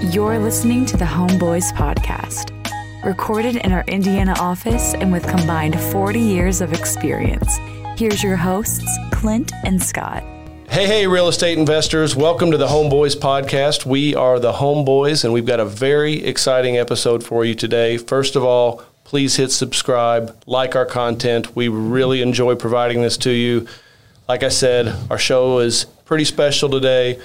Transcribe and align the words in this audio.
You're 0.00 0.38
listening 0.38 0.86
to 0.86 0.96
the 0.96 1.04
Homeboys 1.04 1.72
Podcast, 1.72 2.54
recorded 3.04 3.56
in 3.56 3.72
our 3.72 3.82
Indiana 3.88 4.32
office 4.38 4.94
and 4.94 5.10
with 5.10 5.26
combined 5.26 5.78
40 5.78 6.20
years 6.20 6.60
of 6.60 6.72
experience. 6.72 7.56
Here's 7.96 8.22
your 8.22 8.36
hosts, 8.36 8.88
Clint 9.10 9.52
and 9.64 9.82
Scott. 9.82 10.22
Hey, 10.68 10.86
hey, 10.86 11.08
real 11.08 11.26
estate 11.26 11.58
investors. 11.58 12.14
Welcome 12.14 12.52
to 12.52 12.56
the 12.56 12.68
Homeboys 12.68 13.16
Podcast. 13.16 13.86
We 13.86 14.14
are 14.14 14.38
the 14.38 14.52
Homeboys, 14.52 15.24
and 15.24 15.32
we've 15.32 15.44
got 15.44 15.58
a 15.58 15.64
very 15.64 16.24
exciting 16.24 16.78
episode 16.78 17.24
for 17.24 17.44
you 17.44 17.56
today. 17.56 17.98
First 17.98 18.36
of 18.36 18.44
all, 18.44 18.84
please 19.02 19.34
hit 19.34 19.50
subscribe, 19.50 20.40
like 20.46 20.76
our 20.76 20.86
content. 20.86 21.56
We 21.56 21.66
really 21.66 22.22
enjoy 22.22 22.54
providing 22.54 23.02
this 23.02 23.16
to 23.18 23.30
you. 23.32 23.66
Like 24.28 24.44
I 24.44 24.48
said, 24.48 24.94
our 25.10 25.18
show 25.18 25.58
is 25.58 25.86
pretty 26.04 26.24
special 26.24 26.68
today. 26.68 27.18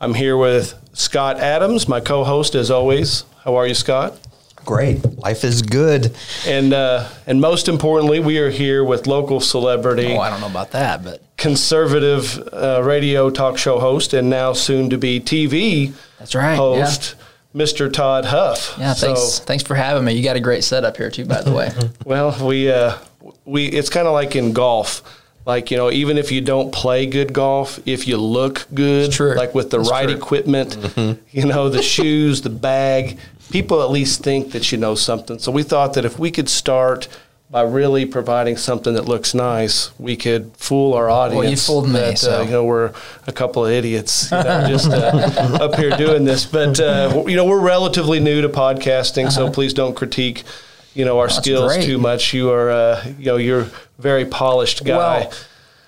I'm 0.00 0.14
here 0.14 0.36
with 0.36 0.74
Scott 0.92 1.38
Adams, 1.38 1.88
my 1.88 2.00
co 2.00 2.24
host, 2.24 2.54
as 2.54 2.70
always. 2.70 3.24
How 3.44 3.56
are 3.56 3.66
you, 3.66 3.74
Scott? 3.74 4.18
Great. 4.64 5.04
Life 5.18 5.44
is 5.44 5.62
good. 5.62 6.14
And 6.46 6.72
uh, 6.72 7.08
and 7.26 7.40
most 7.40 7.68
importantly, 7.68 8.20
we 8.20 8.38
are 8.38 8.50
here 8.50 8.84
with 8.84 9.06
local 9.06 9.40
celebrity. 9.40 10.14
Oh, 10.14 10.20
I 10.20 10.30
don't 10.30 10.40
know 10.40 10.46
about 10.46 10.70
that, 10.72 11.02
but 11.02 11.22
conservative 11.36 12.38
uh, 12.52 12.80
radio 12.84 13.28
talk 13.28 13.58
show 13.58 13.80
host 13.80 14.14
and 14.14 14.30
now 14.30 14.52
soon 14.52 14.90
to 14.90 14.98
be 14.98 15.18
TV 15.18 15.92
that's 16.18 16.34
right 16.36 16.54
host, 16.54 17.16
yeah. 17.54 17.64
Mr. 17.64 17.92
Todd 17.92 18.26
Huff. 18.26 18.76
Yeah, 18.78 18.94
thanks. 18.94 19.20
So, 19.20 19.44
thanks 19.44 19.64
for 19.64 19.74
having 19.74 20.04
me. 20.04 20.12
You 20.12 20.22
got 20.22 20.36
a 20.36 20.40
great 20.40 20.62
setup 20.62 20.96
here 20.96 21.10
too, 21.10 21.24
by 21.24 21.42
the 21.42 21.52
way. 21.52 21.72
well, 22.04 22.46
we 22.46 22.70
uh, 22.70 22.96
we 23.44 23.66
it's 23.66 23.90
kind 23.90 24.06
of 24.06 24.12
like 24.12 24.36
in 24.36 24.52
golf. 24.52 25.02
Like 25.44 25.70
you 25.70 25.76
know, 25.76 25.90
even 25.90 26.18
if 26.18 26.30
you 26.30 26.40
don't 26.40 26.72
play 26.72 27.06
good 27.06 27.32
golf, 27.32 27.80
if 27.84 28.06
you 28.06 28.16
look 28.16 28.66
good, 28.72 29.18
like 29.18 29.54
with 29.54 29.70
the 29.70 29.80
right 29.80 30.08
true. 30.08 30.16
equipment, 30.16 30.76
mm-hmm. 30.76 31.20
you 31.30 31.46
know, 31.46 31.68
the 31.68 31.82
shoes, 31.82 32.42
the 32.42 32.50
bag, 32.50 33.18
people 33.50 33.82
at 33.82 33.90
least 33.90 34.22
think 34.22 34.52
that 34.52 34.70
you 34.70 34.78
know 34.78 34.94
something. 34.94 35.38
So 35.38 35.50
we 35.50 35.64
thought 35.64 35.94
that 35.94 36.04
if 36.04 36.18
we 36.18 36.30
could 36.30 36.48
start 36.48 37.08
by 37.50 37.62
really 37.62 38.06
providing 38.06 38.56
something 38.56 38.94
that 38.94 39.04
looks 39.04 39.34
nice, 39.34 39.90
we 39.98 40.16
could 40.16 40.56
fool 40.56 40.94
our 40.94 41.10
audience. 41.10 41.38
Well, 41.38 41.50
you 41.50 41.56
fooled 41.56 41.86
me. 41.86 41.92
That, 41.92 42.18
so. 42.18 42.40
uh, 42.40 42.44
you 42.44 42.50
know, 42.50 42.64
we're 42.64 42.94
a 43.26 43.32
couple 43.32 43.66
of 43.66 43.70
idiots 43.70 44.30
you 44.30 44.38
know, 44.38 44.66
just 44.68 44.90
uh, 44.90 45.58
up 45.60 45.74
here 45.74 45.90
doing 45.90 46.24
this. 46.24 46.46
But 46.46 46.80
uh, 46.80 47.24
you 47.26 47.36
know, 47.36 47.44
we're 47.44 47.60
relatively 47.60 48.20
new 48.20 48.40
to 48.42 48.48
podcasting, 48.48 49.24
uh-huh. 49.24 49.30
so 49.30 49.50
please 49.50 49.74
don't 49.74 49.94
critique 49.94 50.44
you 50.94 51.04
know 51.04 51.18
our 51.18 51.28
That's 51.28 51.38
skills 51.38 51.74
great. 51.74 51.84
too 51.84 51.98
much. 51.98 52.32
You 52.32 52.50
are 52.50 52.70
uh, 52.70 53.04
you 53.18 53.26
know 53.26 53.36
you're 53.36 53.62
a 53.62 53.70
very 53.98 54.24
polished 54.24 54.84
guy. 54.84 54.96
Well, 54.96 55.32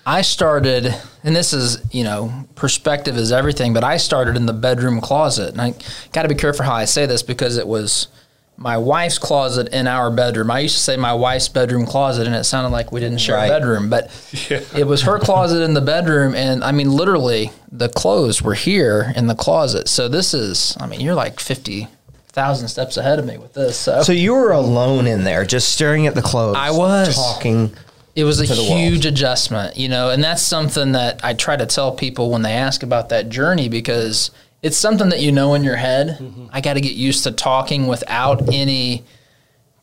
I 0.07 0.21
started, 0.21 0.93
and 1.23 1.35
this 1.35 1.51
is, 1.51 1.83
you 1.91 2.03
know, 2.03 2.45
perspective 2.53 3.17
is 3.17 3.31
everything, 3.31 3.73
but 3.73 3.83
I 3.83 3.97
started 3.97 4.37
in 4.37 4.45
the 4.45 4.53
bedroom 4.53 5.01
closet. 5.01 5.51
And 5.51 5.59
I 5.59 5.73
got 6.13 6.21
to 6.23 6.27
be 6.27 6.35
careful 6.35 6.63
how 6.63 6.75
I 6.75 6.85
say 6.85 7.07
this 7.07 7.23
because 7.23 7.57
it 7.57 7.67
was 7.67 8.07
my 8.55 8.77
wife's 8.77 9.17
closet 9.17 9.69
in 9.73 9.87
our 9.87 10.11
bedroom. 10.11 10.51
I 10.51 10.59
used 10.59 10.75
to 10.75 10.83
say 10.83 10.95
my 10.95 11.13
wife's 11.13 11.47
bedroom 11.47 11.87
closet, 11.87 12.27
and 12.27 12.35
it 12.35 12.43
sounded 12.43 12.69
like 12.69 12.91
we 12.91 12.99
didn't 12.99 13.17
share 13.17 13.35
right. 13.35 13.47
a 13.47 13.49
bedroom, 13.49 13.89
but 13.89 14.11
yeah. 14.49 14.61
it 14.77 14.85
was 14.85 15.01
her 15.01 15.17
closet 15.17 15.63
in 15.63 15.73
the 15.73 15.81
bedroom. 15.81 16.35
And 16.35 16.63
I 16.63 16.71
mean, 16.71 16.91
literally, 16.91 17.51
the 17.71 17.89
clothes 17.89 18.43
were 18.43 18.53
here 18.53 19.11
in 19.15 19.25
the 19.25 19.35
closet. 19.35 19.87
So 19.87 20.07
this 20.07 20.35
is, 20.35 20.77
I 20.79 20.85
mean, 20.85 21.01
you're 21.01 21.15
like 21.15 21.39
50 21.39 21.87
thousand 22.35 22.67
steps 22.67 22.97
ahead 22.97 23.17
of 23.17 23.25
me 23.25 23.37
with 23.37 23.53
this. 23.53 23.77
So. 23.77 24.03
so 24.03 24.11
you 24.11 24.33
were 24.33 24.51
alone 24.51 25.07
in 25.07 25.23
there, 25.23 25.45
just 25.45 25.69
staring 25.69 26.05
at 26.05 26.15
the 26.15 26.21
clothes. 26.21 26.57
I 26.59 26.69
was 26.69 27.15
talking. 27.15 27.73
It 28.13 28.25
was 28.25 28.39
a 28.39 28.45
huge 28.45 29.05
adjustment, 29.05 29.75
you 29.75 29.89
know, 29.89 30.09
and 30.09 30.23
that's 30.23 30.41
something 30.41 30.93
that 30.93 31.23
I 31.23 31.33
try 31.33 31.55
to 31.55 31.65
tell 31.65 31.93
people 31.93 32.29
when 32.29 32.43
they 32.43 32.53
ask 32.53 32.83
about 32.83 33.09
that 33.09 33.29
journey 33.29 33.67
because 33.67 34.31
it's 34.61 34.77
something 34.77 35.09
that 35.09 35.21
you 35.21 35.31
know 35.31 35.53
in 35.53 35.63
your 35.63 35.75
head. 35.75 36.17
Mm-hmm. 36.19 36.47
I 36.51 36.61
got 36.61 36.75
to 36.75 36.81
get 36.81 36.93
used 36.93 37.23
to 37.23 37.31
talking 37.31 37.87
without 37.87 38.53
any 38.53 39.03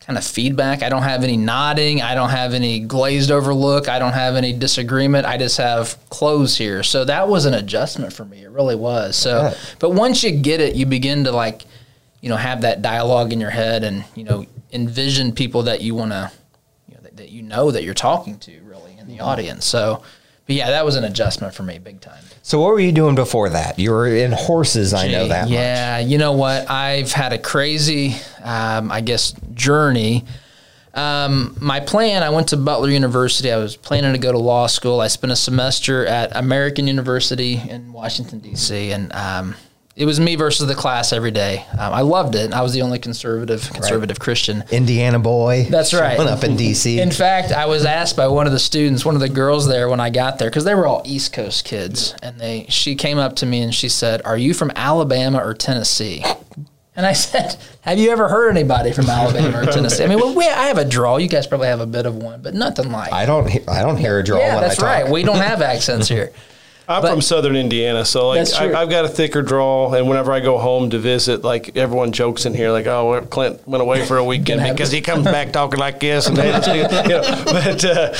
kind 0.00 0.19
of 0.19 0.25
feedback. 0.25 0.83
I 0.83 0.89
don't 0.89 1.03
have 1.03 1.25
any 1.25 1.36
nodding. 1.36 2.00
I 2.00 2.14
don't 2.14 2.30
have 2.30 2.55
any 2.55 2.80
glazed 2.80 3.30
over 3.30 3.53
look. 3.53 3.89
I 3.89 3.98
don't 3.98 4.14
have 4.14 4.34
any 4.34 4.52
disagreement. 4.52 5.27
I 5.27 5.36
just 5.36 5.58
have 5.58 5.98
clothes 6.08 6.57
here. 6.57 6.83
So 6.83 7.05
that 7.05 7.29
was 7.29 7.45
an 7.45 7.55
adjustment 7.55 8.13
for 8.13 8.24
me. 8.24 8.45
It 8.45 8.51
really 8.51 8.77
was. 8.77 9.14
So, 9.14 9.52
but 9.79 9.90
once 9.90 10.24
you 10.24 10.33
get 10.33 10.61
it, 10.61 10.74
you 10.74 10.86
begin 10.86 11.24
to 11.24 11.33
like, 11.33 11.63
you 12.22 12.28
know, 12.28 12.36
have 12.36 12.62
that 12.62 12.80
dialogue 12.80 13.33
in 13.33 13.40
your 13.40 13.50
head 13.50 13.84
and, 13.84 14.05
you 14.14 14.24
know, 14.24 14.46
envision 14.72 15.33
people 15.33 15.64
that 15.64 15.83
you 15.83 15.94
want 15.94 16.12
to, 16.12 16.30
you 16.88 16.94
know, 16.94 17.00
that, 17.02 17.16
that 17.16 17.28
you 17.30 17.42
know 17.42 17.70
that 17.70 17.83
you're 17.83 17.92
talking 17.92 18.38
to 18.38 18.60
really 18.62 18.96
in 18.96 19.08
the 19.08 19.14
mm-hmm. 19.14 19.24
audience. 19.24 19.66
So, 19.66 20.02
but 20.46 20.56
yeah, 20.56 20.70
that 20.70 20.84
was 20.84 20.94
an 20.94 21.05
adjustment 21.05 21.52
for 21.52 21.64
me 21.64 21.78
big 21.78 22.00
time. 22.00 22.22
So 22.42 22.60
what 22.60 22.70
were 22.72 22.80
you 22.80 22.92
doing 22.92 23.16
before 23.16 23.50
that? 23.50 23.78
You 23.78 23.90
were 23.90 24.06
in 24.06 24.30
horses, 24.30 24.94
I 24.94 25.08
know 25.08 25.28
that. 25.28 25.48
Yeah, 25.48 25.98
much. 26.00 26.10
you 26.10 26.18
know 26.18 26.33
what? 26.33 26.70
I've 26.70 27.10
had 27.10 27.33
a 27.33 27.38
crazy, 27.38 28.14
um, 28.42 28.92
I 28.92 29.00
guess, 29.00 29.33
journey. 29.52 30.24
Um, 30.94 31.56
my 31.60 31.80
plan, 31.80 32.22
I 32.22 32.30
went 32.30 32.48
to 32.48 32.56
Butler 32.56 32.90
University. 32.90 33.50
I 33.50 33.56
was 33.56 33.77
planning 33.77 34.12
to 34.12 34.18
go 34.18 34.30
to 34.30 34.39
law 34.39 34.68
school. 34.68 35.00
I 35.00 35.08
spent 35.08 35.33
a 35.33 35.36
semester 35.36 36.06
at 36.06 36.36
American 36.36 36.86
University 36.86 37.54
in 37.68 37.92
Washington, 37.92 38.39
D.C., 38.40 38.92
and 38.92 39.12
um, 39.12 39.54
it 39.95 40.07
was 40.07 40.19
me 40.19 40.36
versus 40.36 40.67
the 40.67 40.75
class 40.75 41.13
every 41.13 41.30
day. 41.30 41.67
Um, 41.73 41.92
I 41.92 42.01
loved 42.01 42.35
it. 42.35 42.53
I 42.53 42.63
was 42.63 42.73
the 42.73 42.80
only 42.80 42.98
conservative 42.98 43.70
conservative 43.73 44.17
right. 44.17 44.20
Christian. 44.20 44.64
Indiana 44.70 45.19
boy. 45.19 45.67
That's 45.69 45.92
right. 45.92 46.19
Up 46.19 46.45
in 46.45 46.57
D.C. 46.57 46.98
In 46.98 47.11
fact, 47.11 47.53
I 47.53 47.67
was 47.67 47.85
asked 47.85 48.17
by 48.17 48.27
one 48.29 48.47
of 48.47 48.52
the 48.52 48.58
students, 48.58 49.05
one 49.05 49.14
of 49.14 49.20
the 49.20 49.29
girls 49.29 49.69
there 49.69 49.89
when 49.91 50.01
I 50.01 50.08
got 50.08 50.39
there, 50.39 50.48
because 50.48 50.64
they 50.64 50.75
were 50.75 50.86
all 50.86 51.02
East 51.05 51.35
Coast 51.35 51.67
kids, 51.67 52.14
and 52.23 52.41
they 52.41 52.64
she 52.70 52.95
came 52.95 53.19
up 53.19 53.36
to 53.36 53.47
me 53.47 53.61
and 53.61 53.75
she 53.75 53.91
said, 53.91 54.23
"Are 54.25 54.39
you 54.39 54.55
from 54.55 54.73
Alabama 54.75 55.39
or 55.39 55.52
Tennessee?" 55.52 56.25
And 56.97 57.05
I 57.05 57.13
said, 57.13 57.57
"Have 57.83 57.98
you 57.98 58.11
ever 58.13 58.29
heard 58.29 58.51
anybody 58.51 58.92
from 58.92 59.11
Alabama 59.11 59.61
or 59.61 59.67
Tennessee?" 59.67 60.05
I 60.05 60.07
mean, 60.07 60.20
well, 60.20 60.35
we, 60.35 60.47
I 60.47 60.69
have 60.69 60.79
a 60.79 60.86
drawl. 60.86 61.20
You 61.20 61.29
guys 61.29 61.47
probably 61.47 61.69
have 61.69 61.81
a 61.81 61.86
bit 61.86 62.07
of 62.07 62.17
one, 62.17 62.41
but 62.41 62.55
nothing 62.55 62.91
like. 62.91 63.13
I 63.13 63.27
don't. 63.27 63.69
I 63.69 63.83
don't 63.83 63.98
hear 63.98 64.19
a 64.19 64.25
drawl. 64.25 64.41
Yeah, 64.41 64.58
that's 64.61 64.81
right. 64.81 65.07
We 65.07 65.23
don't 65.23 65.36
have 65.36 65.61
accents 65.63 66.08
here. 66.08 66.33
I'm 66.89 67.03
but, 67.03 67.11
from 67.11 67.20
Southern 67.20 67.55
Indiana, 67.55 68.05
so 68.05 68.29
like 68.29 68.53
I, 68.55 68.81
have 68.81 68.91
got 68.91 69.05
a 69.05 69.09
thicker 69.09 69.41
draw, 69.41 69.93
and 69.95 70.09
whenever 70.09 70.33
I 70.33 70.41
go 70.41 70.59
home 70.59 70.91
to 70.91 70.98
visit, 70.98 71.45
like 71.45 71.77
everyone 71.77 72.11
jokes 72.11 72.45
in 72.45 72.55
here, 72.55 72.73
like, 72.73 72.87
"Oh, 72.87 73.20
Clint 73.31 73.67
went 73.69 73.83
away 73.83 74.05
for 74.05 74.17
a 74.17 74.25
weekend 74.33 74.63
because 74.63 74.91
he 74.91 75.01
comes 75.01 75.25
back 75.25 75.53
talking 75.53 75.79
like 75.79 76.01
this," 76.01 76.27
and 76.27 76.37
hey, 76.37 76.48
you 76.77 76.83
know, 76.83 77.43
but 77.45 77.85
uh, 77.85 78.15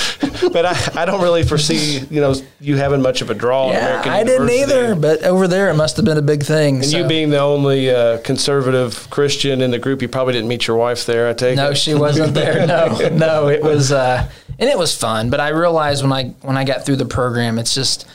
but 0.53 0.65
I, 0.65 1.03
I 1.03 1.05
don't 1.05 1.21
really 1.23 1.43
foresee 1.43 2.07
you 2.09 2.21
know 2.21 2.35
you 2.61 2.77
having 2.77 3.03
much 3.03 3.21
of 3.21 3.31
a 3.31 3.35
draw. 3.35 3.71
Yeah, 3.71 4.03
I 4.07 4.23
didn't 4.23 4.51
either, 4.51 4.95
but 4.95 5.25
over 5.25 5.49
there 5.49 5.69
it 5.71 5.75
must 5.75 5.97
have 5.97 6.05
been 6.05 6.19
a 6.19 6.23
big 6.23 6.45
thing. 6.45 6.77
And 6.77 6.87
so. 6.87 6.99
you 6.99 7.05
being 7.09 7.31
the 7.31 7.41
only 7.41 7.91
uh, 7.91 8.19
conservative 8.19 9.11
Christian 9.11 9.61
in 9.61 9.73
the 9.73 9.79
group, 9.79 10.03
you 10.03 10.09
probably 10.09 10.35
didn't 10.35 10.49
meet 10.49 10.69
your 10.69 10.77
wife 10.77 11.05
there. 11.05 11.29
I 11.29 11.33
take 11.33 11.57
no, 11.57 11.71
it. 11.71 11.79
she 11.79 11.95
wasn't 11.95 12.35
there. 12.35 12.65
No, 12.67 13.09
no, 13.13 13.49
it 13.49 13.63
was 13.63 13.91
uh, 13.91 14.31
and 14.59 14.71
it 14.71 14.79
was 14.79 14.97
fun. 14.97 15.31
But 15.31 15.41
I 15.41 15.49
realized 15.49 16.03
when 16.03 16.13
I 16.13 16.29
when 16.43 16.57
I 16.57 16.65
got 16.65 16.87
through 16.87 16.97
the 16.97 17.07
program, 17.07 17.59
it's 17.59 17.75
just 17.75 18.07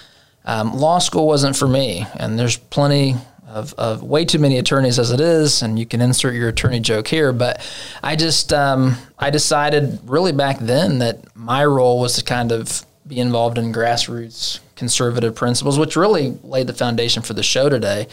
um, 0.47 0.74
law 0.74 0.97
school 0.97 1.28
wasn't 1.28 1.58
for 1.58 1.68
me, 1.68 2.08
and 2.16 2.40
there's 2.40 2.56
plenty 2.56 3.16
of, 3.46 3.74
of, 3.74 4.02
way 4.02 4.24
too 4.24 4.40
many 4.40 4.58
attorneys 4.58 4.97
as 4.97 5.12
it 5.12 5.19
is, 5.19 5.62
and 5.62 5.78
you 5.78 5.85
can 5.85 6.02
insert 6.02 6.35
your 6.35 6.47
attorney 6.50 6.80
joke 6.80 7.08
here. 7.08 7.34
But 7.34 7.62
I 8.02 8.16
just 8.16 8.53
um, 8.53 8.96
I 9.19 9.30
decided 9.30 10.00
really 10.06 10.31
back 10.31 10.59
then 10.59 11.00
that 11.00 11.35
my 11.35 11.66
role 11.66 12.00
was 12.00 12.16
to 12.16 12.24
kind 12.24 12.53
of 12.53 12.85
be 13.06 13.19
involved 13.19 13.58
in 13.58 13.74
grassroots 13.74 14.59
conservative 14.78 15.35
principles, 15.35 15.78
which 15.78 15.97
really 15.97 16.38
laid 16.44 16.68
the 16.68 16.74
foundation 16.74 17.24
for 17.24 17.34
the 17.34 17.44
show 17.44 17.68
today. 17.68 18.08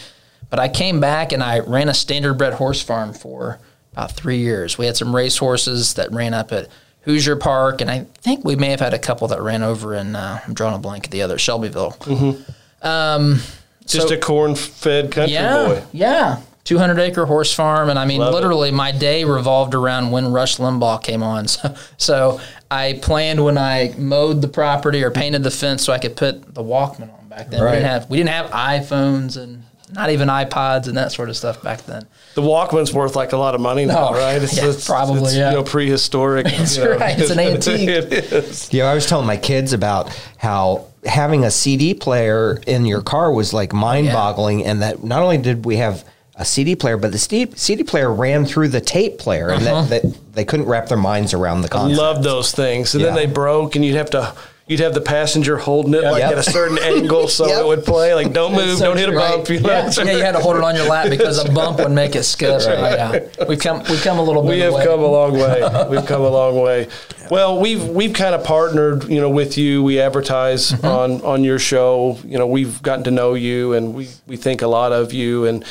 But 0.50 0.58
I 0.58 0.68
came 0.68 0.98
back 0.98 1.32
and 1.32 1.42
I 1.42 1.60
ran 1.60 1.88
a 1.88 1.92
standardbred 1.92 2.54
horse 2.54 2.82
farm 2.82 3.12
for 3.12 3.60
about 3.92 4.12
three 4.12 4.38
years. 4.38 4.76
We 4.76 4.86
had 4.86 4.96
some 4.96 5.14
race 5.14 5.36
horses 5.36 5.94
that 5.94 6.10
ran 6.10 6.34
up 6.34 6.50
at 6.52 6.68
Hoosier 7.04 7.36
Park, 7.36 7.80
and 7.80 7.90
I 7.90 8.06
think 8.18 8.44
we 8.44 8.56
may 8.56 8.68
have 8.70 8.80
had 8.80 8.94
a 8.94 8.98
couple 8.98 9.28
that 9.28 9.40
ran 9.40 9.62
over 9.62 9.94
in. 9.94 10.16
Uh, 10.16 10.40
I'm 10.46 10.54
drawing 10.54 10.74
a 10.74 10.78
blank 10.78 11.04
at 11.04 11.10
the 11.10 11.22
other 11.22 11.38
Shelbyville. 11.38 11.92
Mm-hmm. 11.92 12.86
Um, 12.86 13.40
Just 13.86 14.08
so, 14.08 14.14
a 14.14 14.18
corn-fed 14.18 15.12
country 15.12 15.34
yeah, 15.34 15.66
boy. 15.66 15.82
Yeah, 15.92 16.40
200 16.64 16.98
acre 16.98 17.26
horse 17.26 17.52
farm, 17.52 17.90
and 17.90 17.98
I 17.98 18.06
mean, 18.06 18.20
Love 18.20 18.32
literally, 18.32 18.70
it. 18.70 18.74
my 18.74 18.90
day 18.90 19.24
revolved 19.24 19.74
around 19.74 20.10
when 20.10 20.32
Rush 20.32 20.56
Limbaugh 20.56 21.02
came 21.02 21.22
on. 21.22 21.46
So, 21.54 21.74
so 21.98 22.40
I 22.70 22.98
planned 23.02 23.44
when 23.44 23.58
I 23.58 23.94
mowed 23.98 24.40
the 24.40 24.48
property 24.48 25.02
or 25.02 25.10
painted 25.10 25.42
the 25.42 25.50
fence 25.50 25.84
so 25.84 25.92
I 25.92 25.98
could 25.98 26.16
put 26.16 26.54
the 26.54 26.62
Walkman 26.62 27.12
on 27.16 27.28
back 27.28 27.50
then. 27.50 27.62
Right. 27.62 27.70
We 27.70 27.76
didn't 27.76 27.90
have 27.90 28.10
we 28.10 28.16
didn't 28.16 28.30
have 28.30 28.50
iPhones 28.50 29.36
and 29.36 29.62
not 29.94 30.10
even 30.10 30.28
iPods 30.28 30.88
and 30.88 30.96
that 30.96 31.12
sort 31.12 31.28
of 31.28 31.36
stuff 31.36 31.62
back 31.62 31.82
then. 31.86 32.06
The 32.34 32.42
Walkman's 32.42 32.92
worth 32.92 33.16
like 33.16 33.32
a 33.32 33.36
lot 33.36 33.54
of 33.54 33.60
money 33.60 33.84
now, 33.84 34.10
oh, 34.10 34.12
right? 34.12 34.42
It's, 34.42 34.56
yeah, 34.62 34.68
it's, 34.68 34.86
probably, 34.86 35.22
it's, 35.22 35.36
yeah. 35.36 35.50
You 35.50 35.56
know, 35.56 35.62
prehistoric. 35.62 36.46
That's 36.50 36.76
you 36.76 36.84
know. 36.84 36.96
right. 36.96 37.18
It's 37.18 37.30
an 37.30 37.38
antique. 37.40 37.88
it 37.88 38.12
is. 38.12 38.72
Yeah, 38.72 38.86
I 38.86 38.94
was 38.94 39.06
telling 39.06 39.26
my 39.26 39.36
kids 39.36 39.72
about 39.72 40.08
how 40.36 40.86
having 41.04 41.44
a 41.44 41.50
CD 41.50 41.94
player 41.94 42.60
in 42.66 42.86
your 42.86 43.02
car 43.02 43.32
was 43.32 43.52
like 43.52 43.72
mind-boggling, 43.72 44.60
yeah. 44.60 44.70
and 44.70 44.82
that 44.82 45.04
not 45.04 45.22
only 45.22 45.38
did 45.38 45.64
we 45.64 45.76
have 45.76 46.04
a 46.36 46.44
CD 46.44 46.74
player, 46.74 46.96
but 46.96 47.12
the 47.12 47.18
CD, 47.18 47.84
player 47.84 48.12
ran 48.12 48.44
through 48.44 48.68
the 48.68 48.80
tape 48.80 49.18
player, 49.18 49.50
and 49.50 49.66
uh-huh. 49.66 49.82
that, 49.82 50.02
that, 50.02 50.34
they 50.34 50.44
couldn't 50.44 50.66
wrap 50.66 50.88
their 50.88 50.98
minds 50.98 51.32
around 51.32 51.62
the 51.62 51.68
concept. 51.68 52.00
I 52.00 52.02
love 52.02 52.22
those 52.24 52.50
things, 52.50 52.94
and 52.94 53.02
yeah. 53.02 53.08
then 53.08 53.16
they 53.16 53.26
broke, 53.26 53.76
and 53.76 53.84
you'd 53.84 53.94
have 53.94 54.10
to 54.10 54.34
you'd 54.66 54.80
have 54.80 54.94
the 54.94 55.00
passenger 55.00 55.58
holding 55.58 55.92
it 55.94 56.02
like 56.04 56.20
Yep. 56.20 56.32
at 56.32 56.38
a 56.38 56.42
certain 56.42 56.78
angle 56.82 57.28
so 57.28 57.46
Yep. 57.46 57.60
it 57.60 57.66
would 57.66 57.84
play. 57.84 58.14
Like, 58.14 58.32
don't 58.32 58.54
move, 58.54 58.78
So 58.78 58.86
don't 58.86 58.96
hit 58.96 59.08
a 59.08 59.12
bump. 59.12 59.48
You 59.50 59.60
know? 59.60 59.68
Yeah. 59.70 59.90
yeah, 60.04 60.12
you 60.12 60.22
had 60.22 60.32
to 60.32 60.40
hold 60.40 60.56
it 60.56 60.62
on 60.62 60.74
your 60.74 60.86
lap 60.88 61.10
because 61.10 61.38
a 61.44 61.50
bump 61.52 61.78
would 61.80 61.90
make 61.90 62.16
it 62.16 62.22
skip. 62.22 62.60
Yeah, 62.62 63.20
we've 63.48 63.58
come 63.58 63.82
we've 63.90 64.02
come 64.02 64.18
a 64.18 64.22
little 64.22 64.42
bit. 64.42 64.48
We 64.50 64.60
have 64.60 64.72
away. 64.72 64.84
come 64.84 65.00
a 65.00 65.06
long 65.06 65.32
way. 65.34 65.86
We've 65.90 66.06
come 66.06 66.22
a 66.22 66.28
long 66.30 66.60
way. 66.60 66.88
Well, 67.30 67.58
we've 67.58 67.82
we've 67.82 68.12
kind 68.12 68.34
of 68.34 68.44
partnered, 68.44 69.04
you 69.04 69.18
know, 69.18 69.30
with 69.30 69.56
you. 69.56 69.82
We 69.82 69.98
advertise 69.98 70.72
Mm-hmm. 70.72 70.86
on 70.86 71.20
on 71.22 71.42
your 71.42 71.58
show. 71.58 72.18
You 72.22 72.36
know, 72.36 72.46
we've 72.46 72.82
gotten 72.82 73.04
to 73.04 73.10
know 73.10 73.32
you, 73.32 73.72
and 73.72 73.94
we 73.94 74.08
we 74.26 74.36
think 74.36 74.60
a 74.60 74.66
lot 74.66 74.92
of 74.92 75.14
you, 75.14 75.46
and 75.46 75.64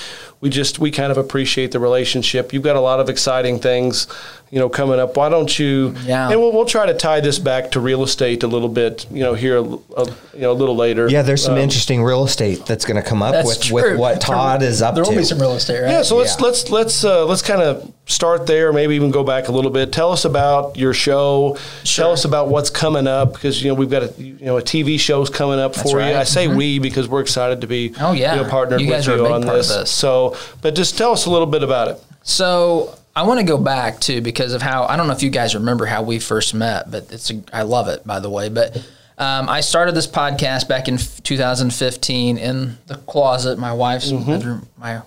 we 0.44 0.50
just 0.50 0.78
we 0.78 0.92
kind 0.92 1.10
of 1.10 1.18
appreciate 1.18 1.72
the 1.72 1.80
relationship. 1.80 2.52
You've 2.52 2.64
got 2.64 2.76
a 2.76 2.82
lot 2.82 3.00
of 3.00 3.08
exciting 3.10 3.60
things, 3.60 4.08
you 4.52 4.60
know, 4.60 4.68
coming 4.68 5.00
up. 5.00 5.16
Why 5.16 5.30
don't 5.30 5.58
you? 5.58 5.96
Yeah. 6.04 6.30
And 6.30 6.38
we'll, 6.42 6.52
we'll 6.52 6.66
try 6.66 6.86
to 6.86 6.94
tie 6.94 7.22
this 7.22 7.40
back 7.40 7.72
to 7.72 7.80
real 7.80 8.04
estate 8.04 8.44
a 8.44 8.48
little 8.48 8.68
bit. 8.68 9.06
You 9.10 9.24
know, 9.24 9.36
here 9.36 9.58
a, 9.60 9.64
a- 9.64 10.14
you 10.34 10.42
know 10.42 10.52
a 10.52 10.60
little 10.62 10.76
later. 10.76 11.08
Yeah, 11.10 11.22
there's 11.22 11.44
some 11.46 11.54
Um, 11.54 11.60
interesting 11.60 12.04
real 12.04 12.26
estate 12.26 12.66
that's 12.66 12.84
going 12.84 13.02
to 13.02 13.08
come 13.08 13.22
up 13.24 13.46
with, 13.46 13.62
true. 13.62 13.76
with 13.92 13.98
what 14.00 14.20
Todd 14.20 14.64
is 14.64 14.82
up 14.82 14.96
There 14.96 15.04
to. 15.06 15.10
There 15.10 15.16
will 15.16 15.22
be 15.24 15.26
some 15.26 15.40
real 15.40 15.54
estate, 15.54 15.82
right? 15.82 15.92
Yeah, 15.92 16.02
so 16.02 16.18
let's 16.18 16.36
Yeah. 16.38 16.46
let's 16.46 16.70
let's 16.70 17.04
uh, 17.06 17.26
let's 17.26 17.42
kind 17.42 17.62
of 17.62 17.94
start 18.06 18.46
there. 18.46 18.74
Maybe 18.74 18.96
even 18.96 19.12
go 19.12 19.24
back 19.24 19.48
a 19.48 19.52
little 19.54 19.72
bit. 19.72 19.94
Tell 19.94 20.12
us 20.12 20.26
about 20.26 20.76
your 20.78 20.94
show. 20.94 21.58
Sure. 21.86 22.04
Tell 22.04 22.12
us 22.12 22.26
about 22.26 22.50
what's 22.50 22.70
coming 22.70 23.08
up 23.08 23.32
because 23.34 23.64
you 23.64 23.70
know 23.70 23.76
we've 23.76 23.90
got 23.90 24.04
a 24.04 24.22
you 24.22 24.46
know 24.46 24.58
a 24.58 24.62
TV 24.62 25.00
show's 25.00 25.30
coming 25.30 25.58
up 25.60 25.74
That's 25.74 25.90
for 25.90 26.02
you. 26.02 26.14
I 26.16 26.24
say 26.26 26.50
we 26.50 26.80
because 26.80 27.08
we're 27.08 27.22
excited 27.22 27.62
to 27.62 27.68
be 27.68 27.94
Oh, 28.02 28.12
yeah. 28.12 28.36
you 28.36 28.42
know, 28.44 28.50
partnered 28.50 28.82
You 28.82 28.90
with 28.90 29.08
you 29.08 29.26
on 29.28 29.42
this. 29.42 29.70
this. 29.70 29.90
So, 29.92 30.33
but 30.62 30.76
just 30.76 30.98
tell 30.98 31.12
us 31.12 31.26
a 31.26 31.30
little 31.30 31.48
bit 31.48 31.64
about 31.64 31.88
it. 31.90 32.04
So 32.24 32.98
I 33.16 33.24
want 33.24 33.40
to 33.40 33.46
go 33.46 33.58
back 33.58 34.00
to 34.02 34.22
because 34.22 34.54
of 34.54 34.62
how 34.62 34.84
I 34.86 34.96
don't 34.98 35.08
know 35.08 35.14
if 35.14 35.24
you 35.24 35.30
guys 35.30 35.56
remember 35.56 35.86
how 35.86 36.02
we 36.04 36.20
first 36.20 36.54
met, 36.54 36.90
but 36.92 37.12
it's 37.12 37.30
a, 37.32 37.42
I 37.52 37.62
love 37.64 37.88
it 37.88 38.06
by 38.08 38.20
the 38.20 38.30
way. 38.30 38.50
But 38.50 38.78
um, 39.18 39.48
I 39.50 39.62
started 39.62 39.94
this 39.94 40.08
podcast 40.08 40.68
back 40.68 40.88
in 40.88 40.98
2015 40.98 42.38
in 42.38 42.78
the 42.88 42.96
closet, 42.96 43.58
my 43.60 43.74
wife's 43.74 44.12
Mm-hmm. 44.12 44.32
bedroom, 44.32 44.68
my 44.78 45.02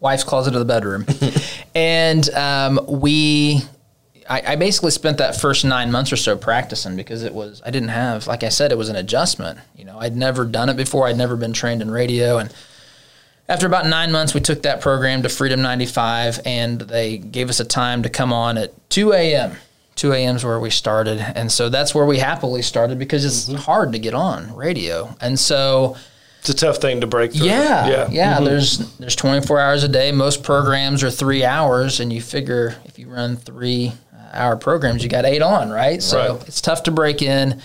wife's 0.00 0.24
closet 0.24 0.54
of 0.54 0.60
the 0.60 0.66
bedroom, 0.66 1.06
and 1.74 2.28
um, 2.30 2.80
we. 2.88 3.62
I, 4.28 4.42
I 4.44 4.56
basically 4.56 4.90
spent 4.90 5.18
that 5.18 5.40
first 5.40 5.64
nine 5.64 5.92
months 5.92 6.12
or 6.12 6.16
so 6.16 6.36
practicing 6.36 6.96
because 6.96 7.22
it 7.22 7.32
was 7.32 7.62
I 7.64 7.70
didn't 7.70 7.90
have 7.90 8.26
like 8.26 8.42
I 8.42 8.48
said 8.48 8.72
it 8.72 8.78
was 8.78 8.88
an 8.88 8.96
adjustment. 8.96 9.60
You 9.76 9.84
know 9.84 9.98
I'd 10.00 10.16
never 10.16 10.44
done 10.44 10.68
it 10.68 10.76
before. 10.76 11.06
I'd 11.06 11.16
never 11.16 11.36
been 11.36 11.52
trained 11.52 11.80
in 11.80 11.92
radio 11.92 12.38
and 12.38 12.52
after 13.48 13.66
about 13.66 13.86
nine 13.86 14.10
months, 14.12 14.34
we 14.34 14.40
took 14.40 14.62
that 14.62 14.80
program 14.80 15.22
to 15.22 15.28
Freedom 15.28 15.62
95, 15.62 16.40
and 16.44 16.80
they 16.80 17.18
gave 17.18 17.48
us 17.48 17.60
a 17.60 17.64
time 17.64 18.02
to 18.02 18.08
come 18.08 18.32
on 18.32 18.58
at 18.58 18.72
2 18.90 19.12
a.m. 19.12 19.52
2 19.96 20.12
a.m. 20.12 20.36
is 20.36 20.44
where 20.44 20.60
we 20.60 20.68
started, 20.70 21.18
and 21.20 21.50
so 21.50 21.68
that's 21.68 21.94
where 21.94 22.04
we 22.04 22.18
happily 22.18 22.60
started 22.62 22.98
because 22.98 23.24
it's 23.24 23.64
hard 23.64 23.92
to 23.92 23.98
get 23.98 24.12
on 24.14 24.54
radio, 24.54 25.14
and 25.22 25.38
so 25.38 25.96
It's 26.40 26.50
a 26.50 26.54
tough 26.54 26.76
thing 26.78 27.00
to 27.00 27.06
break 27.06 27.32
through. 27.32 27.46
yeah, 27.46 28.06
yeah. 28.10 28.36
Mhm. 28.38 28.44
There's 28.44 28.78
there's 28.98 29.16
24 29.16 29.58
hours 29.58 29.84
a 29.84 29.88
day. 29.88 30.12
Most 30.12 30.42
programs 30.42 31.02
are 31.02 31.10
three 31.10 31.44
hours, 31.44 31.98
and 32.00 32.12
you 32.12 32.20
figure 32.20 32.76
if 32.84 32.98
you 32.98 33.08
run 33.08 33.36
three 33.36 33.92
uh, 34.14 34.36
hour 34.36 34.56
programs, 34.56 35.02
you 35.02 35.08
got 35.08 35.24
eight 35.24 35.40
on, 35.42 35.70
right? 35.70 36.02
So 36.02 36.34
Right. 36.36 36.46
it's 36.48 36.60
tough 36.60 36.82
to 36.84 36.90
break 36.90 37.22
in. 37.22 37.62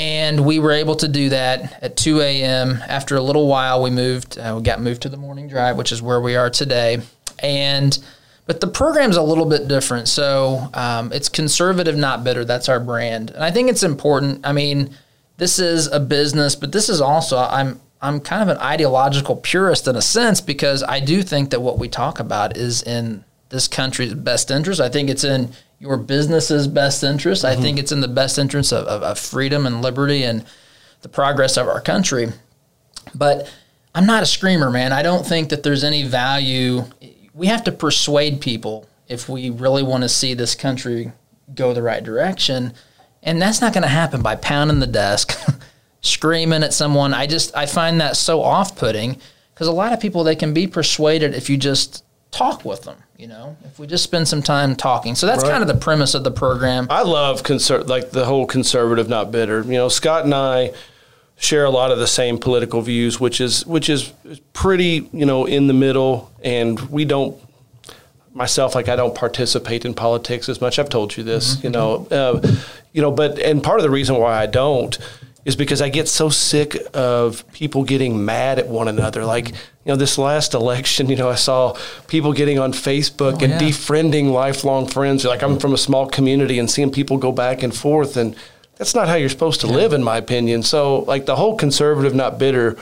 And 0.00 0.46
we 0.46 0.58
were 0.58 0.72
able 0.72 0.96
to 0.96 1.08
do 1.08 1.28
that 1.28 1.82
at 1.82 1.94
2 1.98 2.22
a.m. 2.22 2.82
After 2.88 3.16
a 3.16 3.20
little 3.20 3.46
while, 3.46 3.82
we 3.82 3.90
moved. 3.90 4.38
Uh, 4.38 4.54
we 4.56 4.62
got 4.62 4.80
moved 4.80 5.02
to 5.02 5.10
the 5.10 5.18
morning 5.18 5.46
drive, 5.46 5.76
which 5.76 5.92
is 5.92 6.00
where 6.00 6.22
we 6.22 6.36
are 6.36 6.48
today. 6.48 7.02
And 7.40 7.98
but 8.46 8.62
the 8.62 8.66
program's 8.66 9.18
a 9.18 9.22
little 9.22 9.44
bit 9.44 9.68
different. 9.68 10.08
So 10.08 10.70
um, 10.72 11.12
it's 11.12 11.28
conservative, 11.28 11.98
not 11.98 12.24
bitter. 12.24 12.46
That's 12.46 12.66
our 12.70 12.80
brand, 12.80 13.28
and 13.28 13.44
I 13.44 13.50
think 13.50 13.68
it's 13.68 13.82
important. 13.82 14.40
I 14.46 14.52
mean, 14.52 14.96
this 15.36 15.58
is 15.58 15.86
a 15.88 16.00
business, 16.00 16.56
but 16.56 16.72
this 16.72 16.88
is 16.88 17.02
also 17.02 17.36
I'm 17.36 17.78
I'm 18.00 18.20
kind 18.20 18.42
of 18.42 18.48
an 18.48 18.56
ideological 18.62 19.36
purist 19.36 19.86
in 19.86 19.96
a 19.96 20.02
sense 20.02 20.40
because 20.40 20.82
I 20.82 21.00
do 21.00 21.22
think 21.22 21.50
that 21.50 21.60
what 21.60 21.78
we 21.78 21.88
talk 21.88 22.20
about 22.20 22.56
is 22.56 22.82
in 22.82 23.22
this 23.50 23.68
country's 23.68 24.14
best 24.14 24.50
interest. 24.50 24.80
I 24.80 24.88
think 24.88 25.10
it's 25.10 25.24
in 25.24 25.52
your 25.78 25.96
business's 25.96 26.66
best 26.66 27.04
interest. 27.04 27.44
I 27.44 27.52
mm-hmm. 27.52 27.62
think 27.62 27.78
it's 27.78 27.92
in 27.92 28.00
the 28.00 28.08
best 28.08 28.38
interest 28.38 28.72
of, 28.72 28.86
of, 28.86 29.02
of 29.02 29.18
freedom 29.18 29.66
and 29.66 29.82
liberty 29.82 30.22
and 30.22 30.44
the 31.02 31.08
progress 31.08 31.56
of 31.56 31.68
our 31.68 31.80
country. 31.80 32.28
But 33.14 33.52
I'm 33.94 34.06
not 34.06 34.22
a 34.22 34.26
screamer, 34.26 34.70
man. 34.70 34.92
I 34.92 35.02
don't 35.02 35.26
think 35.26 35.48
that 35.48 35.62
there's 35.62 35.84
any 35.84 36.04
value. 36.04 36.84
We 37.34 37.48
have 37.48 37.64
to 37.64 37.72
persuade 37.72 38.40
people 38.40 38.88
if 39.08 39.28
we 39.28 39.50
really 39.50 39.82
want 39.82 40.04
to 40.04 40.08
see 40.08 40.34
this 40.34 40.54
country 40.54 41.12
go 41.54 41.74
the 41.74 41.82
right 41.82 42.02
direction. 42.02 42.72
And 43.22 43.42
that's 43.42 43.60
not 43.60 43.72
going 43.72 43.82
to 43.82 43.88
happen 43.88 44.22
by 44.22 44.36
pounding 44.36 44.78
the 44.78 44.86
desk, 44.86 45.38
screaming 46.00 46.62
at 46.62 46.72
someone. 46.72 47.12
I 47.12 47.26
just 47.26 47.54
I 47.56 47.66
find 47.66 48.00
that 48.00 48.16
so 48.16 48.42
off-putting 48.42 49.18
because 49.52 49.66
a 49.66 49.72
lot 49.72 49.92
of 49.92 50.00
people 50.00 50.22
they 50.22 50.36
can 50.36 50.54
be 50.54 50.66
persuaded 50.66 51.34
if 51.34 51.50
you 51.50 51.56
just 51.56 52.04
talk 52.30 52.64
with 52.64 52.82
them, 52.82 52.96
you 53.16 53.26
know. 53.26 53.56
If 53.64 53.78
we 53.78 53.86
just 53.86 54.04
spend 54.04 54.28
some 54.28 54.42
time 54.42 54.76
talking. 54.76 55.14
So 55.14 55.26
that's 55.26 55.42
Right. 55.42 55.50
kind 55.50 55.62
of 55.62 55.68
the 55.68 55.74
premise 55.74 56.14
of 56.14 56.22
the 56.24 56.30
program. 56.30 56.86
I 56.90 57.02
love 57.02 57.42
conser- 57.42 57.86
like 57.88 58.10
the 58.12 58.24
whole 58.24 58.46
conservative, 58.46 59.08
not 59.08 59.30
bitter. 59.32 59.62
You 59.62 59.72
know, 59.72 59.88
Scott 59.88 60.24
and 60.24 60.34
I 60.34 60.72
share 61.36 61.64
a 61.64 61.70
lot 61.70 61.90
of 61.90 61.98
the 61.98 62.06
same 62.06 62.38
political 62.38 62.82
views, 62.82 63.18
which 63.18 63.40
is 63.40 63.66
which 63.66 63.88
is 63.88 64.12
pretty 64.52 65.08
you 65.12 65.26
know 65.26 65.44
in 65.46 65.66
the 65.66 65.72
middle, 65.74 66.30
and 66.44 66.78
we 66.90 67.04
don't. 67.04 67.36
Myself, 68.32 68.76
like 68.76 68.88
I 68.88 68.94
don't 68.94 69.14
participate 69.14 69.84
in 69.84 69.92
politics 69.92 70.48
as 70.48 70.60
much. 70.60 70.78
I've 70.78 70.88
told 70.88 71.16
you 71.16 71.24
this, 71.24 71.60
you 71.64 71.68
know, 71.70 72.06
uh, 72.12 72.40
you 72.92 73.02
know. 73.02 73.10
But 73.10 73.40
and 73.40 73.60
part 73.60 73.80
of 73.80 73.82
the 73.82 73.90
reason 73.90 74.16
why 74.18 74.40
I 74.40 74.46
don't 74.46 74.96
is 75.44 75.56
because 75.56 75.80
I 75.80 75.88
get 75.88 76.08
so 76.08 76.28
sick 76.28 76.76
of 76.92 77.50
people 77.52 77.84
getting 77.84 78.24
mad 78.24 78.58
at 78.58 78.68
one 78.68 78.88
another. 78.88 79.24
Like 79.24 79.48
you 79.48 79.54
know, 79.86 79.96
this 79.96 80.18
last 80.18 80.54
election, 80.54 81.08
you 81.08 81.16
know, 81.16 81.30
I 81.30 81.34
saw 81.36 81.76
people 82.06 82.32
getting 82.32 82.58
on 82.58 82.72
Facebook 82.72 83.40
oh, 83.40 83.44
and 83.44 83.52
yeah. 83.52 83.58
defriending 83.58 84.30
lifelong 84.32 84.86
friends. 84.86 85.24
Like 85.24 85.42
I'm 85.42 85.58
from 85.58 85.72
a 85.72 85.78
small 85.78 86.06
community 86.06 86.58
and 86.58 86.70
seeing 86.70 86.90
people 86.90 87.16
go 87.16 87.32
back 87.32 87.62
and 87.62 87.74
forth, 87.74 88.16
and 88.16 88.36
that's 88.76 88.94
not 88.94 89.08
how 89.08 89.14
you're 89.14 89.28
supposed 89.28 89.60
to 89.62 89.66
live, 89.66 89.92
in 89.92 90.02
my 90.02 90.18
opinion. 90.18 90.62
So, 90.62 91.00
like 91.00 91.26
the 91.26 91.36
whole 91.36 91.56
conservative, 91.56 92.14
not 92.14 92.38
bitter. 92.38 92.76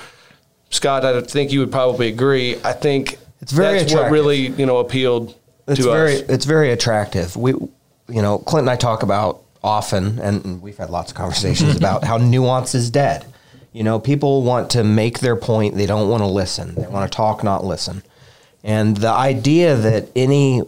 Scott, 0.70 1.05
I 1.05 1.20
think 1.22 1.50
you 1.52 1.60
would 1.60 1.72
probably 1.72 2.08
agree. 2.08 2.56
I 2.62 2.72
think 2.72 3.19
It's 3.40 3.52
very 3.52 3.78
that's 3.78 3.94
what 3.94 4.10
really 4.10 4.49
you 4.49 4.66
know 4.66 4.78
appealed 4.78 5.34
It's 5.66 5.81
to 5.81 5.90
very 5.90 6.16
us. 6.16 6.20
it's 6.28 6.44
very 6.44 6.72
attractive. 6.72 7.37
We 7.37 7.52
you 7.52 8.22
know, 8.22 8.38
Clint 8.38 8.64
and 8.64 8.70
I 8.70 8.76
talk 8.76 9.02
about 9.02 9.43
often 9.62 10.19
and 10.19 10.62
we've 10.62 10.76
had 10.76 10.90
lots 10.90 11.10
of 11.10 11.16
conversations 11.16 11.76
about 11.82 12.05
how 12.05 12.16
nuance 12.16 12.75
is 12.75 12.90
dead. 12.90 13.25
You 13.72 13.84
know, 13.84 13.99
people 13.99 14.43
want 14.43 14.70
to 14.70 14.84
make 14.84 15.20
their 15.20 15.37
point, 15.37 15.75
they 15.75 15.87
don't 15.87 16.08
want 16.08 16.22
to 16.22 16.26
listen. 16.26 16.75
They 16.75 16.87
want 16.87 17.10
to 17.10 17.16
talk, 17.16 17.44
not 17.44 17.64
listen. 17.64 18.02
And 18.64 18.96
the 18.96 19.10
idea 19.10 19.76
that 19.76 20.08
any 20.16 20.62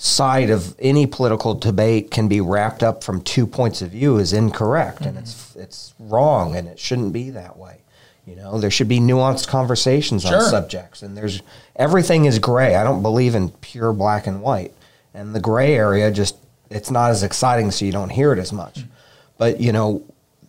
side 0.00 0.48
of 0.48 0.74
any 0.78 1.06
political 1.06 1.54
debate 1.54 2.10
can 2.10 2.26
be 2.26 2.40
wrapped 2.40 2.82
up 2.82 3.04
from 3.04 3.20
two 3.20 3.46
points 3.46 3.82
of 3.82 3.90
view 3.90 4.16
is 4.16 4.32
incorrect 4.32 5.02
and 5.02 5.18
it's 5.18 5.34
mm-hmm. 5.34 5.60
it's 5.60 5.94
wrong 5.98 6.56
and 6.56 6.66
it 6.66 6.78
shouldn't 6.78 7.12
be 7.12 7.30
that 7.30 7.58
way. 7.58 7.80
You 8.26 8.36
know, 8.36 8.58
there 8.58 8.70
should 8.70 8.88
be 8.88 8.98
nuanced 8.98 9.48
conversations 9.48 10.24
on 10.24 10.40
subjects 10.42 11.02
and 11.02 11.16
there's 11.16 11.42
everything 11.76 12.24
is 12.24 12.38
gray. 12.38 12.76
I 12.76 12.84
don't 12.84 13.02
believe 13.02 13.34
in 13.34 13.50
pure 13.50 13.92
black 13.92 14.26
and 14.26 14.40
white. 14.40 14.72
And 15.12 15.34
the 15.34 15.40
gray 15.40 15.74
area 15.74 16.10
just 16.10 16.36
it's 16.70 16.90
not 16.90 17.10
as 17.10 17.22
exciting 17.22 17.70
so 17.70 17.84
you 17.84 17.92
don't 17.92 18.10
hear 18.10 18.32
it 18.32 18.38
as 18.38 18.52
much. 18.52 18.84
But, 19.38 19.60
you 19.60 19.72
know, 19.72 20.02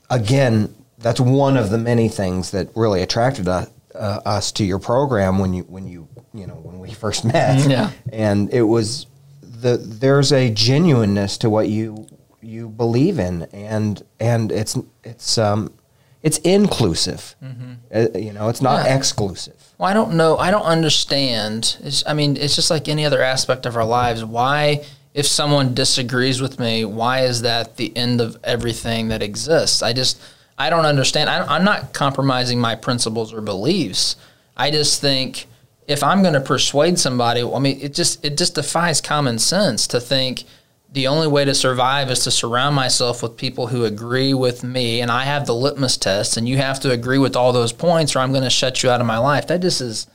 again, 0.09 0.73
that's 0.99 1.19
one 1.19 1.57
of 1.57 1.69
the 1.69 1.77
many 1.77 2.09
things 2.09 2.51
that 2.51 2.69
really 2.75 3.01
attracted 3.01 3.47
us, 3.47 3.69
uh, 3.95 4.21
us 4.25 4.51
to 4.53 4.63
your 4.63 4.79
program 4.79 5.39
when 5.39 5.53
you 5.53 5.63
when 5.63 5.87
you 5.87 6.07
you 6.33 6.45
know 6.47 6.53
when 6.55 6.79
we 6.79 6.91
first 6.91 7.25
met. 7.25 7.67
Yeah. 7.67 7.91
And 8.13 8.53
it 8.53 8.61
was 8.63 9.07
the 9.41 9.77
there's 9.77 10.31
a 10.31 10.49
genuineness 10.51 11.37
to 11.39 11.49
what 11.49 11.67
you 11.69 12.07
you 12.41 12.69
believe 12.69 13.19
in, 13.19 13.43
and 13.51 14.01
and 14.19 14.51
it's 14.51 14.77
it's 15.03 15.37
um 15.37 15.73
it's 16.23 16.37
inclusive. 16.39 17.35
Uh, 17.93 18.07
you 18.15 18.31
know, 18.33 18.47
it's 18.49 18.61
not 18.61 18.79
Mm-hmm. 18.79 18.87
Yeah. 18.87 18.95
exclusive. 18.97 19.73
Well, 19.77 19.89
I 19.89 19.93
don't 19.93 20.13
know. 20.13 20.37
I 20.37 20.51
don't 20.51 20.63
understand. 20.63 21.77
It's, 21.81 22.03
I 22.05 22.13
mean, 22.13 22.37
it's 22.37 22.55
just 22.55 22.69
like 22.69 22.87
any 22.87 23.05
other 23.05 23.21
aspect 23.21 23.65
of 23.65 23.75
our 23.75 23.85
lives. 23.85 24.23
Why, 24.23 24.85
if 25.13 25.27
someone 25.27 25.73
disagrees 25.73 26.41
with 26.41 26.59
me, 26.59 26.85
why 26.85 27.21
is 27.21 27.41
that 27.41 27.77
the 27.77 27.95
end 27.97 28.21
of 28.21 28.37
everything 28.43 29.09
that 29.09 29.21
exists? 29.21 29.81
I 29.83 29.93
just, 29.93 30.21
I 30.57 30.69
don't 30.69 30.85
understand. 30.85 31.29
I, 31.29 31.43
I'm 31.53 31.63
not 31.63 31.93
compromising 31.93 32.59
my 32.59 32.75
principles 32.75 33.33
or 33.33 33.41
beliefs. 33.41 34.15
I 34.55 34.71
just 34.71 35.01
think 35.01 35.47
if 35.87 36.03
I'm 36.03 36.21
going 36.21 36.35
to 36.35 36.41
persuade 36.41 36.97
somebody, 36.97 37.43
I 37.43 37.59
mean, 37.59 37.79
it 37.81 37.93
just, 37.93 38.23
it 38.23 38.37
just 38.37 38.55
defies 38.55 39.01
common 39.01 39.39
sense 39.39 39.87
to 39.87 39.99
think 39.99 40.45
the 40.93 41.07
only 41.07 41.27
way 41.27 41.45
to 41.45 41.55
survive 41.55 42.09
is 42.11 42.23
to 42.25 42.31
surround 42.31 42.75
myself 42.75 43.23
with 43.23 43.37
people 43.37 43.67
who 43.67 43.85
agree 43.85 44.33
with 44.33 44.63
me 44.63 45.01
and 45.01 45.09
I 45.09 45.23
have 45.23 45.45
the 45.45 45.55
litmus 45.55 45.97
test 45.97 46.35
and 46.35 46.47
you 46.47 46.57
have 46.57 46.81
to 46.81 46.91
agree 46.91 47.17
with 47.17 47.35
all 47.35 47.53
those 47.53 47.71
points 47.71 48.15
or 48.15 48.19
I'm 48.19 48.31
going 48.31 48.43
to 48.43 48.49
shut 48.49 48.83
you 48.83 48.89
out 48.89 48.99
of 48.99 49.07
my 49.07 49.17
life. 49.17 49.47
That 49.47 49.61
just 49.61 49.79
is 49.79 50.07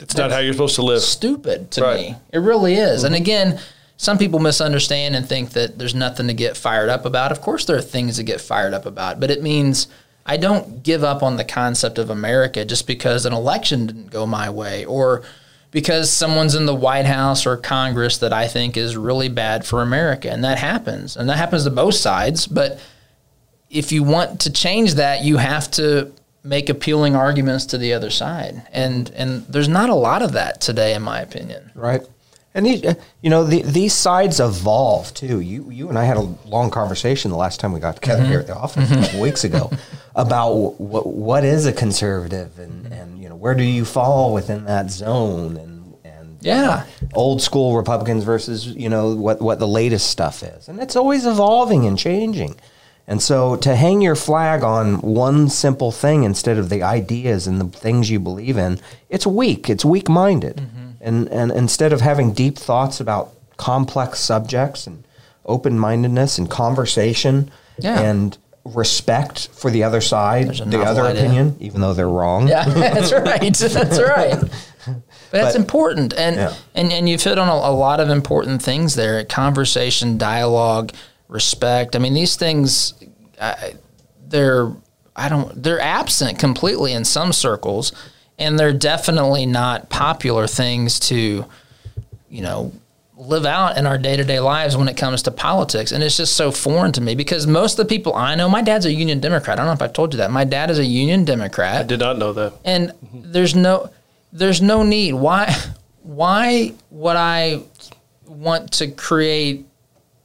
It's 0.00 0.16
not 0.16 0.32
how 0.32 0.38
you're 0.38 0.52
supposed 0.52 0.74
to 0.76 0.82
live. 0.82 1.00
stupid 1.02 1.70
to 1.72 1.82
Right. 1.82 2.10
me. 2.10 2.16
It 2.32 2.38
really 2.38 2.74
is. 2.74 3.04
And 3.04 3.14
mm-hmm. 3.14 3.22
again, 3.22 3.60
some 4.00 4.16
people 4.16 4.38
misunderstand 4.38 5.14
and 5.14 5.28
think 5.28 5.50
that 5.50 5.78
there's 5.78 5.94
nothing 5.94 6.26
to 6.26 6.32
get 6.32 6.56
fired 6.56 6.88
up 6.88 7.04
about. 7.04 7.32
Of 7.32 7.42
course, 7.42 7.66
there 7.66 7.76
are 7.76 7.82
things 7.82 8.16
to 8.16 8.22
get 8.22 8.40
fired 8.40 8.72
up 8.72 8.86
about, 8.86 9.20
but 9.20 9.30
it 9.30 9.42
means 9.42 9.88
I 10.24 10.38
don't 10.38 10.82
give 10.82 11.04
up 11.04 11.22
on 11.22 11.36
the 11.36 11.44
concept 11.44 11.98
of 11.98 12.08
America 12.08 12.64
just 12.64 12.86
because 12.86 13.26
an 13.26 13.34
election 13.34 13.86
didn't 13.86 14.10
go 14.10 14.24
my 14.24 14.48
way 14.48 14.86
or 14.86 15.22
because 15.70 16.10
someone's 16.10 16.54
in 16.54 16.64
the 16.64 16.74
White 16.74 17.04
House 17.04 17.44
or 17.44 17.58
Congress 17.58 18.16
that 18.16 18.32
I 18.32 18.48
think 18.48 18.78
is 18.78 18.96
really 18.96 19.28
bad 19.28 19.66
for 19.66 19.82
America. 19.82 20.30
And 20.30 20.42
that 20.44 20.56
happens. 20.56 21.14
And 21.14 21.28
that 21.28 21.36
happens 21.36 21.64
to 21.64 21.70
both 21.70 21.94
sides. 21.94 22.46
But 22.46 22.80
if 23.68 23.92
you 23.92 24.02
want 24.02 24.40
to 24.40 24.50
change 24.50 24.94
that, 24.94 25.24
you 25.24 25.36
have 25.36 25.70
to 25.72 26.10
make 26.42 26.70
appealing 26.70 27.16
arguments 27.16 27.66
to 27.66 27.76
the 27.76 27.92
other 27.92 28.08
side. 28.08 28.66
And 28.72 29.10
and 29.10 29.44
there's 29.46 29.68
not 29.68 29.90
a 29.90 29.94
lot 29.94 30.22
of 30.22 30.32
that 30.32 30.62
today 30.62 30.94
in 30.94 31.02
my 31.02 31.20
opinion. 31.20 31.70
Right. 31.74 32.00
And 32.52 32.66
these, 32.66 32.84
uh, 32.84 32.94
you 33.22 33.30
know, 33.30 33.44
the, 33.44 33.62
these 33.62 33.92
sides 33.94 34.40
evolve 34.40 35.14
too. 35.14 35.40
You, 35.40 35.70
you 35.70 35.88
and 35.88 35.96
I 35.98 36.04
had 36.04 36.16
a 36.16 36.28
long 36.46 36.70
conversation 36.70 37.30
the 37.30 37.36
last 37.36 37.60
time 37.60 37.72
we 37.72 37.78
got 37.78 37.94
together 37.96 38.24
here 38.24 38.40
at 38.40 38.48
the 38.48 38.56
office 38.56 38.90
a 38.90 38.96
couple 38.96 39.20
weeks 39.20 39.44
ago 39.44 39.70
about 40.16 40.52
what 40.80 41.06
what 41.06 41.44
is 41.44 41.66
a 41.66 41.72
conservative 41.72 42.58
and, 42.58 42.86
and 42.92 43.20
you 43.22 43.28
know 43.28 43.36
where 43.36 43.54
do 43.54 43.62
you 43.62 43.84
fall 43.84 44.34
within 44.34 44.64
that 44.64 44.90
zone 44.90 45.56
and 45.56 45.94
and 46.04 46.38
Yeah. 46.40 46.86
old 47.14 47.40
school 47.40 47.76
Republicans 47.76 48.24
versus 48.24 48.66
you 48.66 48.88
know 48.88 49.14
what 49.14 49.40
what 49.40 49.60
the 49.60 49.68
latest 49.68 50.10
stuff 50.10 50.42
is, 50.42 50.68
and 50.68 50.80
it's 50.80 50.96
always 50.96 51.26
evolving 51.26 51.86
and 51.86 51.96
changing. 51.96 52.56
And 53.06 53.20
so 53.22 53.56
to 53.56 53.74
hang 53.76 54.00
your 54.02 54.14
flag 54.16 54.62
on 54.62 55.00
one 55.00 55.48
simple 55.48 55.90
thing 55.92 56.22
instead 56.24 56.58
of 56.58 56.68
the 56.68 56.82
ideas 56.82 57.46
and 57.48 57.60
the 57.60 57.66
things 57.78 58.08
you 58.10 58.20
believe 58.20 58.56
in, 58.56 58.78
it's 59.08 59.26
weak. 59.26 59.68
It's 59.70 59.84
weak 59.84 60.08
minded. 60.08 60.60
And 61.00 61.28
and 61.28 61.50
instead 61.52 61.92
of 61.92 62.00
having 62.00 62.32
deep 62.32 62.56
thoughts 62.58 63.00
about 63.00 63.32
complex 63.56 64.18
subjects 64.20 64.86
and 64.86 65.04
open 65.44 65.78
mindedness 65.78 66.38
and 66.38 66.48
conversation 66.50 67.50
Yeah. 67.78 67.98
and 68.00 68.36
respect 68.64 69.48
for 69.52 69.70
the 69.70 69.82
other 69.84 70.00
side, 70.02 70.48
the 70.54 70.80
other 70.82 71.02
idea. 71.02 71.22
opinion, 71.22 71.56
even 71.60 71.80
though 71.80 71.94
they're 71.94 72.08
wrong. 72.08 72.46
Yeah, 72.48 72.64
that's 72.68 73.12
right. 73.12 73.40
That's 73.58 73.98
right. 74.00 74.38
But 75.30 75.42
that's 75.42 75.54
But- 75.54 75.60
important, 75.60 76.12
and, 76.14 76.36
Yeah. 76.36 76.54
and 76.74 76.92
and 76.92 77.08
you've 77.08 77.22
hit 77.22 77.38
on 77.38 77.48
a, 77.48 77.52
a 77.52 77.72
lot 77.72 78.00
of 78.00 78.08
important 78.10 78.62
things 78.62 78.94
there: 78.96 79.24
conversation, 79.24 80.18
dialogue, 80.18 80.92
respect. 81.28 81.94
I 81.96 81.98
mean, 82.00 82.14
these 82.14 82.36
things, 82.36 82.94
I, 83.40 83.74
they're 84.28 84.70
I 85.16 85.28
don't 85.28 85.62
they're 85.62 85.80
absent 85.80 86.38
completely 86.38 86.92
in 86.92 87.04
some 87.04 87.32
circles, 87.32 87.92
and 88.40 88.58
they're 88.58 88.72
definitely 88.72 89.46
not 89.46 89.88
popular 89.90 90.46
things 90.46 90.98
to, 91.00 91.44
you 92.28 92.42
know, 92.42 92.72
live 93.16 93.44
out 93.44 93.76
in 93.76 93.86
our 93.86 93.98
day 93.98 94.16
to 94.16 94.24
day 94.24 94.40
lives 94.40 94.76
when 94.76 94.88
it 94.88 94.96
comes 94.96 95.22
to 95.22 95.30
politics. 95.30 95.92
And 95.92 96.02
it's 96.02 96.16
just 96.16 96.34
so 96.36 96.50
foreign 96.50 96.90
to 96.92 97.00
me 97.02 97.14
because 97.14 97.46
most 97.46 97.78
of 97.78 97.86
the 97.86 97.94
people 97.94 98.14
I 98.14 98.34
know, 98.34 98.48
my 98.48 98.62
dad's 98.62 98.86
a 98.86 98.92
Union 98.92 99.20
Democrat. 99.20 99.58
I 99.58 99.62
don't 99.62 99.66
know 99.66 99.72
if 99.74 99.82
I've 99.82 99.92
told 99.92 100.14
you 100.14 100.18
that. 100.18 100.30
My 100.30 100.44
dad 100.44 100.70
is 100.70 100.78
a 100.78 100.84
Union 100.84 101.24
Democrat 101.26 101.80
I 101.80 101.82
did 101.84 102.00
not 102.00 102.16
know 102.18 102.32
that. 102.32 102.54
and 102.64 102.92
there's 103.12 103.54
no 103.54 103.90
there's 104.32 104.62
no 104.62 104.82
need 104.84 105.12
why 105.12 105.52
why 106.02 106.72
would 106.90 107.16
i 107.16 107.60
want 108.26 108.70
to 108.72 108.86
create 108.88 109.66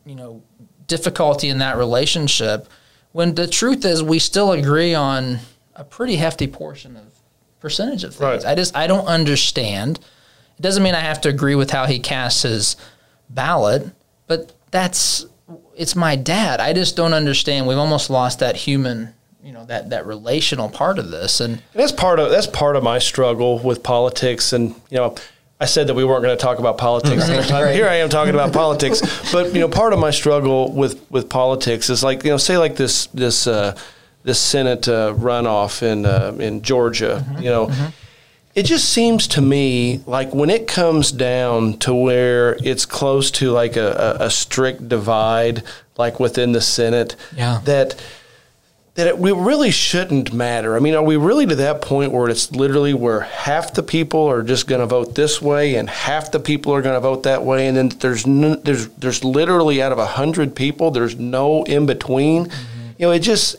you 0.06 0.14
know 0.16 0.42
difficulty 0.88 1.50
in 1.50 1.58
that 1.58 1.76
relationship 1.76 2.68
when 3.14 3.34
the 3.34 3.48
truth 3.48 3.84
is 3.84 4.04
we 4.04 4.20
still 4.20 4.52
agree 4.52 4.94
on 4.94 5.40
a 5.76 5.84
pretty 5.84 6.18
hefty 6.18 6.46
portion 6.48 6.96
of 6.96 7.04
percentage 7.60 8.04
of 8.04 8.14
things 8.16 8.44
Right. 8.44 8.46
i 8.46 8.56
just 8.56 8.76
i 8.76 8.88
don't 8.88 9.06
understand 9.08 10.00
it 10.58 10.62
doesn't 10.62 10.84
mean 10.84 10.96
i 10.96 11.00
have 11.00 11.22
to 11.22 11.30
agree 11.30 11.56
with 11.56 11.72
how 11.72 11.86
he 11.86 12.00
casts 12.00 12.44
his 12.44 12.76
ballot 13.30 13.90
but 14.28 14.52
that's 14.72 15.26
it's 15.76 15.96
my 15.96 16.16
dad 16.16 16.60
i 16.60 16.74
just 16.74 16.96
don't 16.96 17.14
understand 17.14 17.66
we've 17.68 17.78
almost 17.78 18.10
lost 18.10 18.40
that 18.40 18.56
human 18.56 19.14
you 19.44 19.52
know 19.52 19.66
that 19.66 19.90
that 19.90 20.06
relational 20.06 20.70
part 20.70 20.98
of 21.00 21.12
this 21.12 21.40
and 21.40 21.54
And 21.56 21.62
that's 21.74 21.92
part 21.92 22.20
of 22.20 22.30
that's 22.32 22.48
part 22.48 22.76
of 22.76 22.84
my 22.84 22.98
struggle 23.00 23.60
with 23.60 23.84
politics. 23.84 24.54
And 24.54 24.70
you 24.90 24.98
know, 24.98 25.14
I 25.60 25.66
said 25.66 25.86
that 25.88 25.94
we 25.94 26.04
weren't 26.04 26.24
going 26.24 26.36
to 26.36 26.42
talk 26.42 26.58
about 26.58 26.80
politics. 26.80 27.28
time. 27.48 27.72
Here 27.74 27.88
I 27.88 27.96
am 27.98 28.10
talking 28.10 28.34
about 28.34 28.54
politics. 28.54 29.02
But 29.32 29.54
you 29.54 29.60
know, 29.60 29.70
part 29.70 29.94
of 29.94 30.00
my 30.00 30.10
struggle 30.10 30.72
with 30.72 31.00
with 31.12 31.30
politics 31.30 31.92
is 31.92 32.04
like 32.04 32.24
you 32.24 32.32
know, 32.32 32.38
say 32.38 32.58
like 32.58 32.76
this 32.76 33.06
this 33.14 33.46
uh, 33.46 33.78
this 34.26 34.40
Senate 34.40 34.88
uh, 34.90 35.14
runoff 35.14 35.82
in 35.82 36.06
uh, 36.06 36.36
in 36.40 36.62
Georgia. 36.62 37.24
You 37.40 37.50
know. 37.50 37.92
It 38.56 38.64
just 38.66 38.88
seems 38.88 39.28
to 39.36 39.42
me 39.42 40.00
like 40.08 40.34
when 40.34 40.50
it 40.50 40.66
comes 40.66 41.12
down 41.12 41.78
to 41.80 41.94
where 41.94 42.56
it's 42.64 42.86
close 42.86 43.30
to 43.32 43.52
like 43.52 43.76
a, 43.76 44.18
a, 44.22 44.26
a 44.28 44.30
strict 44.30 44.88
divide, 44.88 45.62
like 45.98 46.22
within 46.22 46.54
the 46.54 46.62
Senate, 46.62 47.18
Yeah. 47.36 47.60
that 47.66 48.02
that 48.94 49.08
it 49.08 49.18
we 49.18 49.34
really 49.34 49.72
shouldn't 49.72 50.32
matter. 50.32 50.78
I 50.78 50.80
mean, 50.80 50.96
are 50.96 51.04
we 51.04 51.18
really 51.18 51.46
to 51.48 51.56
that 51.56 51.82
point 51.82 52.14
where 52.14 52.30
it's 52.30 52.50
literally 52.54 52.94
where 52.94 53.20
half 53.20 53.74
the 53.74 53.84
people 53.84 54.26
are 54.26 54.42
just 54.42 54.68
going 54.68 54.80
to 54.80 54.88
vote 54.88 55.16
this 55.16 55.42
way 55.42 55.76
and 55.76 55.90
half 55.90 56.32
the 56.32 56.40
people 56.40 56.74
are 56.74 56.82
going 56.82 56.96
to 56.96 57.02
vote 57.02 57.24
that 57.24 57.44
way, 57.44 57.68
and 57.68 57.76
then 57.76 57.90
there's 58.00 58.26
no, 58.26 58.56
there's 58.56 58.88
there's 58.92 59.22
literally 59.26 59.82
out 59.82 59.92
of 59.92 59.98
a 59.98 60.06
hundred 60.06 60.56
people, 60.56 60.92
there's 60.92 61.18
no 61.18 61.64
in 61.66 61.86
between. 61.86 62.46
Mm-hmm. 62.46 62.72
You 63.00 63.08
know, 63.08 63.12
it 63.12 63.20
just 63.20 63.58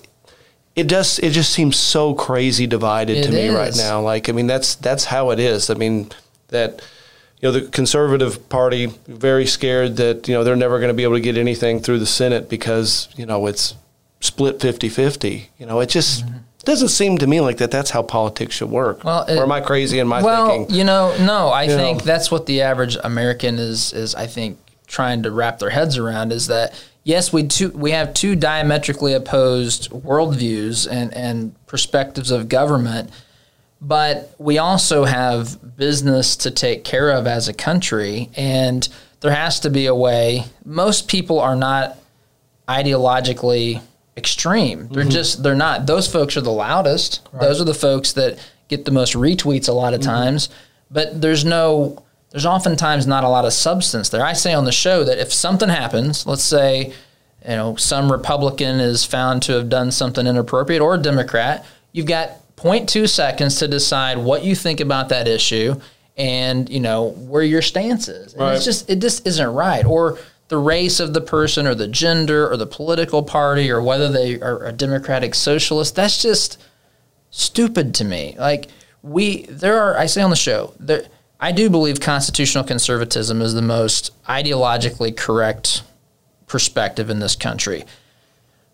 it 0.76 0.86
does 0.88 1.18
it 1.18 1.30
just 1.30 1.50
seems 1.52 1.76
so 1.76 2.14
crazy 2.14 2.66
divided 2.66 3.22
to 3.24 3.30
It 3.30 3.34
me 3.34 3.48
right 3.48 3.74
now. 3.76 4.00
Like, 4.02 4.28
I 4.28 4.32
mean, 4.32 4.46
that's 4.46 4.74
that's 4.76 5.06
how 5.06 5.30
it 5.30 5.40
is. 5.40 5.70
I 5.70 5.74
mean, 5.74 6.10
that 6.48 6.82
you 7.40 7.48
know 7.48 7.52
the 7.58 7.62
conservative 7.68 8.48
party 8.48 8.86
very 9.06 9.46
scared 9.46 9.96
that 9.96 10.28
you 10.28 10.34
know 10.34 10.44
they're 10.44 10.54
never 10.56 10.78
going 10.78 10.88
to 10.88 10.94
be 10.94 11.02
able 11.02 11.14
to 11.14 11.20
get 11.20 11.36
anything 11.36 11.80
through 11.80 11.98
the 11.98 12.06
Senate 12.06 12.48
because 12.48 13.08
you 13.16 13.26
know 13.26 13.46
it's 13.46 13.74
split 14.20 14.58
50-50. 14.60 15.46
You 15.58 15.66
know, 15.66 15.80
it 15.80 15.88
just 15.88 16.24
doesn't 16.64 16.88
seem 16.88 17.18
to 17.18 17.26
me 17.26 17.40
like 17.40 17.58
that. 17.58 17.70
That's 17.70 17.90
how 17.90 18.02
politics 18.02 18.56
should 18.56 18.70
work. 18.70 18.98
Mm-hmm. 18.98 19.06
Well, 19.08 19.22
it- 19.24 19.36
or 19.38 19.42
am 19.44 19.52
I 19.52 19.60
crazy 19.60 19.98
in 19.98 20.08
my 20.08 20.22
well, 20.22 20.48
thinking? 20.48 20.74
you 20.76 20.84
know, 20.84 21.16
no, 21.24 21.48
I 21.48 21.64
You 21.64 21.70
think 21.76 21.98
know. 22.00 22.04
that's 22.04 22.30
what 22.30 22.46
the 22.46 22.60
average 22.62 22.96
American 23.04 23.58
is 23.58 23.92
is 23.92 24.14
I 24.14 24.26
think 24.26 24.58
trying 24.86 25.22
to 25.24 25.30
wrap 25.30 25.58
their 25.58 25.70
heads 25.70 25.96
around 25.98 26.32
is 26.32 26.46
that 26.48 26.72
yes, 27.06 27.32
we 27.32 27.46
two 27.46 27.70
we 27.70 27.92
have 27.92 28.12
two 28.12 28.36
diametrically 28.36 29.14
opposed 29.14 29.90
worldviews 29.90 30.86
and 30.90 31.14
and 31.14 31.66
perspectives 31.66 32.30
of 32.30 32.50
government, 32.50 33.10
but 33.80 34.34
we 34.38 34.58
also 34.58 35.04
have 35.04 35.76
business 35.76 36.36
to 36.36 36.50
take 36.50 36.84
care 36.84 37.10
of 37.10 37.26
as 37.26 37.48
a 37.48 37.54
country, 37.54 38.28
and 38.36 38.86
there 39.20 39.32
has 39.32 39.60
to 39.60 39.70
be 39.70 39.86
a 39.86 39.94
way. 39.94 40.44
Most 40.64 41.08
people 41.08 41.38
are 41.38 41.56
not 41.56 41.96
ideologically 42.68 43.80
extreme. 44.16 44.88
They're 44.88 45.04
mm-hmm. 45.04 45.10
just 45.10 45.42
they're 45.42 45.54
not. 45.54 45.86
Those 45.86 46.12
folks 46.12 46.36
are 46.36 46.42
the 46.42 46.50
loudest. 46.50 47.26
Those 47.32 47.60
are 47.60 47.64
the 47.64 47.74
folks 47.74 48.12
that 48.14 48.38
get 48.68 48.84
the 48.84 48.90
most 48.90 49.14
retweets 49.14 49.68
a 49.68 49.72
lot 49.72 49.94
of 49.94 50.00
mm-hmm. 50.00 50.10
times. 50.10 50.48
But 50.90 51.20
there's 51.20 51.44
no 51.44 52.02
there's 52.36 52.44
oftentimes 52.44 53.06
not 53.06 53.24
a 53.24 53.28
lot 53.30 53.46
of 53.46 53.52
substance 53.54 54.10
there. 54.10 54.22
I 54.22 54.34
say 54.34 54.52
on 54.52 54.66
the 54.66 54.70
show 54.70 55.04
that 55.04 55.16
if 55.16 55.32
something 55.32 55.70
happens, 55.70 56.26
let's 56.26 56.44
say 56.44 56.92
you 57.42 57.56
know 57.56 57.76
some 57.76 58.12
Republican 58.12 58.78
is 58.78 59.06
found 59.06 59.40
to 59.44 59.52
have 59.54 59.70
done 59.70 59.90
something 59.90 60.26
inappropriate 60.26 60.82
or 60.82 60.96
a 60.96 60.98
Democrat, 60.98 61.64
you've 61.92 62.04
got 62.04 62.32
0.2 62.56 63.08
seconds 63.08 63.58
to 63.60 63.66
decide 63.66 64.18
what 64.18 64.44
you 64.44 64.54
think 64.54 64.80
about 64.80 65.08
that 65.08 65.26
issue 65.26 65.76
and 66.18 66.68
you 66.68 66.78
know 66.78 67.12
where 67.12 67.42
your 67.42 67.62
stance 67.62 68.06
is. 68.06 68.34
And 68.34 68.42
Right. 68.42 68.54
it's 68.56 68.66
just 68.66 68.90
it 68.90 68.98
just 68.98 69.26
isn't 69.26 69.54
right. 69.54 69.86
Or 69.86 70.18
the 70.48 70.58
race 70.58 71.00
of 71.00 71.14
the 71.14 71.22
person 71.22 71.66
or 71.66 71.74
the 71.74 71.88
gender 71.88 72.46
or 72.52 72.58
the 72.58 72.66
political 72.66 73.22
party 73.22 73.70
or 73.70 73.80
whether 73.80 74.10
they 74.12 74.38
are 74.42 74.62
a 74.66 74.72
democratic 74.72 75.34
socialist. 75.34 75.96
That's 75.96 76.20
just 76.20 76.58
stupid 77.30 77.94
to 77.94 78.04
me. 78.04 78.36
Like 78.38 78.68
we 79.02 79.46
there 79.46 79.80
are 79.80 79.96
I 79.96 80.04
say 80.04 80.20
on 80.20 80.28
the 80.28 80.36
show, 80.36 80.74
there 80.78 81.06
I 81.38 81.52
do 81.52 81.68
believe 81.68 82.00
constitutional 82.00 82.64
conservatism 82.64 83.42
is 83.42 83.54
the 83.54 83.62
most 83.62 84.12
ideologically 84.26 85.14
correct 85.16 85.82
perspective 86.46 87.10
in 87.10 87.18
this 87.18 87.36
country. 87.36 87.84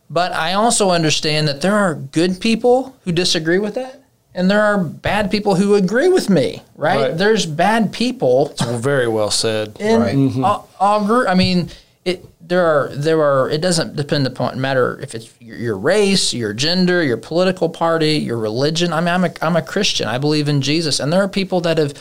But 0.09 0.33
I 0.33 0.52
also 0.52 0.90
understand 0.90 1.49
that 1.49 1.62
there 1.62 1.75
are 1.75 1.95
good 1.95 2.40
people 2.40 2.97
who 3.04 3.12
disagree 3.12 3.59
with 3.59 3.75
that. 3.75 4.00
And 4.35 4.50
there 4.50 4.62
are 4.62 4.78
bad 4.78 5.31
people 5.31 5.57
who 5.57 5.75
agree 5.75 6.09
with 6.09 6.31
me, 6.31 6.62
right? 6.76 7.00
Right. 7.09 7.19
There's 7.19 7.45
bad 7.45 7.92
people 7.92 8.49
It's 8.52 8.62
Very 8.62 9.07
well 9.09 9.31
said. 9.31 9.76
and 9.78 10.02
Right. 10.02 10.14
all, 10.14 10.21
mm-hmm. 10.21 10.45
all 10.81 11.04
gr- 11.07 11.28
I 11.28 11.35
mean, 11.35 11.69
it 12.04 12.25
there 12.47 12.64
are 12.66 12.88
there 12.95 13.23
are. 13.23 13.49
It 13.50 13.61
doesn't 13.61 13.95
depend 13.95 14.26
upon 14.26 14.61
matter 14.61 14.99
if 15.00 15.14
it's 15.14 15.31
your, 15.38 15.57
your 15.57 15.78
race, 15.78 16.33
your 16.35 16.52
gender, 16.54 17.02
your 17.02 17.16
political 17.19 17.69
party, 17.69 18.14
your 18.19 18.37
religion. 18.38 18.92
I 18.92 19.00
mean, 19.00 19.09
I'm 19.09 19.25
a 19.25 19.33
I'm 19.42 19.54
a 19.57 19.62
Christian. 19.62 20.09
I 20.09 20.19
believe 20.19 20.49
in 20.49 20.61
Jesus, 20.62 20.99
and 20.99 21.12
there 21.12 21.23
are 21.23 21.28
people 21.28 21.61
that 21.62 21.78
have 21.78 21.95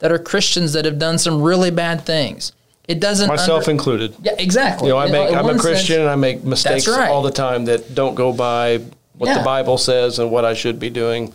that 0.00 0.12
are 0.12 0.18
Christians 0.18 0.72
that 0.74 0.84
have 0.84 0.98
done 0.98 1.18
some 1.18 1.42
really 1.42 1.70
bad 1.70 2.02
things. 2.04 2.52
It 2.86 3.00
doesn't 3.00 3.28
Myself 3.28 3.62
under- 3.64 3.70
included. 3.72 4.14
yeah, 4.22 4.32
exactly. 4.38 4.88
You 4.88 4.94
know, 4.94 4.98
I 4.98 5.10
make, 5.10 5.34
I'm 5.34 5.44
a 5.46 5.58
Christian 5.58 5.86
sense- 5.96 6.00
and 6.00 6.08
I 6.08 6.14
make 6.16 6.42
mistakes 6.44 6.88
right. 6.88 7.10
all 7.10 7.22
the 7.22 7.30
time 7.30 7.66
that 7.66 7.94
don't 7.94 8.14
go 8.14 8.32
by 8.32 8.80
what 9.18 9.26
Yeah. 9.28 9.38
the 9.38 9.44
Bible 9.44 9.76
says 9.76 10.18
and 10.18 10.30
what 10.30 10.44
I 10.44 10.54
should 10.54 10.78
be 10.80 10.88
doing. 10.88 11.34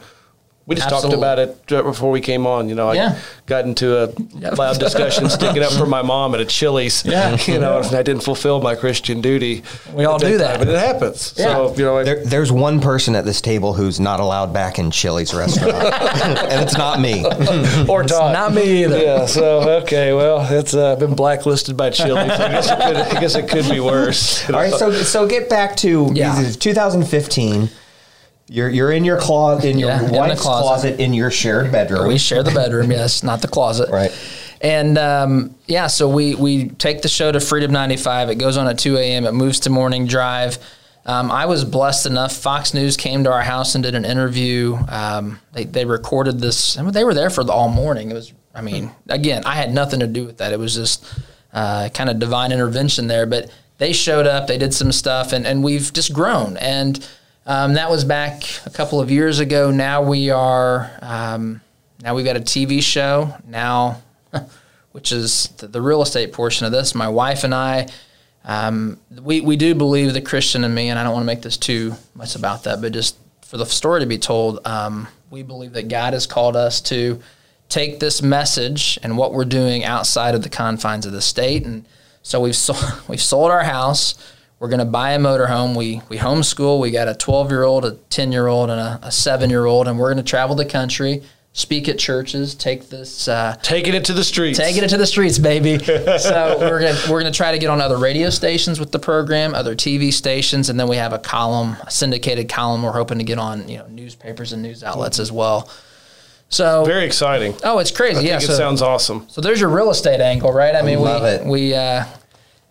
We 0.66 0.76
just 0.76 0.88
Absolutely. 0.88 1.10
talked 1.10 1.18
about 1.18 1.40
it 1.40 1.72
right 1.76 1.84
before 1.84 2.10
we 2.10 2.22
came 2.22 2.48
on. 2.48 2.70
You 2.70 2.76
know, 2.76 2.88
I 2.90 2.94
Yeah. 2.94 3.16
got 3.48 3.66
into 3.66 4.02
a 4.02 4.14
loud 4.56 4.80
discussion 4.80 5.30
sticking 5.30 5.62
up 5.62 5.74
for 5.74 5.86
my 5.86 6.02
mom 6.02 6.34
at 6.36 6.40
a 6.40 6.46
Chili's. 6.46 7.04
Yeah. 7.04 7.36
You 7.48 7.60
know, 7.60 7.80
and 7.80 7.94
I 7.94 8.02
didn't 8.02 8.24
fulfill 8.24 8.62
my 8.62 8.74
Christian 8.76 9.20
duty. 9.20 9.64
We 9.94 10.06
all 10.06 10.16
at 10.16 10.22
do 10.22 10.30
time, 10.30 10.38
that. 10.38 10.60
But 10.60 10.70
it 10.70 10.80
happens. 10.80 11.34
Yeah. 11.38 11.46
So, 11.54 11.76
you 11.76 11.84
know, 11.84 11.98
I, 11.98 12.04
There, 12.04 12.24
there's 12.24 12.52
one 12.52 12.80
person 12.80 13.14
at 13.16 13.26
this 13.26 13.42
table 13.42 13.74
who's 13.74 14.00
not 14.00 14.22
allowed 14.22 14.54
back 14.54 14.80
in 14.80 14.90
Chili's 14.90 15.34
restaurant, 15.34 15.74
and 15.84 16.62
it's 16.64 16.78
not 16.78 17.02
me. 17.02 17.26
or 17.90 18.04
Todd. 18.04 18.32
Not 18.34 18.54
me 18.54 18.84
either. 18.86 18.98
Yeah. 19.00 19.26
So 19.26 19.60
okay. 19.82 20.14
Well, 20.14 20.48
it's 20.50 20.74
uh, 20.74 20.96
been 20.96 21.14
blacklisted 21.16 21.76
by 21.76 21.90
Chili's. 21.90 22.32
I 22.32 22.50
guess 22.50 22.70
it 22.72 22.80
could. 22.80 23.20
Guess 23.22 23.36
it 23.36 23.50
could 23.50 23.70
be 23.70 23.82
worse. 23.82 24.50
All 24.50 24.56
right, 24.56 24.74
so 24.74 24.92
so 24.94 25.28
get 25.28 25.50
back 25.50 25.76
to 25.78 26.10
Yeah. 26.14 26.42
2015. 26.58 27.70
You're 28.54 28.70
you're 28.70 28.92
in 28.92 29.04
your 29.04 29.20
closet 29.20 29.68
in 29.68 29.80
your 29.80 29.90
Yeah, 29.90 30.06
in 30.06 30.12
wife's 30.12 30.42
closet. 30.44 30.64
closet. 30.92 31.00
in 31.00 31.12
your 31.16 31.32
shared 31.32 31.72
bedroom. 31.72 32.08
We 32.08 32.20
share 32.20 32.44
the 32.44 32.52
bedroom, 32.52 32.92
yes, 33.00 33.24
not 33.24 33.42
the 33.42 33.48
closet. 33.48 33.90
Right. 33.90 34.12
And 34.62 34.96
um, 35.00 35.56
yeah, 35.66 35.88
so 35.88 36.08
we 36.08 36.36
we 36.36 36.70
take 36.70 37.02
the 37.02 37.10
show 37.10 37.32
to 37.32 37.40
Freedom 37.40 37.72
95. 37.72 38.30
It 38.30 38.36
goes 38.36 38.56
on 38.58 38.68
at 38.68 38.78
2 38.78 38.96
a.m. 38.98 39.26
It 39.26 39.32
moves 39.32 39.62
to 39.62 39.72
morning 39.72 40.06
drive. 40.06 40.60
Um, 41.04 41.32
I 41.32 41.48
was 41.48 41.66
blessed 41.66 42.06
enough. 42.06 42.32
Fox 42.32 42.76
News 42.76 42.96
came 42.96 43.24
to 43.24 43.32
our 43.32 43.42
house 43.42 43.74
and 43.74 43.84
did 43.84 43.96
an 43.96 44.06
interview. 44.06 44.78
Um, 44.88 45.40
they 45.54 45.64
they 45.64 45.86
recorded 45.86 46.40
this. 46.40 46.78
I 46.78 46.84
mean, 46.84 46.94
they 46.94 47.04
were 47.04 47.16
there 47.16 47.32
for 47.32 47.44
the 47.44 47.52
all 47.52 47.70
morning. 47.70 48.12
It 48.12 48.14
was. 48.14 48.34
I 48.54 48.62
mean, 48.62 48.92
again, 49.10 49.42
I 49.48 49.56
had 49.56 49.74
nothing 49.74 50.00
to 50.02 50.08
do 50.08 50.26
with 50.28 50.38
that. 50.38 50.54
It 50.54 50.60
was 50.60 50.76
just 50.76 51.04
uh, 51.54 51.90
kind 51.92 52.08
of 52.08 52.20
divine 52.20 52.52
intervention 52.52 53.08
there. 53.08 53.26
But 53.26 53.50
they 53.80 53.94
showed 53.94 54.28
up. 54.28 54.46
They 54.46 54.60
did 54.60 54.76
some 54.76 54.92
stuff, 54.92 55.34
and 55.34 55.48
and 55.48 55.64
we've 55.64 55.92
just 55.92 56.14
grown. 56.14 56.56
And 56.58 57.04
um, 57.46 57.74
that 57.74 57.90
was 57.90 58.06
back 58.06 58.44
a 58.66 58.70
couple 58.70 59.02
of 59.02 59.12
years 59.12 59.40
ago. 59.40 59.70
Now 59.70 60.02
we 60.02 60.30
are. 60.30 60.92
Um, 61.02 61.62
now 62.02 62.16
we've 62.16 62.26
got 62.26 62.38
a 62.38 62.42
TV 62.42 62.82
show 62.82 63.36
now, 63.46 64.02
which 64.94 65.12
is 65.12 65.48
the, 65.58 65.68
the 65.68 65.82
real 65.82 66.02
estate 66.02 66.32
portion 66.32 66.66
of 66.66 66.72
this. 66.72 66.96
My 66.96 67.10
wife 67.10 67.44
and 67.44 67.54
I, 67.54 67.88
um, 68.46 69.00
we 69.22 69.42
we 69.42 69.58
do 69.58 69.76
believe 69.76 70.14
the 70.14 70.22
Christian 70.22 70.64
in 70.64 70.74
me, 70.74 70.90
and 70.90 70.98
I 70.98 71.04
don't 71.04 71.14
want 71.14 71.24
to 71.24 71.28
make 71.28 71.42
this 71.42 71.58
too 71.58 71.96
much 72.16 72.36
about 72.36 72.64
that, 72.64 72.82
but 72.82 72.94
just 72.94 73.18
for 73.42 73.58
the 73.58 73.66
story 73.66 74.00
to 74.00 74.06
be 74.06 74.18
told, 74.18 74.66
um, 74.66 75.08
we 75.30 75.44
believe 75.44 75.74
that 75.74 75.88
God 75.88 76.14
has 76.14 76.26
called 76.26 76.56
us 76.56 76.80
to 76.82 77.22
take 77.70 78.00
this 78.00 78.22
message 78.22 78.98
and 79.04 79.18
what 79.18 79.34
we're 79.34 79.46
doing 79.46 79.84
outside 79.84 80.36
of 80.36 80.44
the 80.44 80.50
confines 80.50 81.06
of 81.06 81.12
the 81.12 81.22
state, 81.22 81.66
and 81.66 81.86
so 82.22 82.40
we've 82.40 82.56
sold, 82.56 83.02
we've 83.08 83.22
sold 83.22 83.52
our 83.52 83.64
house. 83.64 84.16
We're 84.64 84.70
going 84.70 84.80
to 84.80 84.86
buy 84.86 85.12
a 85.12 85.20
motorhome. 85.20 85.76
We 85.76 86.02
we 86.08 86.18
homeschool. 86.18 86.80
We 86.80 86.90
got 86.90 87.10
a 87.10 87.14
12 87.14 87.52
year 87.52 87.64
old, 87.64 87.84
a 87.84 87.96
10 88.10 88.32
year 88.32 88.48
old, 88.48 88.70
and 88.70 88.80
a, 88.80 88.98
a 89.04 89.12
seven 89.12 89.50
year 89.50 89.66
old, 89.66 89.90
and 89.90 90.00
we're 90.00 90.08
going 90.14 90.24
to 90.24 90.30
travel 90.30 90.56
the 90.56 90.64
country, 90.64 91.22
speak 91.52 91.90
at 91.90 92.00
churches, 92.00 92.56
take 92.56 92.88
this. 92.88 93.28
Uh, 93.28 93.58
taking 93.62 93.94
it 93.94 94.06
to 94.06 94.14
the 94.14 94.24
streets. 94.24 94.58
Taking 94.58 94.86
it 94.86 94.88
to 94.92 94.96
the 94.96 95.06
streets, 95.06 95.38
baby. 95.38 95.80
so 95.84 96.56
we're 96.62 96.80
gonna 96.80 96.98
we're 97.12 97.20
gonna 97.20 97.30
try 97.34 97.52
to 97.52 97.60
get 97.60 97.70
on 97.72 97.82
other 97.82 97.98
radio 97.98 98.30
stations 98.30 98.80
with 98.80 98.94
the 98.94 99.00
program, 99.00 99.54
other 99.54 99.76
TV 99.76 100.14
stations, 100.14 100.70
and 100.70 100.80
then 100.80 100.88
we 100.88 100.96
have 100.96 101.12
a 101.12 101.20
column, 101.20 101.76
a 101.86 101.92
syndicated 101.92 102.48
column. 102.48 102.84
We're 102.84 102.94
hoping 102.94 103.18
to 103.18 103.26
get 103.26 103.40
on 103.40 103.68
you 103.68 103.80
know 103.80 103.88
newspapers 103.88 104.54
and 104.54 104.62
news 104.62 104.82
outlets 104.82 105.20
as 105.20 105.30
well. 105.30 105.70
So 106.48 106.86
Very 106.86 107.04
exciting. 107.04 107.54
oh, 107.66 107.80
it's 107.80 107.92
crazy. 107.92 108.20
I 108.20 108.22
yeah. 108.22 108.38
think 108.38 108.48
So, 108.48 108.54
it 108.54 108.58
sounds 108.60 108.82
awesome. 108.82 109.26
so 109.28 109.42
there's 109.42 109.60
your 109.60 109.72
real 109.72 109.90
estate 109.90 110.22
angle, 110.22 110.54
right? 110.54 110.74
I 110.74 110.84
mean, 110.84 111.00
love 111.02 111.24
we 111.24 111.28
it. 111.28 111.46
we 111.46 111.74
uh, 111.74 112.06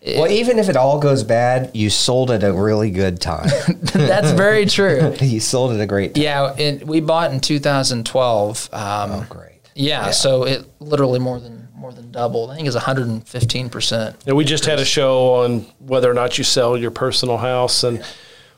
well, 0.05 0.31
even 0.31 0.59
if 0.59 0.69
it 0.69 0.77
all 0.77 0.99
goes 0.99 1.23
bad, 1.23 1.71
you 1.75 1.89
sold 1.91 2.31
at 2.31 2.43
a 2.43 2.53
really 2.53 2.91
good 2.91 3.21
time. 3.21 3.49
that's 3.93 4.33
very 4.33 4.67
true. 4.67 5.15
you 5.21 5.39
sold 5.41 5.73
at 5.73 5.81
a 5.81 5.87
great 5.87 6.15
time. 6.15 6.23
Yeah, 6.25 6.55
it, 6.57 6.87
we 6.87 7.01
bought 7.01 7.33
in 7.33 7.41
2012. 7.41 8.69
Um, 8.73 8.81
Oh, 9.13 9.27
great. 9.29 9.61
yeah, 9.75 10.11
so 10.11 10.45
it 10.45 10.65
literally 10.81 11.19
more 11.21 11.39
than 11.39 11.69
more 11.75 11.93
than 11.93 12.11
doubled. 12.13 12.51
I 12.51 12.55
think 12.57 12.67
it's 12.67 12.77
115 12.77 13.71
percent. 13.71 14.17
And 14.27 14.37
we 14.37 14.45
just 14.45 14.65
had 14.67 14.79
a 14.79 14.85
show 14.85 15.35
on 15.45 15.61
whether 15.81 16.11
or 16.11 16.15
not 16.15 16.39
you 16.39 16.45
sell 16.45 16.77
your 16.77 16.91
personal 16.93 17.37
house, 17.39 17.83
and 17.85 18.05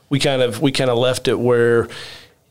we 0.09 0.19
kind 0.19 0.41
of 0.41 0.61
we 0.61 0.71
kind 0.71 0.89
of 0.89 0.97
left 0.97 1.27
it 1.27 1.39
where, 1.39 1.87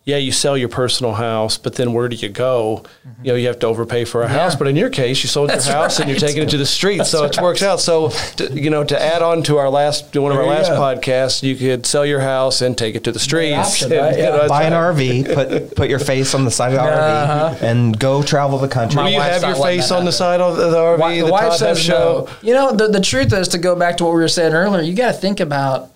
yeah, 0.06 0.18
you 0.18 0.32
sell 0.32 0.54
your 0.58 0.68
personal 0.68 1.14
house, 1.14 1.56
but 1.56 1.76
then 1.76 1.94
where 1.94 2.10
do 2.10 2.16
you 2.16 2.28
go? 2.28 2.84
You 3.22 3.32
know, 3.32 3.36
you 3.36 3.46
have 3.46 3.58
to 3.60 3.66
overpay 3.66 4.04
for 4.04 4.22
a 4.22 4.28
house. 4.28 4.54
But 4.54 4.68
in 4.68 4.76
your 4.76 4.90
case, 4.90 5.22
you 5.22 5.28
sold 5.30 5.48
That's 5.48 5.66
your 5.66 5.76
house 5.76 5.98
and 5.98 6.10
you're 6.10 6.18
taking 6.18 6.42
it 6.42 6.50
to 6.50 6.58
the 6.58 6.66
streets, 6.66 7.08
so 7.08 7.24
it 7.24 7.40
works 7.40 7.62
out. 7.62 7.80
So, 7.80 8.10
to, 8.36 8.52
you 8.52 8.68
know, 8.68 8.84
to 8.84 9.00
add 9.00 9.22
on 9.22 9.42
to 9.44 9.56
our 9.56 9.70
last 9.70 10.14
one 10.14 10.30
of 10.30 10.36
our 10.36 10.44
last 10.46 10.68
go. 10.68 10.78
podcasts, 10.78 11.42
you 11.42 11.56
could 11.56 11.86
sell 11.86 12.04
your 12.04 12.20
house 12.20 12.60
and 12.60 12.76
take 12.76 12.96
it 12.96 13.04
to 13.04 13.12
the 13.12 13.18
streets. 13.18 13.56
option, 13.56 13.92
And, 13.92 14.00
right? 14.02 14.16
you 14.18 14.24
know, 14.24 14.46
Buy 14.46 14.64
an 14.64 14.74
RV, 14.74 15.34
put 15.34 15.74
put 15.74 15.88
your 15.88 15.98
face 15.98 16.34
on 16.34 16.44
the 16.44 16.50
side 16.50 16.74
of 16.74 16.80
the 16.80 16.84
RV, 16.84 17.24
uh-huh. 17.54 17.66
and 17.66 17.98
go 17.98 18.22
travel 18.22 18.58
the 18.58 18.68
country. 18.68 19.02
Will 19.02 19.08
you 19.08 19.20
have 19.20 19.40
your 19.40 19.54
face 19.56 19.88
that 19.88 19.96
on 19.96 20.04
the 20.04 20.12
side 20.12 20.42
of 20.42 20.58
the 20.58 20.64
RV? 20.68 20.98
Wi- 20.98 21.20
the 21.20 21.24
the 21.24 21.32
wife 21.32 21.54
says 21.54 21.80
show. 21.80 22.28
no. 22.28 22.36
You 22.46 22.52
know, 22.52 22.72
the, 22.72 22.88
the 22.88 23.00
truth 23.00 23.32
is 23.32 23.48
to 23.48 23.58
go 23.58 23.74
back 23.74 23.96
to 23.96 24.04
what 24.04 24.10
we 24.12 24.20
were 24.20 24.28
saying 24.28 24.52
earlier, 24.52 24.82
you 24.82 24.94
got 24.94 25.12
to 25.12 25.18
think 25.18 25.40
about, 25.40 25.90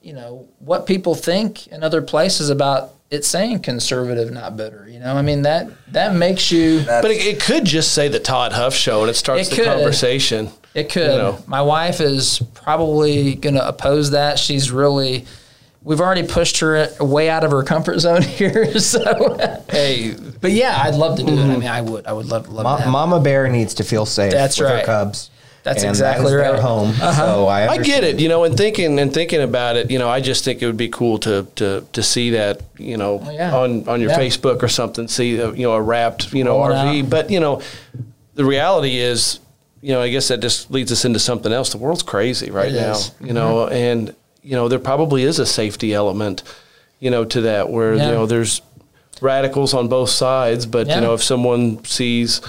you 0.00 0.12
know, 0.12 0.46
what 0.60 0.86
people 0.86 1.16
think 1.16 1.66
in 1.66 1.82
other 1.82 2.02
places 2.02 2.50
about 2.50 2.94
it 3.10 3.24
saying 3.24 3.60
conservative, 3.60 4.30
not 4.30 4.56
bitter. 4.56 4.86
You 4.88 4.98
know, 5.00 5.14
I 5.16 5.22
mean 5.22 5.42
that 5.42 5.68
that 5.92 6.14
makes 6.14 6.50
you. 6.52 6.82
But 6.86 7.06
it, 7.10 7.24
it 7.36 7.40
could 7.40 7.64
just 7.64 7.92
say 7.94 8.08
the 8.08 8.20
Todd 8.20 8.52
Huff 8.52 8.74
show, 8.74 9.00
and 9.02 9.10
it 9.10 9.14
starts 9.14 9.48
It 9.48 9.50
the 9.50 9.56
could. 9.56 9.66
conversation. 9.66 10.50
It 10.74 10.90
could. 10.90 11.12
You 11.12 11.18
know. 11.18 11.44
My 11.46 11.62
wife 11.62 12.00
is 12.00 12.42
probably 12.54 13.34
going 13.34 13.54
to 13.54 13.66
oppose 13.66 14.10
that. 14.10 14.38
She's 14.38 14.70
really. 14.70 15.24
We've 15.82 16.00
already 16.00 16.26
pushed 16.26 16.58
her 16.60 16.88
way 17.00 17.30
out 17.30 17.44
of 17.44 17.50
her 17.52 17.62
comfort 17.62 18.00
zone 18.00 18.20
here. 18.38 18.78
So, 18.78 19.62
Hey, 19.70 20.14
but 20.40 20.50
yeah, 20.50 20.76
I'd 20.82 20.96
love 20.96 21.16
to 21.18 21.22
do 21.24 21.32
it. 21.32 21.36
I 21.36 21.42
mm-hmm. 21.42 21.60
mean, 21.60 21.68
I 21.68 21.80
would. 21.80 22.06
I 22.06 22.12
would 22.12 22.26
love, 22.26 22.48
love 22.48 22.64
Ma- 22.64 22.76
to 22.76 22.82
have 22.82 22.92
Mama 22.92 23.20
Bear 23.20 23.48
needs 23.48 23.74
to 23.74 23.84
feel 23.84 24.04
safe 24.04 24.32
That's 24.32 24.58
with 24.58 24.68
right. 24.68 24.80
her 24.80 24.84
cubs. 24.84 25.30
That's 25.68 25.82
and 25.82 25.90
exactly 25.90 26.32
that 26.34 26.52
right. 26.52 26.60
Home. 26.60 26.92
So 26.94 27.46
I, 27.46 27.68
I 27.72 27.78
get 27.78 28.04
it, 28.04 28.20
you 28.20 28.28
know, 28.28 28.44
and 28.44 28.56
thinking 28.56 28.98
and 28.98 29.12
thinking 29.12 29.42
about 29.42 29.76
it, 29.76 29.90
you 29.90 29.98
know, 29.98 30.08
I 30.08 30.20
just 30.20 30.44
think 30.44 30.62
it 30.62 30.66
would 30.66 30.76
be 30.76 30.88
cool 30.88 31.18
to 31.20 31.46
to 31.56 31.84
to 31.92 32.02
see 32.02 32.30
that, 32.30 32.62
you 32.78 32.96
know, 32.96 33.20
Oh, 33.24 33.30
yeah. 33.30 33.54
on 33.56 33.88
on 33.88 34.00
your 34.00 34.10
Yeah. 34.10 34.18
Facebook 34.18 34.62
or 34.62 34.68
something, 34.68 35.08
see 35.08 35.40
uh, 35.42 35.52
you 35.52 35.64
know 35.64 35.72
a 35.74 35.82
wrapped, 35.82 36.32
you 36.32 36.44
know, 36.44 36.58
Roll 36.58 36.70
it 36.70 36.74
RV. 36.74 37.04
out. 37.04 37.10
But 37.10 37.30
you 37.30 37.40
know, 37.40 37.60
the 38.34 38.44
reality 38.44 38.96
is, 38.98 39.40
you 39.82 39.92
know, 39.92 40.00
I 40.00 40.08
guess 40.08 40.28
that 40.28 40.40
just 40.40 40.70
leads 40.70 40.90
us 40.92 41.04
into 41.04 41.18
something 41.18 41.52
else. 41.52 41.70
The 41.70 41.78
world's 41.78 42.02
crazy 42.02 42.50
right 42.50 42.72
It 42.72 42.80
now, 42.80 42.92
is. 42.92 42.98
Mm-hmm. 43.10 43.26
you 43.26 43.32
know, 43.34 43.68
and 43.68 44.14
you 44.42 44.56
know 44.56 44.68
there 44.68 44.78
probably 44.78 45.22
is 45.24 45.38
a 45.38 45.46
safety 45.46 45.92
element, 45.92 46.42
you 47.00 47.10
know, 47.10 47.24
to 47.26 47.40
that 47.42 47.68
where 47.70 47.94
Yeah. 47.94 48.06
you 48.06 48.12
know 48.12 48.26
there's 48.26 48.62
radicals 49.20 49.74
on 49.74 49.88
both 49.88 50.10
sides, 50.10 50.64
but 50.66 50.86
you 50.88 51.00
know 51.00 51.12
if 51.14 51.22
someone 51.22 51.84
sees, 51.84 52.40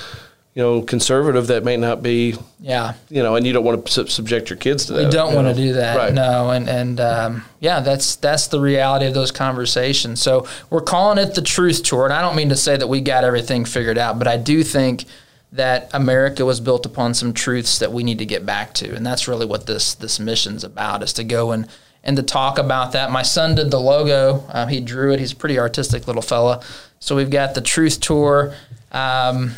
you 0.59 0.65
know, 0.65 0.81
conservative 0.81 1.47
that 1.47 1.63
may 1.63 1.77
not 1.77 2.03
be, 2.03 2.35
Yeah. 2.59 2.95
you 3.09 3.23
know, 3.23 3.37
and 3.37 3.47
you 3.47 3.53
don't 3.53 3.63
want 3.63 3.85
to 3.85 3.89
sub- 3.89 4.09
subject 4.09 4.49
your 4.49 4.57
kids 4.57 4.87
to 4.87 4.93
that. 4.93 5.05
We 5.05 5.09
don't 5.09 5.33
want 5.33 5.47
know. 5.47 5.53
to 5.53 5.57
do 5.57 5.73
that. 5.75 5.95
Right. 5.95 6.13
No, 6.13 6.49
and 6.49 6.67
and 6.67 6.99
um, 6.99 7.45
yeah, 7.61 7.79
that's 7.79 8.17
that's 8.17 8.47
the 8.47 8.59
reality 8.59 9.05
of 9.05 9.13
those 9.13 9.31
conversations. 9.31 10.21
So 10.21 10.47
we're 10.69 10.81
calling 10.81 11.17
it 11.17 11.33
the 11.33 11.41
truth 11.41 11.81
tour, 11.83 12.03
and 12.03 12.11
I 12.13 12.21
don't 12.21 12.35
mean 12.35 12.49
to 12.49 12.57
say 12.57 12.75
that 12.75 12.87
we 12.87 12.99
got 12.99 13.23
everything 13.23 13.63
figured 13.63 13.97
out, 13.97 14.19
but 14.19 14.27
I 14.27 14.35
do 14.35 14.61
think 14.61 15.05
that 15.53 15.89
America 15.93 16.43
was 16.43 16.59
built 16.59 16.85
upon 16.85 17.13
some 17.13 17.31
truths 17.31 17.79
that 17.79 17.93
we 17.93 18.03
need 18.03 18.17
to 18.17 18.25
get 18.25 18.45
back 18.45 18.73
to, 18.73 18.93
and 18.93 19.05
that's 19.05 19.29
really 19.29 19.45
what 19.45 19.65
this 19.65 19.93
this 19.95 20.19
mission's 20.19 20.65
about: 20.65 21.03
is 21.03 21.13
to 21.13 21.23
go 21.23 21.51
and 21.53 21.69
and 22.03 22.17
to 22.17 22.23
talk 22.23 22.57
about 22.59 22.91
that. 22.91 23.11
My 23.11 23.23
son 23.23 23.55
did 23.55 23.71
the 23.71 23.79
logo; 23.79 24.43
um, 24.49 24.67
he 24.67 24.81
drew 24.81 25.13
it. 25.13 25.21
He's 25.21 25.31
a 25.31 25.37
pretty 25.37 25.57
artistic 25.57 26.05
little 26.05 26.21
fella. 26.21 26.61
So 26.99 27.15
we've 27.15 27.29
got 27.29 27.53
the 27.55 27.61
truth 27.61 28.01
tour. 28.01 28.53
Um, 28.91 29.53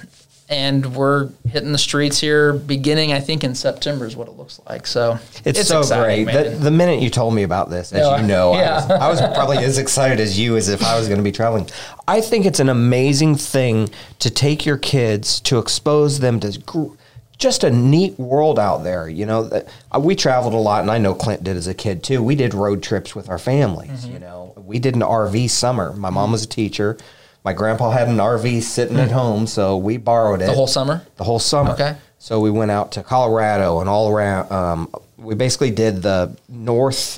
and 0.52 0.94
we're 0.98 1.30
hitting 1.48 1.72
the 1.72 1.78
streets 1.78 2.20
here 2.20 2.52
beginning, 2.52 3.14
I 3.14 3.22
think, 3.22 3.46
in 3.46 3.56
September 3.56 4.06
is 4.06 4.18
what 4.18 4.28
it 4.28 4.32
looks 4.32 4.60
like. 4.68 4.86
So 4.86 5.18
It's, 5.46 5.66
so 5.66 5.80
exciting, 5.80 6.26
great. 6.26 6.44
The, 6.44 6.50
the 6.58 6.72
minute 6.72 7.02
you 7.02 7.10
told 7.10 7.34
me 7.34 7.44
about 7.44 7.70
this, 7.70 7.94
as 7.94 8.00
Yeah. 8.06 8.22
you 8.22 8.28
know, 8.28 8.54
Yeah. 8.54 8.86
I, 9.00 9.10
was, 9.10 9.22
I 9.22 9.28
was 9.30 9.36
probably 9.38 9.60
as 9.60 9.78
excited 9.78 10.20
as 10.20 10.38
you 10.38 10.58
as 10.58 10.68
if 10.68 10.84
I 10.84 10.98
was 11.00 11.08
going 11.08 11.20
to 11.20 11.24
be 11.24 11.32
traveling. 11.32 11.70
I 12.06 12.20
think 12.20 12.46
it's 12.46 12.60
an 12.60 12.68
amazing 12.68 13.36
thing 13.36 13.90
to 14.20 14.30
take 14.30 14.66
your 14.66 14.78
kids 14.78 15.40
to 15.42 15.58
expose 15.58 16.20
them 16.20 16.42
to 16.42 16.60
gr- 16.66 16.94
just 17.38 17.64
a 17.64 17.72
neat 17.72 18.20
world 18.20 18.60
out 18.60 18.84
there. 18.84 19.08
You 19.08 19.26
know, 19.26 19.64
uh, 19.96 20.00
we 20.02 20.16
traveled 20.16 20.54
a 20.54 20.58
lot, 20.58 20.82
and 20.82 20.92
I 20.92 20.98
know 20.98 21.16
Clint 21.16 21.46
did 21.46 21.56
as 21.56 21.66
a 21.66 21.74
kid 21.74 22.04
too. 22.04 22.22
We 22.22 22.36
did 22.36 22.54
road 22.54 22.84
trips 22.84 23.16
with 23.16 23.30
our 23.30 23.40
families. 23.40 24.04
Mm-hmm. 24.04 24.14
You 24.14 24.20
know, 24.20 24.54
we 24.58 24.80
did 24.80 24.96
an 24.96 25.02
RV 25.02 25.50
summer. 25.50 25.94
My 25.94 26.10
mom 26.10 26.34
was 26.34 26.44
a 26.44 26.48
teacher. 26.48 26.98
My 27.44 27.54
grandpa 27.54 27.90
had 27.92 28.08
an 28.08 28.18
RV 28.18 28.62
sitting 28.62 29.00
at 29.00 29.12
home, 29.12 29.48
so 29.48 29.76
we 29.78 29.98
borrowed 29.98 30.42
it 30.42 30.46
the 30.46 30.54
whole 30.54 30.68
summer. 30.68 31.02
the 31.18 31.24
whole 31.24 31.40
summer. 31.40 31.72
Okay. 31.72 31.96
So 32.20 32.40
we 32.40 32.52
went 32.52 32.70
out 32.70 32.92
to 32.94 33.04
Colorado 33.04 33.80
and 33.80 33.90
all 33.90 34.10
around. 34.10 34.52
Um, 34.52 34.90
we 35.18 35.34
basically 35.34 35.72
did 35.72 36.04
the 36.04 36.36
north. 36.48 37.18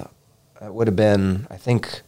It 0.62 0.74
would 0.74 0.88
have 0.88 0.96
been, 0.96 1.46
I 1.50 1.58
think, 1.58 2.02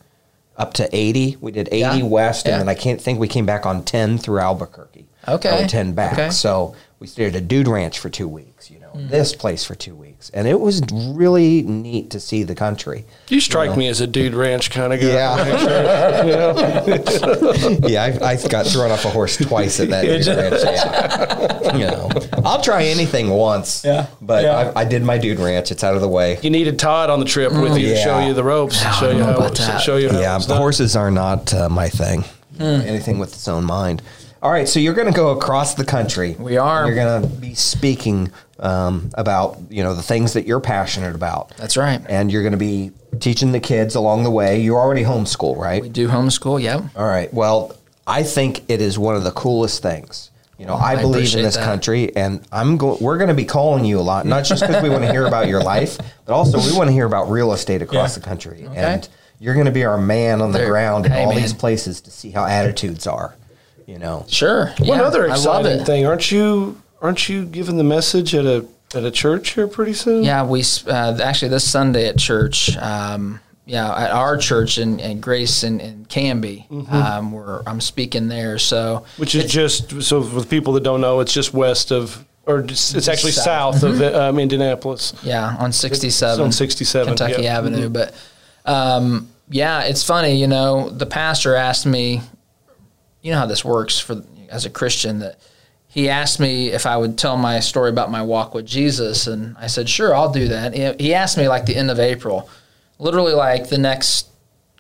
up 0.56 0.74
to 0.76 0.88
eighty. 0.96 1.36
We 1.42 1.52
did 1.52 1.68
eighty 1.74 1.98
Yeah. 2.00 2.04
west, 2.06 2.46
Yeah. 2.46 2.54
and 2.54 2.62
then 2.62 2.70
I 2.70 2.74
can't 2.76 3.02
think 3.02 3.20
we 3.20 3.28
came 3.28 3.46
back 3.46 3.66
on 3.66 3.84
ten 3.84 4.18
through 4.18 4.40
Albuquerque. 4.40 5.08
Okay. 5.28 5.66
10 5.68 5.94
back. 5.94 6.14
Okay. 6.14 6.30
So 6.30 6.76
we 7.00 7.08
stayed 7.08 7.30
at 7.30 7.36
a 7.36 7.42
dude 7.42 7.68
ranch 7.68 7.98
for 8.00 8.10
two 8.10 8.28
weeks. 8.28 8.70
You 8.70 8.80
know, 8.80 8.85
this 8.98 9.36
place 9.36 9.64
for 9.66 9.76
two 9.76 9.94
weeks, 9.96 10.30
and 10.34 10.48
it 10.48 10.60
was 10.60 10.82
really 10.94 11.62
neat 11.64 12.10
to 12.12 12.20
see 12.20 12.44
the 12.44 12.56
country. 12.56 13.06
You 13.30 13.40
strike 13.42 13.76
me 13.78 13.88
as 13.88 14.02
a 14.02 14.08
dude 14.08 14.34
ranch 14.34 14.72
kind 14.72 14.94
of 14.94 15.00
guy. 15.02 15.08
Yeah. 15.08 16.86
yeah, 17.88 18.04
I, 18.22 18.32
I 18.32 18.48
got 18.48 18.66
thrown 18.68 18.92
off 18.92 19.06
a 19.06 19.10
horse 19.10 19.38
twice 19.38 19.80
at 19.80 19.90
that 19.90 20.02
dude 20.06 20.28
ranch. 20.28 20.62
Yeah. 20.64 21.76
You 21.78 21.88
know, 21.88 22.10
I'll 22.46 22.62
try 22.62 22.84
anything 22.86 23.30
once. 23.30 23.84
Yeah. 23.84 24.08
But 24.22 24.44
Yeah. 24.44 24.72
I, 24.76 24.82
I 24.82 24.86
did 24.86 25.04
my 25.04 25.18
dude 25.18 25.40
ranch. 25.40 25.72
It's 25.72 25.84
out 25.84 25.96
of 25.96 26.02
the 26.02 26.08
way. 26.08 26.40
You 26.42 26.50
needed 26.50 26.80
Todd 26.80 27.10
on 27.10 27.20
the 27.20 27.26
trip 27.26 27.52
with 27.54 27.78
you 27.78 27.90
to 27.90 27.98
show 27.98 28.20
you 28.26 28.34
the 28.34 28.44
ropes, 28.44 28.84
I 28.84 28.92
show 28.92 29.12
you 29.12 29.24
how, 29.24 29.36
about 29.36 29.56
that. 29.58 29.80
show 29.82 29.98
you 29.98 30.10
how 30.10 30.20
Yeah, 30.20 30.36
it's 30.38 30.46
done. 30.48 30.58
horses 30.58 30.96
are 30.96 31.12
not 31.12 31.54
uh, 31.54 31.70
my 31.70 31.90
thing. 31.90 32.24
Hmm. 32.58 32.64
Anything 32.64 33.20
with 33.20 33.34
its 33.34 33.48
own 33.48 33.66
mind. 33.66 34.02
All 34.42 34.52
right, 34.52 34.68
so 34.70 34.80
you're 34.80 34.94
going 34.94 35.08
to 35.12 35.14
go 35.14 35.30
across 35.32 35.74
the 35.74 35.84
country. 35.86 36.36
We 36.38 36.56
are. 36.58 36.86
You're 36.86 36.96
going 36.96 37.22
to 37.24 37.28
be 37.28 37.56
speaking 37.56 38.32
um, 38.60 39.10
about 39.16 39.58
you 39.70 39.84
know 39.84 39.94
the 39.96 40.02
things 40.04 40.34
that 40.34 40.46
you're 40.48 40.60
passionate 40.62 41.16
about. 41.16 41.56
That's 41.58 41.78
right. 41.78 42.02
And 42.08 42.32
you're 42.32 42.42
going 42.44 42.52
to 42.54 42.58
be 42.58 42.92
teaching 43.20 43.52
the 43.52 43.60
kids 43.60 43.96
along 43.96 44.24
the 44.24 44.32
way. 44.32 44.60
You 44.62 44.76
already 44.76 45.04
homeschool, 45.04 45.58
right? 45.58 45.82
We 45.82 45.90
do 45.90 46.08
homeschool. 46.08 46.62
Yep. 46.62 46.84
All 46.96 47.08
right. 47.08 47.34
Well, 47.34 47.76
I 48.08 48.24
think 48.24 48.64
it 48.70 48.82
is 48.82 48.98
one 49.00 49.16
of 49.16 49.24
the 49.24 49.32
coolest 49.32 49.82
things. 49.82 50.32
You 50.58 50.66
know, 50.66 50.76
I, 50.76 50.92
I 50.94 51.02
believe 51.02 51.36
in 51.36 51.42
this 51.44 51.56
that. 51.58 51.66
country, 51.66 52.16
and 52.16 52.42
I'm 52.50 52.78
go- 52.78 52.98
we're 53.02 53.18
going 53.18 53.28
to 53.28 53.34
be 53.34 53.44
calling 53.44 53.84
you 53.84 54.00
a 54.00 54.02
lot, 54.02 54.26
not 54.26 54.46
just 54.46 54.62
because 54.62 54.82
we 54.82 54.90
want 54.90 55.04
to 55.04 55.12
hear 55.12 55.26
about 55.26 55.50
your 55.50 55.62
life, 55.62 55.98
but 56.26 56.34
also 56.34 56.60
we 56.60 56.78
want 56.78 56.88
to 56.88 56.94
hear 56.94 57.06
about 57.06 57.30
real 57.30 57.52
estate 57.52 57.82
across 57.82 58.16
the 58.16 58.22
country. 58.22 58.66
And 58.74 59.06
you're 59.42 59.54
going 59.54 59.66
to 59.66 59.72
be 59.74 59.84
our 59.84 59.98
man 59.98 60.42
on 60.42 60.54
the 60.54 60.60
There- 60.60 60.70
ground 60.70 61.06
in 61.08 61.12
hey, 61.12 61.24
all 61.26 61.34
man. 61.34 61.42
these 61.42 61.52
places 61.54 62.00
to 62.02 62.12
see 62.12 62.32
how 62.32 62.46
attitudes 62.46 63.06
are. 63.06 63.36
You 63.86 64.00
know, 64.00 64.24
Sure. 64.30 64.68
One 64.80 65.00
yeah, 65.00 65.04
other 65.04 65.26
exciting 65.28 65.84
thing, 65.84 66.06
aren't 66.06 66.32
you? 66.32 66.82
Aren't 67.06 67.30
you 67.30 67.46
giving 67.46 67.78
the 67.78 67.84
message 67.84 68.34
at 68.34 68.46
a 68.46 68.66
at 68.96 69.04
a 69.04 69.12
church 69.12 69.52
here 69.52 69.68
pretty 69.68 69.94
soon? 69.94 70.24
Yeah, 70.24 70.44
we 70.44 70.64
uh, 70.88 71.20
actually 71.22 71.50
this 71.50 71.70
Sunday 71.70 72.08
at 72.08 72.18
church. 72.18 72.76
Um, 72.78 73.40
yeah, 73.68 73.96
at 73.96 74.10
our 74.10 74.38
church 74.38 74.80
in, 74.80 75.00
in 75.00 75.20
Grace 75.20 75.62
and 75.62 75.80
in, 75.82 75.88
in 75.88 76.06
Camby, 76.06 76.92
um, 76.92 77.32
where 77.32 77.62
I'm 77.70 77.80
speaking 77.80 78.28
there. 78.28 78.58
So 78.58 79.06
Which 79.18 79.36
is 79.36 79.52
just 79.52 80.02
so 80.02 80.24
for 80.24 80.42
the 80.42 80.48
people 80.48 80.74
that 80.74 80.84
don't 80.84 81.00
know, 81.00 81.20
it's 81.20 81.32
just 81.32 81.54
west 81.54 81.92
of, 81.92 82.26
or 82.48 82.64
just, 82.64 82.96
it's 82.96 83.08
actually 83.08 83.34
south, 83.34 83.82
South. 83.82 84.02
of 84.02 84.02
um, 84.02 84.40
Indianapolis. 84.40 85.14
yeah, 85.22 85.56
on 85.60 85.72
67, 85.72 86.34
It's 86.34 86.40
on 86.40 86.52
67, 86.52 87.08
Kentucky 87.08 87.44
yeah. 87.44 87.58
Avenue. 87.58 87.90
But 87.90 88.16
um, 88.66 89.30
yeah, 89.50 89.84
it's 89.84 90.02
funny. 90.02 90.40
You 90.40 90.48
know, 90.48 90.90
the 90.90 91.06
pastor 91.06 91.54
asked 91.54 91.86
me, 91.86 92.22
you 93.22 93.32
know 93.32 93.38
how 93.38 93.46
this 93.46 93.64
works 93.64 94.00
for 94.00 94.24
as 94.50 94.66
a 94.66 94.72
Christian 94.72 95.20
that 95.20 95.40
he 95.96 96.10
asked 96.10 96.42
me 96.42 96.72
if 96.74 96.86
I 96.86 96.98
would 96.98 97.18
tell 97.18 97.38
my 97.38 97.62
story 97.62 97.90
about 97.90 98.12
my 98.12 98.22
walk 98.22 98.54
with 98.54 98.66
Jesus, 98.66 99.28
and 99.28 99.56
I 99.58 99.68
said, 99.68 99.88
sure, 99.88 100.14
I'll 100.14 100.30
do 100.32 100.50
that. 100.50 100.74
He- 101.00 101.14
asked 101.14 101.38
me 101.38 101.48
like 101.48 101.66
the 101.66 101.76
end 101.78 101.90
of 101.90 102.00
April, 102.02 102.50
literally 103.00 103.32
like 103.34 103.70
the 103.70 103.78
next 103.78 104.28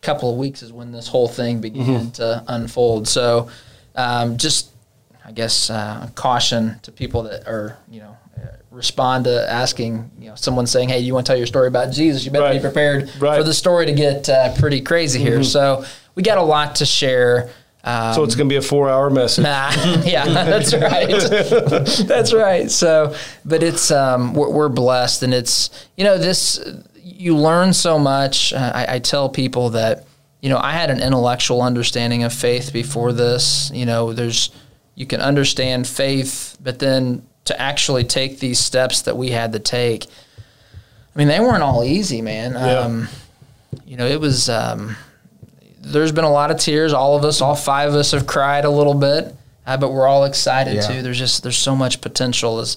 couple 0.01 0.29
of 0.29 0.37
weeks 0.37 0.61
is 0.61 0.73
when 0.73 0.91
this 0.91 1.07
whole 1.07 1.29
thing 1.29 1.61
began 1.61 2.11
to 2.11 2.43
unfold. 2.49 3.07
So, 3.07 3.49
um, 3.95 4.35
just 4.37 4.71
I 5.25 5.31
guess 5.31 5.69
uh, 5.69 6.09
caution 6.15 6.79
to 6.83 6.91
people 6.91 7.23
that 7.23 7.47
are 7.47 7.77
you 7.89 8.01
know 8.01 8.17
uh, 8.37 8.47
respond 8.69 9.23
to 9.23 9.49
asking 9.49 10.11
you 10.19 10.27
know 10.29 10.35
someone 10.35 10.67
saying, 10.67 10.89
hey, 10.89 10.99
you 10.99 11.13
want 11.13 11.25
to 11.25 11.29
tell 11.31 11.37
your 11.37 11.47
story 11.47 11.69
about 11.69 11.93
Jesus? 11.93 12.25
You 12.25 12.31
better 12.31 12.53
be 12.53 12.59
prepared 12.59 13.09
Right. 13.21 13.37
for 13.37 13.43
the 13.43 13.53
story 13.53 13.85
to 13.85 13.93
get 13.93 14.27
uh, 14.27 14.53
pretty 14.57 14.81
crazy 14.81 15.19
here. 15.19 15.43
So 15.43 15.85
we 16.13 16.23
got 16.23 16.37
a 16.37 16.43
lot 16.43 16.75
to 16.75 16.85
share. 16.85 17.49
Um, 17.85 18.15
So 18.15 18.23
it's 18.23 18.33
going 18.33 18.49
to 18.49 18.53
be 18.53 18.57
a 18.57 18.61
four 18.63 18.89
hour 18.89 19.09
message. 19.11 19.43
Nah, 19.43 19.71
yeah, 20.03 20.25
that's 20.25 20.73
right. 20.73 21.07
that's 22.07 22.33
right. 22.33 22.69
So, 22.71 23.15
but 23.45 23.61
it's 23.61 23.91
um, 23.91 24.33
we're, 24.33 24.49
we're 24.49 24.69
blessed, 24.69 25.21
and 25.21 25.33
it's 25.33 25.69
you 25.95 26.03
know 26.03 26.17
this 26.17 26.59
you 27.03 27.37
learn 27.37 27.73
so 27.73 27.99
much. 27.99 28.51
Uh, 28.53 28.71
I, 28.73 28.95
I 28.95 28.99
tell 28.99 29.29
people 29.29 29.69
that 29.71 30.05
you 30.41 30.49
know 30.49 30.57
I 30.57 30.71
had 30.71 30.89
an 30.89 30.99
intellectual 30.99 31.61
understanding 31.61 32.23
of 32.23 32.33
faith 32.33 32.73
before 32.73 33.13
this. 33.13 33.69
You 33.71 33.85
know, 33.85 34.13
there's 34.13 34.49
you 34.95 35.05
can 35.05 35.21
understand 35.21 35.87
faith, 35.87 36.57
but 36.63 36.79
then 36.79 37.21
to 37.45 37.61
actually 37.61 38.03
take 38.03 38.39
these 38.39 38.57
steps 38.57 39.03
that 39.03 39.15
we 39.15 39.29
had 39.29 39.53
to 39.53 39.59
take. 39.59 40.07
I 41.15 41.19
mean, 41.19 41.27
they 41.27 41.39
weren't 41.39 41.61
all 41.61 41.83
easy, 41.83 42.21
man. 42.21 42.53
Yeah. 42.53 42.79
Um, 42.79 43.07
you 43.85 43.95
know, 43.95 44.07
it 44.07 44.19
was. 44.19 44.49
Um, 44.49 44.95
there's 45.85 46.11
been 46.11 46.23
a 46.23 46.31
lot 46.31 46.51
of 46.51 46.57
tears. 46.59 46.93
All 46.93 47.15
of 47.15 47.23
us, 47.23 47.41
all 47.41 47.55
five 47.55 47.89
of 47.89 47.95
us, 47.95 48.11
have 48.11 48.25
cried 48.27 48.65
a 48.65 48.69
little 48.69 48.93
bit, 48.95 49.35
uh, 49.65 49.77
but 49.77 49.91
we're 49.91 50.07
all 50.07 50.25
excited 50.25 50.75
Yeah. 50.75 50.81
too. 50.87 51.01
There's 51.01 51.17
just 51.19 51.43
there's 51.43 51.57
so 51.57 51.75
much 51.75 52.01
potential, 52.01 52.59
as 52.59 52.75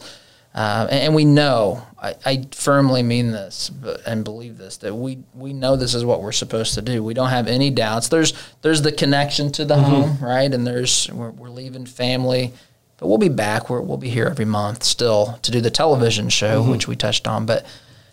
uh, 0.54 0.86
and, 0.90 1.00
and 1.00 1.14
we 1.14 1.24
know. 1.24 1.82
I, 2.00 2.14
I 2.24 2.46
firmly 2.52 3.02
mean 3.02 3.32
this 3.32 3.70
but, 3.70 4.02
and 4.06 4.22
believe 4.24 4.56
this 4.56 4.76
that 4.78 4.94
we 4.94 5.18
we 5.34 5.52
know 5.52 5.74
this 5.74 5.94
is 5.94 6.04
what 6.04 6.22
we're 6.22 6.30
supposed 6.32 6.74
to 6.74 6.82
do. 6.82 7.02
We 7.02 7.12
don't 7.14 7.30
have 7.30 7.48
any 7.48 7.70
doubts. 7.70 8.08
There's 8.08 8.34
there's 8.62 8.82
the 8.82 8.92
connection 8.92 9.50
to 9.52 9.64
the 9.64 9.76
home, 9.76 10.18
right? 10.20 10.52
And 10.52 10.66
there's 10.66 11.10
we're, 11.10 11.30
we're 11.30 11.50
leaving 11.50 11.86
family. 11.86 12.52
But 12.98 13.06
we'll 13.06 13.18
be 13.18 13.28
back. 13.28 13.70
We're, 13.70 13.80
we'll 13.80 13.96
be 13.96 14.08
here 14.10 14.26
every 14.26 14.44
month 14.44 14.82
still 14.82 15.38
to 15.42 15.52
do 15.52 15.60
the 15.60 15.70
television 15.70 16.28
show, 16.30 16.68
which 16.68 16.88
we 16.88 16.96
touched 16.96 17.28
on. 17.28 17.46
But 17.46 17.64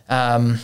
um, 0.10 0.60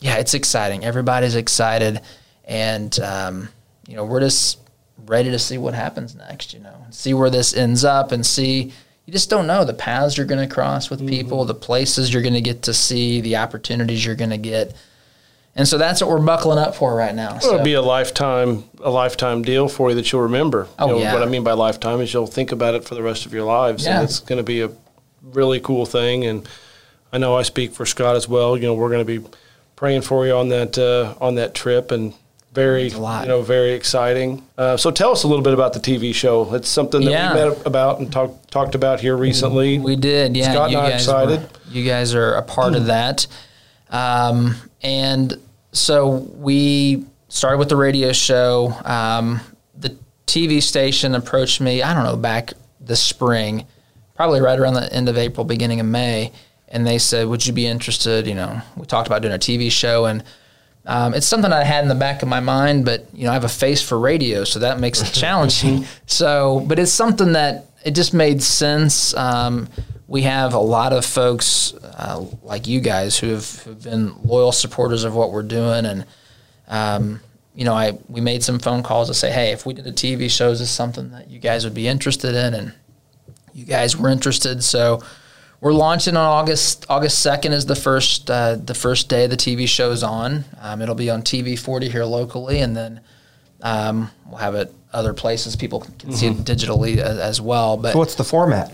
yeah, 0.00 0.16
it's 0.16 0.34
exciting. 0.34 0.84
Everybody's 0.84 1.34
excited, 1.34 2.02
and 2.44 2.98
um, 3.00 3.48
you 3.88 3.96
know 3.96 4.04
we're 4.04 4.20
just 4.20 4.58
ready 5.06 5.30
to 5.30 5.38
see 5.38 5.58
what 5.58 5.74
happens 5.74 6.14
next. 6.14 6.54
You 6.54 6.60
know, 6.60 6.86
see 6.90 7.14
where 7.14 7.30
this 7.30 7.54
ends 7.54 7.84
up, 7.84 8.12
and 8.12 8.24
see. 8.24 8.72
You 9.06 9.12
just 9.12 9.28
don't 9.28 9.46
know 9.46 9.66
the 9.66 9.74
paths 9.74 10.16
you're 10.16 10.24
going 10.26 10.48
to 10.48 10.54
cross 10.54 10.88
with 10.88 11.06
people, 11.06 11.44
the 11.44 11.52
places 11.54 12.10
you're 12.10 12.22
going 12.22 12.32
to 12.34 12.40
get 12.40 12.62
to 12.62 12.72
see, 12.72 13.20
the 13.20 13.36
opportunities 13.36 14.02
you're 14.02 14.14
going 14.14 14.30
to 14.30 14.38
get, 14.38 14.74
and 15.54 15.68
so 15.68 15.76
that's 15.76 16.00
what 16.00 16.08
we're 16.08 16.24
buckling 16.24 16.56
up 16.58 16.74
for 16.74 16.94
right 16.96 17.14
now. 17.14 17.36
It'll 17.36 17.62
be 17.62 17.74
a 17.74 17.82
lifetime 17.82 18.64
a 18.80 18.88
lifetime 18.90 19.42
deal 19.42 19.68
for 19.68 19.90
you 19.90 19.96
that 19.96 20.10
you'll 20.10 20.22
remember. 20.22 20.68
Oh, 20.78 20.86
You 20.86 20.92
know, 20.94 20.98
yeah. 21.00 21.12
What 21.12 21.22
I 21.22 21.26
mean 21.26 21.44
by 21.44 21.52
lifetime 21.52 22.00
is 22.00 22.14
you'll 22.14 22.26
think 22.26 22.50
about 22.50 22.74
it 22.74 22.84
for 22.84 22.94
the 22.94 23.02
rest 23.02 23.26
of 23.26 23.34
your 23.34 23.44
lives, 23.44 23.84
Yeah. 23.84 23.96
and 24.00 24.04
it's 24.04 24.20
going 24.20 24.38
to 24.38 24.42
be 24.42 24.62
a 24.62 24.70
really 25.22 25.60
cool 25.60 25.84
thing. 25.84 26.24
And 26.24 26.48
I 27.12 27.18
know 27.18 27.36
I 27.36 27.42
speak 27.42 27.72
for 27.74 27.84
Scott 27.84 28.16
as 28.16 28.26
well. 28.26 28.56
You 28.56 28.68
know, 28.68 28.74
we're 28.74 28.88
going 28.90 29.06
to 29.06 29.20
be 29.20 29.28
praying 29.76 30.00
for 30.02 30.26
you 30.26 30.32
on 30.32 30.48
that 30.48 30.78
uh, 30.78 31.14
on 31.20 31.34
that 31.34 31.54
trip, 31.54 31.90
and 31.90 32.14
very 32.54 32.84
you 32.88 32.98
know 33.26 33.42
very 33.42 33.72
exciting. 33.72 34.42
Uh, 34.56 34.76
so 34.76 34.90
tell 34.90 35.10
us 35.10 35.24
a 35.24 35.28
little 35.28 35.42
bit 35.42 35.52
about 35.54 35.72
the 35.72 35.80
TV 35.80 36.14
show. 36.14 36.54
It's 36.54 36.68
something 36.68 37.04
that 37.04 37.10
Yeah. 37.10 37.34
we 37.34 37.50
met 37.50 37.66
about 37.66 37.98
and 37.98 38.10
talked 38.12 38.50
talked 38.50 38.74
about 38.74 39.00
here 39.00 39.16
recently. 39.16 39.78
We 39.78 39.96
did, 39.96 40.36
yeah. 40.36 40.52
Scott 40.52 40.70
you 40.70 40.78
and 40.78 40.86
I 40.86 40.90
guys 40.90 41.02
excited. 41.02 41.40
Were, 41.40 41.48
you 41.72 41.84
guys 41.84 42.14
are 42.14 42.34
a 42.34 42.42
part 42.42 42.74
of 42.76 42.86
that, 42.86 43.26
um, 43.90 44.54
and 44.82 45.34
so 45.72 46.08
we 46.36 47.04
started 47.28 47.58
with 47.58 47.68
the 47.68 47.76
radio 47.76 48.12
show. 48.12 48.72
Um, 48.84 49.40
the 49.76 49.96
TV 50.26 50.62
station 50.62 51.14
approached 51.14 51.60
me. 51.60 51.82
I 51.82 51.92
don't 51.92 52.04
know 52.04 52.16
back 52.16 52.52
this 52.80 53.02
spring, 53.04 53.66
probably 54.14 54.40
right 54.40 54.58
around 54.58 54.74
the 54.74 54.92
end 54.92 55.08
of 55.08 55.18
April, 55.18 55.44
beginning 55.44 55.80
of 55.80 55.86
May, 55.86 56.30
and 56.68 56.86
they 56.86 56.98
said, 56.98 57.26
"Would 57.26 57.44
you 57.46 57.52
be 57.52 57.66
interested?" 57.66 58.26
You 58.28 58.34
know, 58.34 58.60
we 58.76 58.86
talked 58.86 59.08
about 59.08 59.22
doing 59.22 59.34
a 59.34 59.38
TV 59.38 59.70
show 59.72 60.04
and. 60.06 60.22
Um, 60.86 61.14
it's 61.14 61.26
something 61.26 61.52
I 61.52 61.64
had 61.64 61.82
in 61.82 61.88
the 61.88 61.94
back 61.94 62.22
of 62.22 62.28
my 62.28 62.40
mind, 62.40 62.84
but 62.84 63.06
you 63.14 63.24
know, 63.24 63.30
I 63.30 63.34
have 63.34 63.44
a 63.44 63.48
face 63.48 63.82
for 63.82 63.98
radio, 63.98 64.44
so 64.44 64.58
that 64.58 64.80
makes 64.80 65.00
it 65.00 65.12
challenging. 65.18 65.86
so, 66.06 66.64
but 66.66 66.78
it's 66.78 66.92
something 66.92 67.32
that 67.32 67.66
it 67.84 67.92
just 67.92 68.12
made 68.12 68.42
sense. 68.42 69.14
Um, 69.16 69.68
we 70.06 70.22
have 70.22 70.52
a 70.52 70.58
lot 70.58 70.92
of 70.92 71.04
folks 71.04 71.72
uh, 71.74 72.24
like 72.42 72.66
you 72.66 72.80
guys 72.80 73.18
who 73.18 73.28
have, 73.28 73.58
who've 73.60 73.82
been 73.82 74.14
loyal 74.22 74.52
supporters 74.52 75.04
of 75.04 75.14
what 75.14 75.32
we're 75.32 75.42
doing, 75.42 75.86
and 75.86 76.04
um, 76.68 77.20
you 77.54 77.64
know, 77.64 77.74
I 77.74 77.98
we 78.08 78.20
made 78.20 78.42
some 78.42 78.58
phone 78.58 78.82
calls 78.82 79.08
to 79.08 79.14
say, 79.14 79.30
hey, 79.30 79.52
if 79.52 79.64
we 79.64 79.72
did 79.72 79.86
a 79.86 79.92
TV 79.92 80.30
show, 80.30 80.50
is 80.50 80.58
this 80.58 80.70
something 80.70 81.10
that 81.12 81.30
you 81.30 81.38
guys 81.38 81.64
would 81.64 81.74
be 81.74 81.88
interested 81.88 82.34
in? 82.34 82.52
And 82.52 82.74
you 83.54 83.64
guys 83.64 83.96
were 83.96 84.10
interested, 84.10 84.62
so 84.62 85.00
we're 85.64 85.72
launching 85.72 86.14
on 86.14 86.26
August 86.26 86.84
August 86.90 87.20
second 87.20 87.54
is 87.54 87.64
the 87.64 87.74
first 87.74 88.30
uh, 88.30 88.56
the 88.56 88.74
first 88.74 89.08
day 89.08 89.26
the 89.26 89.36
TV 89.36 89.66
show's 89.66 90.02
on. 90.02 90.44
Um, 90.60 90.82
it'll 90.82 90.94
be 90.94 91.08
on 91.08 91.22
TV 91.22 91.58
forty 91.58 91.88
here 91.88 92.04
locally, 92.04 92.60
and 92.60 92.76
then 92.76 93.00
um, 93.62 94.10
we'll 94.26 94.38
have 94.38 94.54
it 94.54 94.72
other 94.92 95.14
places 95.14 95.56
people 95.56 95.80
can 95.98 96.12
see 96.12 96.28
it 96.28 96.36
digitally 96.36 96.98
as, 96.98 97.18
as 97.18 97.40
well. 97.40 97.78
But 97.78 97.96
what's 97.96 98.14
the 98.14 98.24
format? 98.24 98.72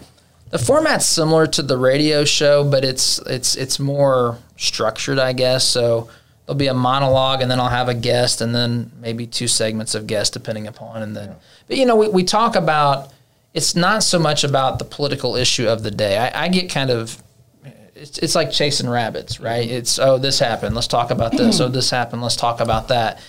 the 0.50 0.58
format's 0.58 1.06
similar 1.06 1.46
to 1.46 1.62
the 1.62 1.78
radio 1.78 2.24
show, 2.24 2.68
but 2.68 2.84
it's 2.84 3.18
it's 3.20 3.54
it's 3.54 3.78
more 3.78 4.38
structured, 4.56 5.20
I 5.20 5.32
guess. 5.32 5.64
So 5.64 6.10
there'll 6.44 6.58
be 6.58 6.66
a 6.66 6.74
monologue, 6.74 7.40
and 7.40 7.48
then 7.48 7.60
I'll 7.60 7.68
have 7.68 7.88
a 7.88 7.94
guest, 7.94 8.40
and 8.40 8.52
then 8.52 8.90
maybe 9.00 9.28
two 9.28 9.46
segments 9.46 9.94
of 9.94 10.08
guests, 10.08 10.32
depending 10.32 10.66
upon. 10.66 11.02
And 11.02 11.16
then, 11.16 11.36
but 11.68 11.76
you 11.76 11.86
know, 11.86 11.96
we, 11.96 12.08
we 12.08 12.24
talk 12.24 12.56
about. 12.56 13.12
It's 13.52 13.74
not 13.74 14.02
so 14.02 14.18
much 14.18 14.44
about 14.44 14.78
the 14.78 14.84
political 14.84 15.36
issue 15.36 15.68
of 15.68 15.82
the 15.82 15.90
day. 15.90 16.16
I, 16.16 16.44
I 16.44 16.48
get 16.48 16.70
kind 16.70 16.90
of. 16.90 17.22
It's, 17.94 18.18
it's 18.18 18.34
like 18.34 18.50
chasing 18.50 18.88
rabbits, 18.88 19.40
right? 19.40 19.66
Mm-hmm. 19.66 19.76
It's 19.76 19.98
oh 19.98 20.18
this 20.18 20.38
happened, 20.38 20.74
let's 20.74 20.86
talk 20.86 21.10
about 21.10 21.32
this. 21.32 21.56
Mm-hmm. 21.56 21.64
oh 21.64 21.68
this 21.68 21.90
happened, 21.90 22.22
let's 22.22 22.36
talk 22.36 22.60
about 22.60 22.88
that. 22.88 23.20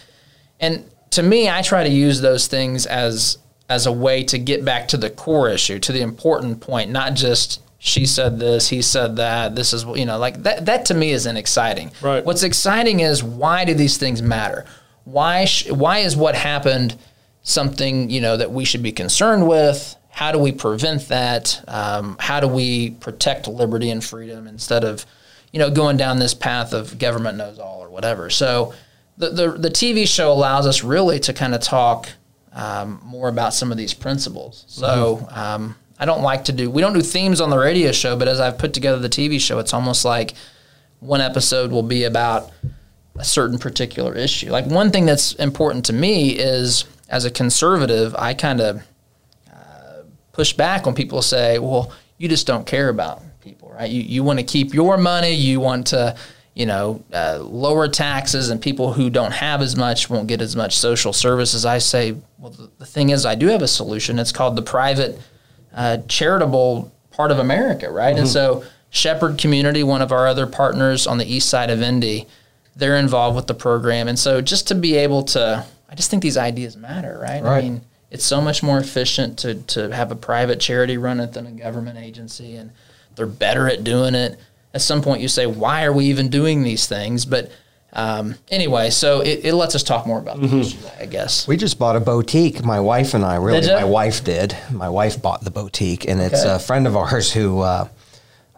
And 0.59 0.85
to 1.11 1.23
me, 1.23 1.49
I 1.49 1.61
try 1.61 1.83
to 1.83 1.89
use 1.89 2.21
those 2.21 2.47
things 2.47 2.85
as 2.85 3.37
as 3.67 3.85
a 3.85 3.91
way 3.91 4.23
to 4.25 4.37
get 4.37 4.63
back 4.65 4.89
to 4.89 4.97
the 4.97 5.09
core 5.09 5.49
issue, 5.49 5.79
to 5.79 5.91
the 5.91 6.01
important 6.01 6.59
point, 6.61 6.91
not 6.91 7.13
just 7.13 7.61
she 7.83 8.05
said 8.05 8.37
this, 8.37 8.67
he 8.67 8.81
said 8.81 9.15
that. 9.15 9.55
This 9.55 9.73
is 9.73 9.85
you 9.85 10.05
know 10.05 10.19
like 10.19 10.43
that. 10.43 10.67
That 10.67 10.85
to 10.85 10.93
me 10.93 11.11
isn't 11.11 11.35
exciting. 11.35 11.91
Right. 11.99 12.23
What's 12.23 12.43
exciting 12.43 12.99
is 12.99 13.23
why 13.23 13.65
do 13.65 13.73
these 13.73 13.97
things 13.97 14.21
matter? 14.21 14.65
Why 15.03 15.45
sh- 15.45 15.71
why 15.71 15.99
is 15.99 16.15
what 16.15 16.35
happened 16.35 16.95
something 17.41 18.11
you 18.11 18.21
know 18.21 18.37
that 18.37 18.51
we 18.51 18.65
should 18.65 18.83
be 18.83 18.91
concerned 18.91 19.47
with? 19.47 19.95
How 20.11 20.31
do 20.31 20.37
we 20.37 20.51
prevent 20.51 21.07
that? 21.07 21.63
Um, 21.67 22.17
how 22.19 22.39
do 22.39 22.47
we 22.47 22.91
protect 22.91 23.47
liberty 23.47 23.89
and 23.89 24.03
freedom 24.03 24.47
instead 24.47 24.83
of 24.83 25.05
you 25.51 25.59
know 25.59 25.69
going 25.71 25.97
down 25.97 26.19
this 26.19 26.33
path 26.33 26.73
of 26.73 26.99
government 26.99 27.37
knows 27.37 27.59
all 27.59 27.83
or 27.83 27.89
whatever? 27.89 28.29
So 28.29 28.73
the 29.17 29.29
the, 29.29 29.51
the 29.51 29.69
TV 29.69 30.07
show 30.07 30.31
allows 30.31 30.67
us 30.67 30.83
really 30.83 31.19
to 31.21 31.33
kind 31.33 31.55
of 31.55 31.61
talk 31.61 32.09
um, 32.53 32.99
more 33.03 33.29
about 33.29 33.53
some 33.53 33.71
of 33.71 33.77
these 33.77 33.93
principles. 33.93 34.65
So 34.67 35.27
um, 35.31 35.75
I 35.97 36.05
don't 36.05 36.21
like 36.21 36.45
to 36.45 36.51
do 36.51 36.69
we 36.69 36.81
don't 36.81 36.93
do 36.93 37.01
themes 37.01 37.41
on 37.41 37.49
the 37.49 37.57
radio 37.57 37.91
show, 37.91 38.15
but 38.15 38.27
as 38.27 38.39
I've 38.39 38.57
put 38.57 38.73
together 38.73 38.99
the 38.99 39.09
TV 39.09 39.39
show, 39.39 39.59
it's 39.59 39.73
almost 39.73 40.03
like 40.05 40.33
one 40.99 41.21
episode 41.21 41.71
will 41.71 41.83
be 41.83 42.03
about 42.03 42.51
a 43.15 43.23
certain 43.23 43.57
particular 43.57 44.15
issue. 44.15 44.51
Like 44.51 44.65
one 44.65 44.91
thing 44.91 45.05
that's 45.05 45.33
important 45.33 45.85
to 45.85 45.93
me 45.93 46.31
is 46.31 46.85
as 47.09 47.25
a 47.25 47.31
conservative, 47.31 48.15
I 48.15 48.33
kind 48.33 48.61
of 48.61 48.83
push 50.41 50.53
back 50.53 50.87
when 50.87 50.95
people 50.95 51.21
say, 51.21 51.59
"Well, 51.59 51.91
you 52.17 52.27
just 52.27 52.47
don't 52.47 52.65
care 52.65 52.89
about 52.89 53.21
people, 53.41 53.69
right? 53.69 53.89
You 53.89 54.01
you 54.01 54.23
want 54.23 54.39
to 54.39 54.45
keep 54.45 54.73
your 54.73 54.97
money, 54.97 55.33
you 55.33 55.59
want 55.59 55.87
to." 55.87 56.15
You 56.53 56.65
know, 56.65 57.01
uh, 57.13 57.39
lower 57.41 57.87
taxes, 57.87 58.49
and 58.49 58.61
people 58.61 58.91
who 58.91 59.09
don't 59.09 59.31
have 59.31 59.61
as 59.61 59.77
much 59.77 60.09
won't 60.09 60.27
get 60.27 60.41
as 60.41 60.53
much 60.53 60.77
social 60.77 61.13
services. 61.13 61.65
I 61.65 61.77
say, 61.77 62.17
well, 62.37 62.51
the, 62.51 62.69
the 62.77 62.85
thing 62.85 63.09
is, 63.11 63.25
I 63.25 63.35
do 63.35 63.47
have 63.47 63.61
a 63.61 63.69
solution. 63.69 64.19
It's 64.19 64.33
called 64.33 64.57
the 64.57 64.61
private 64.61 65.17
uh, 65.73 65.99
charitable 66.09 66.91
part 67.11 67.31
of 67.31 67.39
America, 67.39 67.89
right? 67.89 68.17
And 68.17 68.27
so 68.27 68.65
Shepherd 68.89 69.37
Community, 69.37 69.81
one 69.81 70.01
of 70.01 70.11
our 70.11 70.27
other 70.27 70.45
partners 70.45 71.07
on 71.07 71.17
the 71.17 71.25
east 71.25 71.47
side 71.47 71.69
of 71.69 71.81
Indy, 71.81 72.27
they're 72.75 72.97
involved 72.97 73.37
with 73.37 73.47
the 73.47 73.53
program. 73.53 74.09
And 74.09 74.19
so 74.19 74.41
just 74.41 74.67
to 74.67 74.75
be 74.75 74.97
able 74.97 75.23
to, 75.35 75.65
I 75.89 75.95
just 75.95 76.11
think 76.11 76.21
these 76.21 76.37
ideas 76.37 76.75
matter, 76.75 77.17
right? 77.17 77.41
Right. 77.41 77.59
I 77.59 77.61
mean, 77.61 77.81
it's 78.11 78.25
so 78.25 78.41
much 78.41 78.61
more 78.61 78.77
efficient 78.77 79.39
to, 79.39 79.55
to 79.55 79.93
have 79.95 80.11
a 80.11 80.15
private 80.15 80.59
charity 80.59 80.97
run 80.97 81.19
it 81.19 81.33
than 81.33 81.47
a 81.47 81.51
government 81.51 81.97
agency, 81.97 82.55
and 82.55 82.71
they're 83.15 83.25
better 83.25 83.67
at 83.67 83.83
doing 83.83 84.13
it. 84.15 84.37
At 84.73 84.81
some 84.81 85.01
point, 85.01 85.21
you 85.21 85.27
say, 85.27 85.45
why 85.47 85.83
are 85.85 85.93
we 85.93 86.05
even 86.05 86.29
doing 86.29 86.63
these 86.63 86.87
things? 86.87 87.25
But 87.25 87.51
um, 87.93 88.35
anyway, 88.49 88.89
so 88.89 89.19
it, 89.21 89.41
it 89.43 89.53
lets 89.53 89.75
us 89.75 89.83
talk 89.83 90.05
more 90.07 90.19
about 90.19 90.39
the 90.39 90.45
issues, 90.47 90.85
I 90.99 91.05
guess. 91.07 91.45
We 91.47 91.57
just 91.57 91.77
bought 91.77 91.95
a 91.97 91.99
boutique. 91.99 92.63
My 92.63 92.79
wife 92.79 93.13
and 93.13 93.25
I, 93.25 93.35
really, 93.35 93.67
my 93.67 93.83
wife 93.83 94.23
did. 94.23 94.55
My 94.71 94.87
wife 94.89 95.21
bought 95.21 95.43
the 95.43 95.51
boutique, 95.51 96.07
and 96.07 96.21
it's 96.21 96.41
Okay. 96.45 96.53
a 96.55 96.59
friend 96.59 96.87
of 96.87 96.95
ours 96.95 97.31
who 97.33 97.59
uh, 97.59 97.87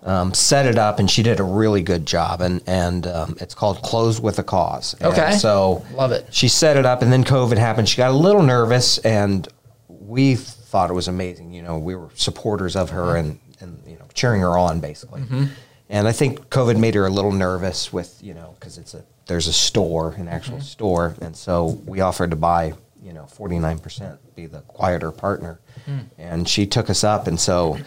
um, 0.03 0.33
set 0.33 0.65
it 0.65 0.77
up, 0.77 0.99
and 0.99 1.09
she 1.09 1.23
did 1.23 1.39
a 1.39 1.43
really 1.43 1.81
good 1.81 2.05
job. 2.05 2.41
And 2.41 2.61
and 2.67 3.07
um, 3.07 3.37
it's 3.39 3.53
called 3.55 3.81
Close 3.81 4.19
with 4.19 4.39
a 4.39 4.43
Cause. 4.43 4.93
And 4.95 5.05
Okay. 5.13 5.33
so 5.37 5.83
Love 5.93 6.11
it. 6.11 6.27
She 6.31 6.47
set 6.47 6.77
it 6.77 6.85
up, 6.85 7.01
and 7.01 7.11
then 7.11 7.23
COVID 7.23 7.57
happened. 7.57 7.87
She 7.89 7.97
got 7.97 8.11
a 8.11 8.17
little 8.17 8.43
nervous, 8.43 8.97
and 8.99 9.47
we 9.87 10.35
thought 10.35 10.89
it 10.89 10.93
was 10.93 11.07
amazing. 11.07 11.53
You 11.53 11.61
know, 11.61 11.77
we 11.77 11.95
were 11.95 12.09
supporters 12.15 12.75
of 12.75 12.89
her 12.91 13.15
and 13.15 13.39
and 13.59 13.81
you 13.87 13.95
know 13.97 14.05
cheering 14.13 14.41
her 14.41 14.57
on 14.57 14.79
basically. 14.79 15.21
Mm-hmm. 15.21 15.45
And 15.89 16.07
I 16.07 16.11
think 16.11 16.49
COVID 16.49 16.79
made 16.79 16.95
her 16.95 17.05
a 17.05 17.09
little 17.09 17.31
nervous 17.31 17.93
with 17.93 18.17
you 18.21 18.33
know 18.33 18.55
because 18.59 18.77
it's 18.77 18.93
a 18.93 19.03
there's 19.27 19.47
a 19.47 19.53
store 19.53 20.13
an 20.17 20.27
actual 20.27 20.55
Mm-hmm. 20.57 20.63
store, 20.63 21.15
and 21.21 21.35
so 21.35 21.65
we 21.85 22.01
offered 22.01 22.31
to 22.31 22.35
buy 22.35 22.73
you 23.03 23.13
know 23.13 23.25
forty 23.25 23.59
nine 23.59 23.79
percent 23.79 24.17
be 24.35 24.45
the 24.47 24.61
quieter 24.61 25.11
partner, 25.11 25.59
Hmm. 25.85 25.99
and 26.17 26.47
she 26.47 26.65
took 26.65 26.89
us 26.89 27.03
up, 27.03 27.27
and 27.27 27.39
so 27.39 27.77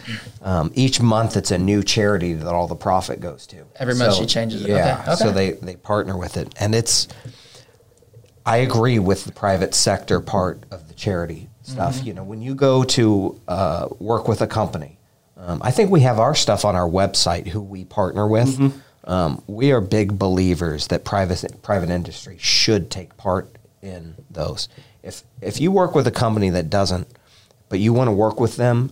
um, 0.41 0.71
each 0.75 1.01
month 1.01 1.35
it's 1.35 1.51
a 1.51 1.57
new 1.57 1.81
charity 1.83 2.33
that 2.33 2.53
all 2.53 2.67
the 2.67 2.75
profit 2.75 3.19
goes 3.19 3.47
to. 3.47 3.65
Every 3.77 3.95
month 3.95 4.13
So, 4.13 4.21
she 4.21 4.27
changes 4.27 4.61
it. 4.63 4.69
Yeah, 4.69 5.01
Okay, 5.07 5.15
so 5.15 5.31
they 5.31 5.51
they 5.53 5.75
partner 5.75 6.15
with 6.17 6.37
it, 6.37 6.53
and 6.59 6.75
it's 6.75 7.07
I 8.45 8.57
agree 8.57 8.99
with 8.99 9.25
the 9.25 9.31
private 9.31 9.73
sector 9.75 10.19
part 10.21 10.63
of 10.71 10.87
the 10.87 10.93
charity 10.93 11.49
stuff. 11.63 11.95
Mm-hmm. 11.97 12.07
You 12.07 12.13
know, 12.13 12.23
when 12.23 12.41
you 12.41 12.55
go 12.55 12.83
to 12.83 13.41
uh, 13.47 13.87
work 13.99 14.27
with 14.27 14.41
a 14.41 14.47
company, 14.47 14.99
um, 15.35 15.59
I 15.63 15.71
think 15.71 15.91
we 15.91 16.01
have 16.01 16.19
our 16.19 16.35
stuff 16.35 16.63
on 16.63 16.75
our 16.75 16.87
website. 16.89 17.47
Who 17.47 17.61
we 17.61 17.83
partner 17.83 18.27
with, 18.27 18.57
Mm-hmm. 18.57 19.11
um, 19.11 19.43
we 19.47 19.71
are 19.71 19.81
big 19.81 20.17
believers 20.17 20.87
that 20.87 21.03
private 21.03 21.61
private 21.61 21.89
industry 21.89 22.37
should 22.39 22.89
take 22.89 23.17
part 23.17 23.53
in 23.81 24.15
those. 24.29 24.69
If 25.07 25.23
if 25.41 25.59
you 25.61 25.71
work 25.71 25.95
with 25.95 26.05
a 26.07 26.11
company 26.11 26.49
that 26.51 26.69
doesn't, 26.69 27.07
but 27.69 27.79
you 27.79 27.93
want 27.93 28.07
to 28.09 28.11
work 28.11 28.39
with 28.39 28.57
them, 28.57 28.91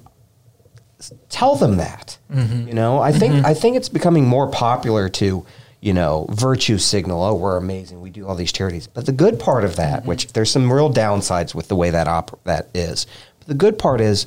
tell 1.29 1.55
them 1.55 1.77
that. 1.77 2.17
Mm-hmm. 2.31 2.67
You 2.67 2.73
know, 2.73 2.99
I 2.99 3.11
think 3.11 3.45
I 3.45 3.53
think 3.53 3.75
it's 3.75 3.89
becoming 3.89 4.25
more 4.25 4.47
popular 4.49 5.09
to, 5.09 5.45
you 5.81 5.93
know, 5.93 6.25
virtue 6.31 6.77
signal. 6.77 7.23
Oh, 7.23 7.35
we're 7.35 7.57
amazing. 7.57 8.01
We 8.01 8.09
do 8.09 8.25
all 8.27 8.35
these 8.35 8.51
charities. 8.51 8.87
But 8.87 9.05
the 9.05 9.11
good 9.11 9.39
part 9.39 9.63
of 9.63 9.75
that, 9.75 9.99
Mm-hmm. 9.99 10.09
which 10.09 10.33
there's 10.33 10.51
some 10.51 10.71
real 10.71 10.91
downsides 10.91 11.53
with 11.53 11.67
the 11.67 11.75
way 11.75 11.89
that 11.89 12.07
op- 12.07 12.39
that 12.45 12.69
is. 12.73 13.07
But 13.39 13.47
the 13.47 13.53
good 13.53 13.77
part 13.77 14.01
is, 14.01 14.25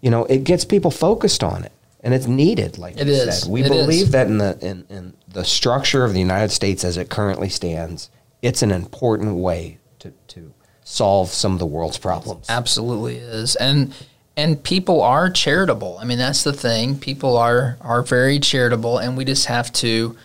you 0.00 0.10
know, 0.10 0.24
it 0.26 0.44
gets 0.44 0.64
people 0.64 0.90
focused 0.90 1.44
on 1.44 1.64
it, 1.64 1.72
and 2.00 2.14
it's 2.14 2.26
needed. 2.26 2.78
Like 2.78 2.96
It 2.98 3.06
you 3.06 3.12
is. 3.12 3.42
said, 3.42 3.50
we 3.50 3.62
It 3.62 3.68
believe 3.68 4.04
is. 4.04 4.10
that 4.12 4.26
in 4.28 4.38
the 4.38 4.58
in, 4.60 4.84
in 4.88 5.14
the 5.28 5.44
structure 5.44 6.04
of 6.04 6.12
the 6.14 6.20
United 6.20 6.50
States 6.52 6.84
as 6.84 6.96
it 6.96 7.10
currently 7.10 7.48
stands, 7.50 8.10
it's 8.42 8.62
an 8.62 8.70
important 8.70 9.36
way 9.36 9.78
to 10.00 10.12
to 10.28 10.52
solve 10.88 11.28
some 11.28 11.52
of 11.52 11.58
the 11.58 11.66
world's 11.66 11.98
problems. 11.98 12.46
Absolutely 12.48 13.16
is, 13.16 13.56
and 13.56 13.92
and 14.36 14.62
people 14.62 15.02
are 15.02 15.28
charitable. 15.28 15.98
I 16.00 16.04
mean, 16.04 16.18
that's 16.18 16.44
the 16.44 16.52
thing. 16.52 16.98
People 16.98 17.36
are 17.36 17.76
are 17.80 18.02
very 18.02 18.38
charitable, 18.38 18.98
and 18.98 19.16
we 19.16 19.24
just 19.24 19.46
have 19.46 19.70
to, 19.74 20.16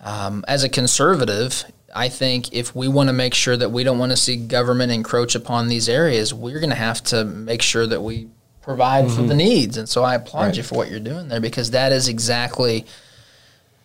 um, 0.00 0.44
as 0.48 0.64
a 0.64 0.68
conservative. 0.68 1.64
I 1.94 2.08
think 2.08 2.52
if 2.52 2.74
we 2.74 2.88
want 2.88 3.08
to 3.08 3.12
make 3.12 3.34
sure 3.34 3.56
that 3.56 3.70
we 3.70 3.84
don't 3.84 3.98
want 3.98 4.12
to 4.12 4.16
see 4.16 4.36
government 4.36 4.92
encroach 4.92 5.34
upon 5.34 5.68
these 5.68 5.88
areas, 5.88 6.32
we're 6.34 6.60
going 6.60 6.70
to 6.70 6.76
have 6.76 7.02
to 7.04 7.24
make 7.24 7.62
sure 7.62 7.86
that 7.86 8.02
we 8.02 8.28
provide 8.60 9.10
for 9.10 9.22
the 9.22 9.34
needs. 9.34 9.76
And 9.76 9.88
so 9.88 10.02
I 10.02 10.14
applaud 10.16 10.56
you 10.56 10.62
for 10.62 10.74
what 10.74 10.90
you're 10.90 11.00
doing 11.00 11.28
there 11.28 11.40
because 11.40 11.70
that 11.70 11.92
is 11.92 12.08
exactly 12.08 12.84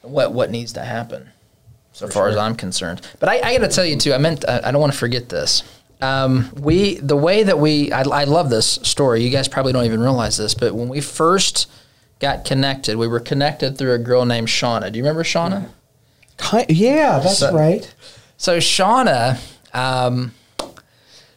what 0.01 0.33
what 0.33 0.49
needs 0.49 0.73
to 0.73 0.83
happen, 0.83 1.29
so 1.91 2.07
far 2.07 2.29
as 2.29 2.37
I'm 2.37 2.55
concerned. 2.55 3.01
But 3.19 3.29
I, 3.29 3.41
I 3.41 3.57
got 3.57 3.69
to 3.69 3.75
tell 3.75 3.85
you 3.85 3.97
too. 3.97 4.13
I 4.13 4.17
meant 4.17 4.43
I, 4.47 4.61
I 4.65 4.71
don't 4.71 4.81
want 4.81 4.93
to 4.93 4.99
forget 4.99 5.29
this. 5.29 5.63
Um, 6.01 6.49
we 6.59 6.95
the 6.95 7.15
way 7.17 7.43
that 7.43 7.59
we 7.59 7.91
I, 7.91 8.01
I 8.01 8.23
love 8.23 8.49
this 8.49 8.79
story. 8.83 9.23
You 9.23 9.29
guys 9.29 9.47
probably 9.47 9.71
don't 9.73 9.85
even 9.85 9.99
realize 10.01 10.37
this, 10.37 10.53
but 10.53 10.73
when 10.73 10.89
we 10.89 10.99
first 11.01 11.69
got 12.19 12.43
connected, 12.45 12.97
we 12.97 13.07
were 13.07 13.19
connected 13.19 13.77
through 13.77 13.93
a 13.93 13.97
girl 13.99 14.25
named 14.25 14.47
Shauna. 14.47 14.91
Do 14.91 14.97
you 14.97 15.03
remember 15.03 15.23
Shauna? 15.23 15.69
Yeah, 16.69 17.19
that's 17.19 17.37
So- 17.39 17.53
right. 17.53 17.93
So 18.37 18.57
Shauna, 18.57 19.37
um, 19.75 20.33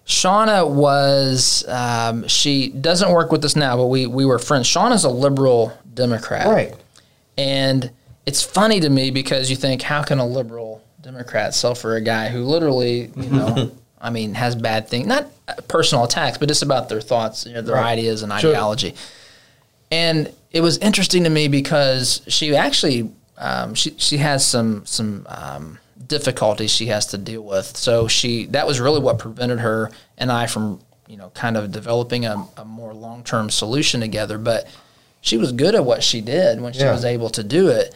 Shauna 0.06 0.68
was 0.68 1.64
um, 1.68 2.26
she 2.28 2.68
doesn't 2.68 3.10
work 3.10 3.32
with 3.32 3.44
us 3.44 3.56
now, 3.56 3.76
but 3.76 3.86
we 3.86 4.06
we 4.06 4.24
were 4.24 4.38
friends. 4.38 4.66
Shauna's 4.66 5.04
a 5.04 5.10
liberal 5.10 5.72
Democrat, 5.92 6.46
Right. 6.46 6.74
And 7.36 7.90
it's 8.26 8.42
funny 8.42 8.80
to 8.80 8.88
me 8.90 9.10
because 9.10 9.50
you 9.50 9.56
think, 9.56 9.82
how 9.82 10.02
can 10.02 10.18
a 10.18 10.26
liberal 10.26 10.82
Democrat 11.02 11.52
sell 11.54 11.74
for 11.74 11.96
a 11.96 12.00
guy 12.00 12.28
who 12.28 12.44
literally, 12.44 13.10
you 13.16 13.30
know, 13.30 13.70
I 14.04 14.10
mean, 14.10 14.34
has 14.34 14.54
bad 14.54 14.86
things, 14.88 15.06
not 15.06 15.26
personal 15.66 16.04
attacks, 16.04 16.38
but 16.38 16.46
just 16.48 16.62
about 16.62 16.88
their 16.88 17.00
thoughts, 17.00 17.46
you 17.46 17.54
know, 17.54 17.62
their 17.62 17.78
ideas 17.78 18.22
and 18.22 18.30
Sure. 18.38 18.50
ideology. 18.50 18.94
And 19.90 20.32
it 20.52 20.60
was 20.60 20.78
interesting 20.78 21.24
to 21.24 21.30
me 21.30 21.48
because 21.48 22.20
she 22.28 22.54
actually 22.54 23.10
um, 23.38 23.74
she 23.74 23.94
she 23.96 24.18
has 24.18 24.46
some 24.46 24.84
some 24.86 25.26
um, 25.28 25.78
difficulties 26.06 26.70
she 26.70 26.86
has 26.86 27.06
to 27.06 27.18
deal 27.18 27.42
with. 27.42 27.76
So 27.76 28.06
she 28.08 28.46
that 28.46 28.66
was 28.66 28.78
really 28.78 29.00
what 29.00 29.18
prevented 29.18 29.60
her 29.60 29.90
and 30.18 30.30
I 30.30 30.46
from 30.46 30.80
you 31.08 31.16
know 31.16 31.30
kind 31.34 31.56
of 31.56 31.72
developing 31.72 32.26
a, 32.26 32.46
a 32.56 32.64
more 32.64 32.92
long 32.94 33.24
term 33.24 33.50
solution 33.50 34.00
together. 34.00 34.38
But 34.38 34.68
she 35.20 35.36
was 35.38 35.50
good 35.52 35.74
at 35.74 35.84
what 35.84 36.02
she 36.02 36.20
did 36.20 36.60
when 36.60 36.72
she 36.74 36.80
Yeah. 36.80 36.92
was 36.92 37.04
able 37.04 37.30
to 37.30 37.42
do 37.42 37.68
it, 37.68 37.94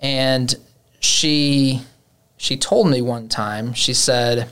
and 0.00 0.54
she 1.00 1.82
she 2.36 2.56
told 2.56 2.88
me 2.88 3.02
one 3.02 3.28
time 3.28 3.72
she 3.74 3.92
said, 3.92 4.48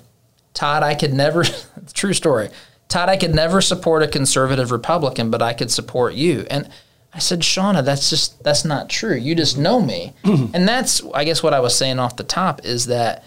Todd, 0.56 0.82
I 0.82 0.94
could 0.94 1.12
never 1.12 1.44
true 1.92 2.14
story. 2.14 2.48
Todd, 2.88 3.08
I 3.10 3.16
could 3.16 3.34
never 3.34 3.60
support 3.60 4.02
a 4.02 4.08
conservative 4.08 4.72
Republican, 4.72 5.30
but 5.30 5.42
I 5.42 5.52
could 5.52 5.70
support 5.70 6.14
you. 6.14 6.46
And 6.50 6.68
I 7.12 7.18
said, 7.18 7.40
Shauna, 7.40 7.84
that's 7.84 8.08
just 8.08 8.42
that's 8.42 8.64
not 8.64 8.88
true. 8.88 9.14
You 9.14 9.34
just 9.34 9.58
know 9.58 9.80
me. 9.80 10.14
and 10.24 10.66
that's 10.66 11.02
I 11.14 11.24
guess 11.24 11.42
what 11.42 11.52
I 11.52 11.60
was 11.60 11.76
saying 11.76 11.98
off 11.98 12.16
the 12.16 12.24
top 12.24 12.64
is 12.64 12.86
that 12.86 13.22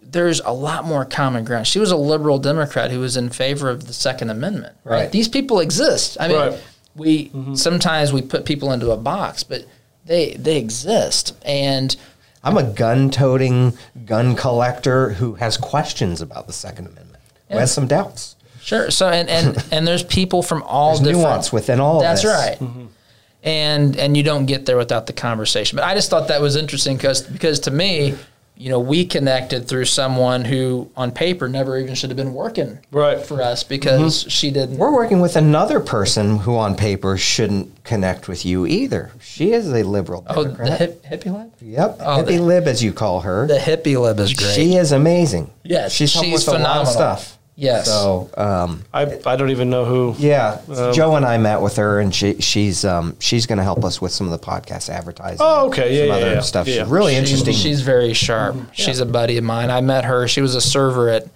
there's 0.00 0.40
a 0.40 0.52
lot 0.52 0.84
more 0.84 1.04
common 1.04 1.44
ground. 1.44 1.66
She 1.66 1.80
was 1.80 1.90
a 1.90 1.96
liberal 1.96 2.38
Democrat 2.38 2.92
who 2.92 3.00
was 3.00 3.16
in 3.16 3.30
favor 3.30 3.68
of 3.68 3.88
the 3.88 3.92
Second 3.92 4.30
Amendment. 4.30 4.76
Right. 4.84 5.02
Right. 5.02 5.12
These 5.12 5.28
people 5.28 5.58
exist. 5.58 6.16
I 6.20 6.28
mean, 6.28 6.36
Right. 6.36 6.64
we 6.94 7.28
mm-hmm. 7.30 7.54
sometimes 7.54 8.12
we 8.12 8.22
put 8.22 8.44
people 8.44 8.70
into 8.70 8.92
a 8.92 8.96
box, 8.96 9.42
but 9.42 9.64
they 10.04 10.34
they 10.34 10.58
exist. 10.58 11.36
And 11.44 11.96
I'm 12.44 12.58
a 12.58 12.62
gun 12.62 13.10
toting 13.10 13.72
gun 14.04 14.36
collector 14.36 15.10
who 15.10 15.34
has 15.34 15.56
questions 15.56 16.20
about 16.20 16.46
the 16.46 16.52
Second 16.52 16.86
Amendment, 16.86 17.22
who 17.50 17.56
has 17.56 17.72
some 17.72 17.86
doubts. 17.86 18.36
Sure. 18.60 18.90
So 18.90 19.08
and 19.08 19.28
and 19.28 19.64
and 19.72 19.86
there's 19.86 20.02
people 20.04 20.42
from 20.42 20.62
all 20.62 20.90
There's 20.90 21.00
different 21.00 21.22
nuance 21.22 21.52
within 21.52 21.80
all 21.80 21.96
of 21.96 22.02
this. 22.02 22.22
That's 22.22 22.60
right. 22.60 22.88
and 23.42 23.96
and 23.96 24.16
you 24.16 24.22
don't 24.22 24.46
get 24.46 24.66
there 24.66 24.76
without 24.76 25.06
the 25.06 25.12
conversation. 25.12 25.76
But 25.76 25.84
I 25.84 25.94
just 25.94 26.10
thought 26.10 26.28
that 26.28 26.40
was 26.40 26.56
interesting 26.56 26.96
because 26.96 27.22
because 27.22 27.60
to 27.60 27.70
me, 27.70 28.14
you 28.56 28.70
know, 28.70 28.78
we 28.78 29.04
connected 29.04 29.66
through 29.66 29.84
someone 29.86 30.44
who 30.44 30.88
on 30.96 31.10
paper 31.10 31.48
never 31.48 31.76
even 31.78 31.94
should 31.94 32.10
have 32.10 32.16
been 32.16 32.34
working 32.34 32.78
Right. 32.92 33.20
for 33.20 33.42
us 33.42 33.64
because 33.64 34.20
mm-hmm. 34.20 34.28
she 34.28 34.50
didn't. 34.50 34.78
We're 34.78 34.92
working 34.94 35.20
with 35.20 35.34
another 35.36 35.80
person 35.80 36.38
who, 36.38 36.56
on 36.56 36.76
paper, 36.76 37.16
shouldn't 37.16 37.82
connect 37.82 38.28
with 38.28 38.46
you 38.46 38.64
either. 38.66 39.10
She 39.20 39.52
is 39.52 39.68
a 39.72 39.82
liberal 39.82 40.24
Oh, 40.28 40.44
Democrat. 40.44 40.68
the 40.68 40.76
hip, 40.76 41.04
hippie 41.04 41.36
lib. 41.36 41.52
yep, 41.60 41.96
Oh, 42.00 42.22
hippie 42.22 42.26
the- 42.26 42.42
lib, 42.42 42.68
as 42.68 42.82
you 42.82 42.92
call 42.92 43.22
her. 43.22 43.46
The 43.48 43.58
hippie 43.58 44.00
lib 44.00 44.20
is 44.20 44.32
great. 44.34 44.54
She 44.54 44.76
is 44.76 44.92
amazing. 44.92 45.50
Yes, 45.64 45.92
she's 45.92 46.12
helped 46.14 46.28
she's 46.28 46.46
with 46.46 46.48
a 46.56 46.58
lot 46.58 46.58
phenomenal. 46.58 46.82
of 46.82 46.88
stuff. 46.88 47.38
Yes. 47.56 47.86
So, 47.86 48.30
um, 48.36 48.82
I, 48.92 49.02
I 49.26 49.36
don't 49.36 49.50
even 49.50 49.70
know 49.70 49.84
who. 49.84 50.14
yeah, 50.18 50.60
Um, 50.68 50.92
Joe 50.92 51.14
and 51.14 51.24
I 51.24 51.38
met 51.38 51.60
with 51.60 51.76
her, 51.76 52.00
and 52.00 52.12
she 52.12 52.40
she's 52.40 52.84
um, 52.84 53.16
she's 53.20 53.46
going 53.46 53.58
to 53.58 53.62
help 53.64 53.84
us 53.84 54.00
with 54.00 54.10
some 54.10 54.26
of 54.30 54.32
the 54.38 54.44
podcast 54.44 54.88
advertising. 54.88 55.38
Oh, 55.40 55.68
okay. 55.68 55.94
Yeah, 55.94 56.00
some 56.00 56.08
yeah, 56.08 56.14
other 56.26 56.34
yeah. 56.34 56.40
stuff. 56.40 56.66
Yeah. 56.66 56.82
She's 56.82 56.90
really 56.90 57.12
She- 57.12 57.18
interesting. 57.18 57.54
She's 57.54 57.80
very 57.82 58.12
sharp. 58.12 58.56
She's 58.72 58.98
a 59.00 59.06
buddy 59.06 59.36
of 59.38 59.44
mine. 59.44 59.70
I 59.70 59.80
met 59.82 60.04
her. 60.04 60.26
She 60.26 60.40
was 60.40 60.54
a 60.56 60.60
server 60.60 61.08
at 61.10 61.28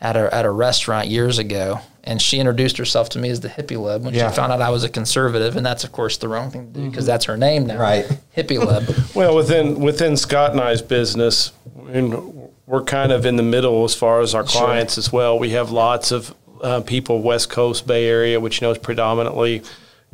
at 0.00 0.16
a 0.16 0.34
at 0.34 0.44
a 0.44 0.50
restaurant 0.50 1.06
years 1.06 1.38
ago, 1.38 1.78
and 2.02 2.20
she 2.20 2.40
introduced 2.40 2.76
herself 2.78 3.10
to 3.10 3.20
me 3.20 3.28
as 3.30 3.38
the 3.38 3.48
hippie 3.48 3.80
lib 3.80 4.04
when 4.04 4.14
Yeah. 4.14 4.30
she 4.30 4.34
found 4.36 4.50
out 4.52 4.60
I 4.60 4.70
was 4.70 4.82
a 4.82 4.88
conservative, 4.88 5.54
and 5.54 5.64
that's 5.64 5.84
of 5.84 5.92
course 5.92 6.16
the 6.16 6.26
wrong 6.26 6.50
thing 6.50 6.72
to 6.72 6.80
do 6.80 6.90
because 6.90 7.06
that's 7.06 7.26
her 7.26 7.36
name 7.36 7.66
now. 7.66 7.78
Right. 7.78 8.04
hippie 8.36 8.58
lib. 8.58 8.92
Well, 9.14 9.36
within 9.36 9.78
within 9.78 10.16
Scott 10.16 10.50
and 10.50 10.60
I's 10.60 10.82
business, 10.82 11.52
and 11.92 12.41
we're 12.66 12.82
kind 12.84 13.12
of 13.12 13.26
in 13.26 13.36
the 13.36 13.42
middle 13.42 13.84
as 13.84 13.94
far 13.94 14.20
as 14.20 14.34
our 14.34 14.44
clients 14.44 14.96
as 14.98 15.12
well. 15.12 15.38
We 15.38 15.50
have 15.50 15.70
lots 15.70 16.12
of 16.12 16.34
uh, 16.62 16.80
people 16.82 17.22
West 17.22 17.50
Coast 17.50 17.86
Bay 17.86 18.06
Area, 18.06 18.38
which 18.40 18.60
you 18.60 18.66
know 18.66 18.72
is 18.72 18.78
predominantly, 18.78 19.62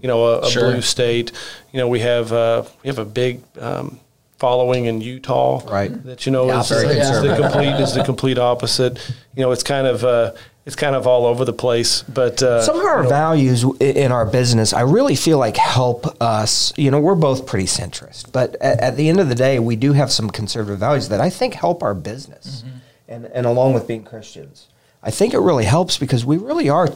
you 0.00 0.08
know, 0.08 0.24
a, 0.24 0.40
a 0.40 0.50
Sure. 0.50 0.70
blue 0.72 0.80
state. 0.82 1.32
You 1.72 1.78
know, 1.78 1.88
we 1.88 2.00
have 2.00 2.32
uh, 2.32 2.64
we 2.82 2.88
have 2.88 2.98
a 2.98 3.04
big. 3.04 3.42
Um, 3.60 4.00
Following 4.38 4.84
in 4.84 5.00
Utah, 5.00 5.60
Right. 5.68 5.90
That 6.04 6.24
you 6.24 6.30
know 6.30 6.46
The 6.46 6.60
is, 6.60 6.70
opposite, 6.70 6.90
is 6.96 7.22
the 7.22 7.34
complete 7.36 7.74
is 7.80 7.94
the 7.94 8.04
complete 8.04 8.38
opposite. 8.38 9.04
You 9.34 9.42
know, 9.42 9.50
it's 9.50 9.64
kind 9.64 9.84
of 9.88 10.04
uh, 10.04 10.30
it's 10.68 10.76
kind 10.76 10.94
of 10.94 11.06
all 11.06 11.24
over 11.24 11.46
the 11.46 11.52
place. 11.54 12.02
But 12.02 12.42
uh, 12.42 12.60
Some 12.60 12.78
of 12.78 12.84
our 12.84 13.02
values 13.02 13.64
in 13.80 14.12
our 14.12 14.26
business, 14.26 14.74
I 14.74 14.82
really 14.82 15.16
feel 15.16 15.38
like 15.38 15.56
help 15.56 16.20
us. 16.22 16.74
You 16.76 16.90
know, 16.90 17.00
we're 17.00 17.14
both 17.14 17.46
pretty 17.46 17.64
centrist, 17.64 18.32
but 18.32 18.54
at, 18.60 18.78
at 18.80 18.96
the 18.98 19.08
end 19.08 19.18
of 19.18 19.30
the 19.30 19.34
day, 19.34 19.58
we 19.58 19.76
do 19.76 19.94
have 19.94 20.12
some 20.12 20.28
conservative 20.28 20.78
values 20.78 21.08
that 21.08 21.22
I 21.22 21.30
think 21.30 21.54
help 21.54 21.82
our 21.82 21.94
business. 21.94 22.64
And, 23.08 23.24
and 23.24 23.46
along 23.46 23.72
with 23.72 23.86
being 23.86 24.04
Christians, 24.04 24.66
I 25.02 25.10
think 25.10 25.32
it 25.32 25.38
really 25.38 25.64
helps 25.64 25.96
because 25.96 26.26
we 26.26 26.36
really 26.36 26.68
are 26.68 26.88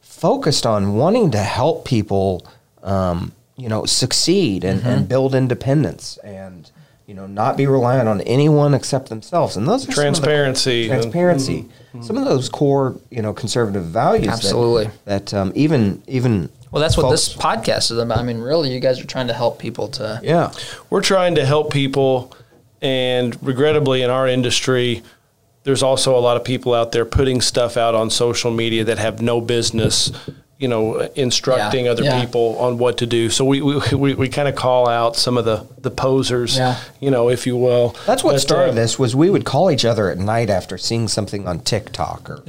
focused 0.00 0.64
on 0.64 0.94
wanting 0.94 1.32
to 1.32 1.38
help 1.38 1.84
people, 1.84 2.46
um, 2.82 3.32
you 3.58 3.68
know, 3.68 3.84
succeed 3.84 4.64
and, 4.64 4.82
and 4.86 5.06
build 5.06 5.34
independence 5.34 6.16
and, 6.24 6.70
you 7.12 7.16
know, 7.16 7.26
not 7.26 7.58
be 7.58 7.66
reliant 7.66 8.08
on 8.08 8.22
anyone 8.22 8.72
except 8.72 9.10
themselves. 9.10 9.58
And 9.58 9.68
those 9.68 9.82
are 9.86 9.92
some 9.92 9.96
the- 9.96 10.00
Transparency 10.00 10.84
and- 10.90 11.02
transparency. 11.02 11.66
Some 12.00 12.16
of 12.16 12.24
those 12.24 12.48
core, 12.48 12.96
you 13.10 13.20
know, 13.20 13.34
conservative 13.34 13.84
values. 13.84 14.28
Absolutely. 14.28 14.88
That, 15.04 15.34
um, 15.34 15.52
even 15.54 16.02
even. 16.06 16.48
Well, 16.70 16.80
that's 16.80 16.96
what 16.96 17.02
folks- 17.02 17.28
this 17.28 17.36
podcast 17.36 17.90
is 17.90 17.98
about. 17.98 18.16
I 18.16 18.22
mean, 18.22 18.38
really, 18.38 18.72
you 18.72 18.80
guys 18.80 18.98
are 18.98 19.04
trying 19.04 19.26
to 19.26 19.34
help 19.34 19.58
people 19.58 19.88
to. 19.88 20.20
Yeah. 20.22 20.52
we're 20.88 21.02
trying 21.02 21.34
to 21.34 21.44
help 21.44 21.70
people 21.70 22.32
and 22.80 23.36
regrettably 23.42 24.00
in 24.00 24.08
our 24.08 24.26
industry 24.26 25.02
there's 25.64 25.82
also 25.82 26.16
a 26.18 26.18
lot 26.18 26.36
of 26.36 26.42
people 26.44 26.72
out 26.74 26.90
there 26.92 27.04
putting 27.04 27.40
stuff 27.42 27.76
out 27.76 27.94
on 27.94 28.08
social 28.10 28.50
media 28.50 28.82
that 28.84 28.98
have 28.98 29.20
no 29.22 29.40
business 29.40 30.10
you 30.62 30.68
know 30.68 31.00
instructing 31.16 31.84
Yeah, 31.86 31.90
other 31.92 32.04
yeah. 32.04 32.20
people 32.20 32.56
on 32.58 32.78
what 32.78 32.98
to 32.98 33.06
do 33.06 33.28
so 33.30 33.44
we 33.44 33.60
we, 33.60 33.74
we, 34.02 34.14
we 34.14 34.28
kind 34.28 34.48
of 34.48 34.54
call 34.54 34.88
out 34.88 35.16
some 35.16 35.36
of 35.36 35.44
the 35.44 35.66
the 35.86 35.90
posers 35.90 36.56
Yeah. 36.56 36.76
you 37.00 37.10
know 37.10 37.28
if 37.28 37.46
you 37.48 37.56
will 37.56 37.96
That's 38.06 38.22
what 38.22 38.32
But, 38.34 38.40
started 38.40 38.70
uh, 38.70 38.74
this 38.82 38.98
was 38.98 39.16
we 39.16 39.28
would 39.28 39.44
call 39.44 39.70
each 39.70 39.84
other 39.84 40.08
at 40.10 40.18
night 40.18 40.50
after 40.50 40.78
seeing 40.78 41.08
something 41.08 41.48
on 41.48 41.58
TikTok 41.60 42.30
or 42.30 42.42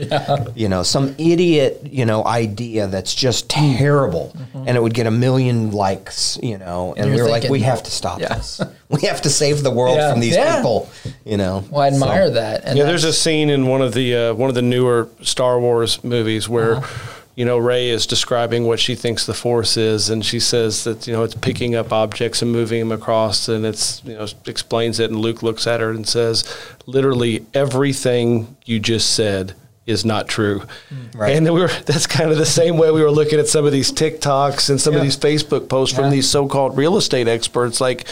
you 0.55 0.69
know 0.69 0.83
some 0.83 1.15
idiot 1.17 1.81
you 1.99 2.05
know 2.05 2.23
idea 2.25 2.85
that's 2.87 3.13
just 3.15 3.49
terrible 3.49 4.25
and 4.53 4.77
it 4.77 4.81
would 4.83 4.93
get 4.93 5.07
a 5.07 5.11
million 5.11 5.71
likes 5.71 6.37
you 6.43 6.57
know 6.59 6.93
and, 6.95 7.03
Mm-hmm. 7.07 7.15
you're 7.15 7.25
we 7.25 7.31
were 7.31 7.39
like 7.39 7.49
we 7.49 7.61
have 7.61 7.81
to 7.83 7.91
stop 7.91 8.19
Yeah. 8.19 8.35
this 8.35 8.61
we 8.89 9.01
have 9.07 9.21
to 9.23 9.29
save 9.29 9.63
the 9.63 9.71
world 9.71 9.97
Yeah. 9.97 10.11
from 10.11 10.19
these 10.21 10.35
Yeah. 10.35 10.57
people 10.57 10.89
you 11.25 11.37
know 11.37 11.63
Well, 11.71 11.81
I 11.81 11.87
admire 11.87 12.27
So- 12.27 12.33
that. 12.35 12.63
And 12.65 12.77
yeah, 12.77 12.85
there's 12.85 13.03
a 13.05 13.13
scene 13.13 13.49
in 13.49 13.65
one 13.67 13.81
of 13.81 13.93
the 13.93 14.07
uh, 14.15 14.33
one 14.35 14.49
of 14.49 14.55
the 14.55 14.61
newer 14.61 15.07
Star 15.21 15.59
Wars 15.59 16.03
movies 16.03 16.47
where 16.47 16.75
Uh-huh. 16.77 17.09
You 17.35 17.45
know 17.45 17.57
Rey 17.57 17.89
is 17.89 18.05
describing 18.05 18.65
what 18.65 18.79
she 18.79 18.93
thinks 18.93 19.25
the 19.25 19.33
Force 19.33 19.75
is, 19.75 20.09
and 20.09 20.23
she 20.23 20.39
says 20.39 20.83
that 20.83 21.07
you 21.07 21.13
know 21.13 21.23
it's 21.23 21.33
picking 21.33 21.73
up 21.73 21.91
objects 21.91 22.41
and 22.43 22.51
moving 22.51 22.79
them 22.79 22.91
across, 22.91 23.49
and 23.49 23.65
it's 23.65 24.03
you 24.05 24.13
know 24.13 24.27
explains 24.45 24.99
it, 24.99 25.09
and 25.09 25.19
Luke 25.19 25.41
looks 25.41 25.65
at 25.65 25.79
her 25.81 25.89
and 25.89 26.07
says, 26.07 26.43
literally 26.85 27.45
everything 27.53 28.55
you 28.65 28.79
just 28.79 29.15
said 29.15 29.53
is 29.85 30.05
not 30.05 30.27
true. 30.29 30.61
Mm. 30.93 31.15
Right. 31.19 31.35
And 31.35 31.45
we 31.53 31.59
were 31.59 31.67
that's 31.85 32.05
kind 32.07 32.31
of 32.31 32.37
the 32.37 32.45
same 32.45 32.77
way 32.77 32.91
we 32.91 33.01
were 33.01 33.11
looking 33.11 33.39
at 33.39 33.47
some 33.47 33.65
of 33.65 33.71
these 33.71 33.91
TikToks 33.91 34.69
and 34.69 34.79
some 34.79 34.93
of 34.95 35.01
these 35.01 35.17
Facebook 35.17 35.67
posts 35.67 35.93
Yeah. 35.97 36.03
from 36.03 36.11
these 36.11 36.29
so-called 36.29 36.77
real 36.77 36.95
estate 36.97 37.27
experts 37.27 37.81
like 37.81 38.05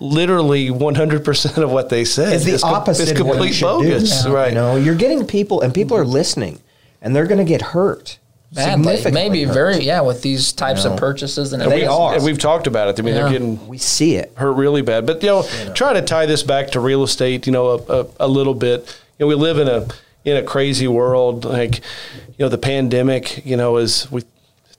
literally 0.00 0.68
100% 0.68 1.62
of 1.62 1.70
what 1.70 1.88
they 1.88 2.04
said 2.04 2.32
is 2.34 2.44
the 2.44 2.58
com- 2.58 2.74
opposite 2.74 3.08
what 3.08 3.18
you 3.18 3.24
complete 3.24 3.60
bogus, 3.60 4.24
do. 4.24 4.34
right? 4.34 4.48
You 4.48 4.54
know, 4.56 4.76
you're 4.76 4.94
getting 4.96 5.24
people, 5.26 5.60
and 5.60 5.72
people 5.72 5.96
are 5.96 6.04
listening, 6.04 6.60
and 7.00 7.14
they're 7.14 7.26
going 7.26 7.38
to 7.38 7.44
get 7.48 7.62
hurt. 7.62 8.18
Badly, 8.54 8.96
significantly 8.96 9.12
maybe 9.28 9.44
hurt. 9.44 9.54
very 9.54 9.78
yeah 9.84 10.00
with 10.00 10.22
these 10.22 10.52
types 10.52 10.84
You 10.84 10.88
know, 10.90 10.94
of 10.94 11.00
purchases 11.00 11.52
and 11.52 11.60
They 11.62 11.66
everything. 11.66 11.88
are. 11.88 12.14
And 12.14 12.24
we've 12.24 12.38
talked 12.38 12.66
about 12.66 12.88
it. 12.88 12.98
I 12.98 13.02
mean, 13.02 13.14
Yeah. 13.14 13.22
they're 13.22 13.32
getting 13.32 13.66
We 13.68 13.78
see 13.78 14.16
it. 14.16 14.32
hurt 14.36 14.52
really 14.52 14.82
bad. 14.82 15.06
But 15.06 15.22
you 15.22 15.28
know, 15.28 15.42
trying 15.74 15.94
to 15.94 16.02
tie 16.02 16.26
this 16.26 16.42
back 16.42 16.70
to 16.72 16.80
real 16.80 17.02
estate, 17.02 17.46
you 17.46 17.52
know, 17.52 17.68
a, 17.70 18.00
a, 18.00 18.06
a 18.20 18.28
little 18.28 18.54
bit. 18.54 18.80
You 19.18 19.24
know, 19.24 19.28
we 19.28 19.34
live 19.34 19.58
in 19.58 19.68
a 19.68 19.86
in 20.24 20.36
a 20.36 20.42
crazy 20.42 20.88
world. 20.88 21.44
Like, 21.44 21.76
you 21.76 22.40
know, 22.44 22.48
the 22.48 22.58
pandemic. 22.58 23.44
You 23.44 23.56
know, 23.56 23.76
is 23.76 24.10
we 24.10 24.22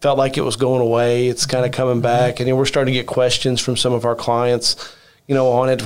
felt 0.01 0.17
like 0.17 0.37
it 0.37 0.41
was 0.41 0.55
going 0.55 0.81
away. 0.81 1.27
It's 1.27 1.45
kind 1.45 1.65
of 1.65 1.71
coming 1.71 1.95
mm-hmm. 1.95 2.01
back, 2.03 2.39
and 2.39 2.47
you 2.47 2.53
know, 2.53 2.57
we're 2.57 2.65
starting 2.65 2.93
to 2.93 2.99
get 2.99 3.07
questions 3.07 3.61
from 3.61 3.77
some 3.77 3.93
of 3.93 4.05
our 4.05 4.15
clients. 4.15 4.75
You 5.27 5.35
know, 5.35 5.51
on 5.51 5.69
it. 5.69 5.83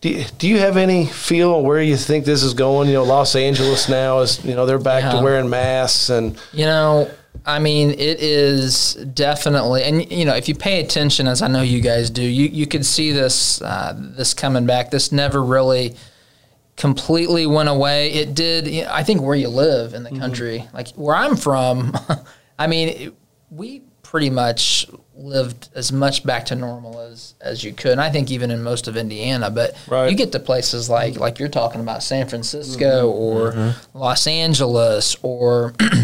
Do 0.00 0.10
you, 0.10 0.24
do 0.38 0.46
you 0.46 0.58
have 0.60 0.76
any 0.76 1.06
feel 1.06 1.60
where 1.60 1.82
you 1.82 1.96
think 1.96 2.24
this 2.24 2.44
is 2.44 2.54
going? 2.54 2.86
You 2.88 2.94
know, 2.94 3.02
Los 3.02 3.34
Angeles 3.34 3.88
now 3.88 4.20
is 4.20 4.44
you 4.44 4.54
know 4.54 4.64
they're 4.64 4.78
back 4.78 5.02
Yeah. 5.02 5.18
to 5.18 5.22
wearing 5.24 5.50
masks 5.50 6.08
and 6.08 6.38
You 6.52 6.66
know, 6.66 7.10
I 7.48 7.60
mean, 7.60 7.92
it 7.92 8.20
is 8.20 8.92
definitely, 9.14 9.82
and 9.82 10.12
you 10.12 10.26
know, 10.26 10.34
if 10.34 10.50
you 10.50 10.54
pay 10.54 10.80
attention, 10.80 11.26
as 11.26 11.40
I 11.40 11.48
know 11.48 11.62
you 11.62 11.80
guys 11.80 12.10
do, 12.10 12.22
you 12.22 12.44
you 12.44 12.66
could 12.66 12.84
see 12.84 13.10
this 13.10 13.62
uh, 13.62 13.94
this 13.96 14.34
coming 14.34 14.66
back. 14.66 14.90
This 14.90 15.12
never 15.12 15.42
really 15.42 15.96
completely 16.76 17.46
went 17.46 17.70
away. 17.70 18.12
It 18.12 18.34
did. 18.34 18.66
you 18.66 18.82
know, 18.82 18.90
I 18.92 19.02
think 19.02 19.22
where 19.22 19.34
you 19.34 19.48
live 19.48 19.94
in 19.94 20.02
the 20.02 20.10
mm-hmm. 20.10 20.20
country, 20.20 20.68
like 20.74 20.88
where 20.90 21.16
I'm 21.16 21.36
from, 21.36 21.96
I 22.58 22.66
mean, 22.66 22.88
it, 22.88 23.14
we 23.50 23.80
pretty 24.02 24.28
much 24.28 24.86
lived 25.14 25.68
as 25.74 25.90
much 25.90 26.24
back 26.24 26.44
to 26.46 26.54
normal 26.54 27.00
as 27.00 27.34
as 27.40 27.64
you 27.64 27.72
could. 27.72 27.92
And 27.92 28.00
I 28.00 28.10
think 28.10 28.30
even 28.30 28.50
in 28.50 28.62
most 28.62 28.88
of 28.88 28.96
Indiana, 28.96 29.50
but 29.50 29.74
Right. 29.88 30.10
you 30.10 30.16
get 30.16 30.32
to 30.32 30.38
places 30.40 30.88
like 30.88 31.16
like 31.16 31.38
you're 31.38 31.48
talking 31.48 31.80
about 31.80 32.02
San 32.02 32.28
Francisco 32.28 33.10
mm-hmm. 33.10 33.18
or 33.18 33.52
mm-hmm. 33.52 33.98
Los 33.98 34.26
Angeles 34.26 35.16
or 35.22 35.74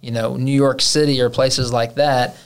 you 0.00 0.10
know 0.10 0.36
New 0.36 0.54
York 0.54 0.80
City 0.80 1.20
or 1.20 1.30
places 1.30 1.72
like 1.72 1.96
that. 1.96 2.36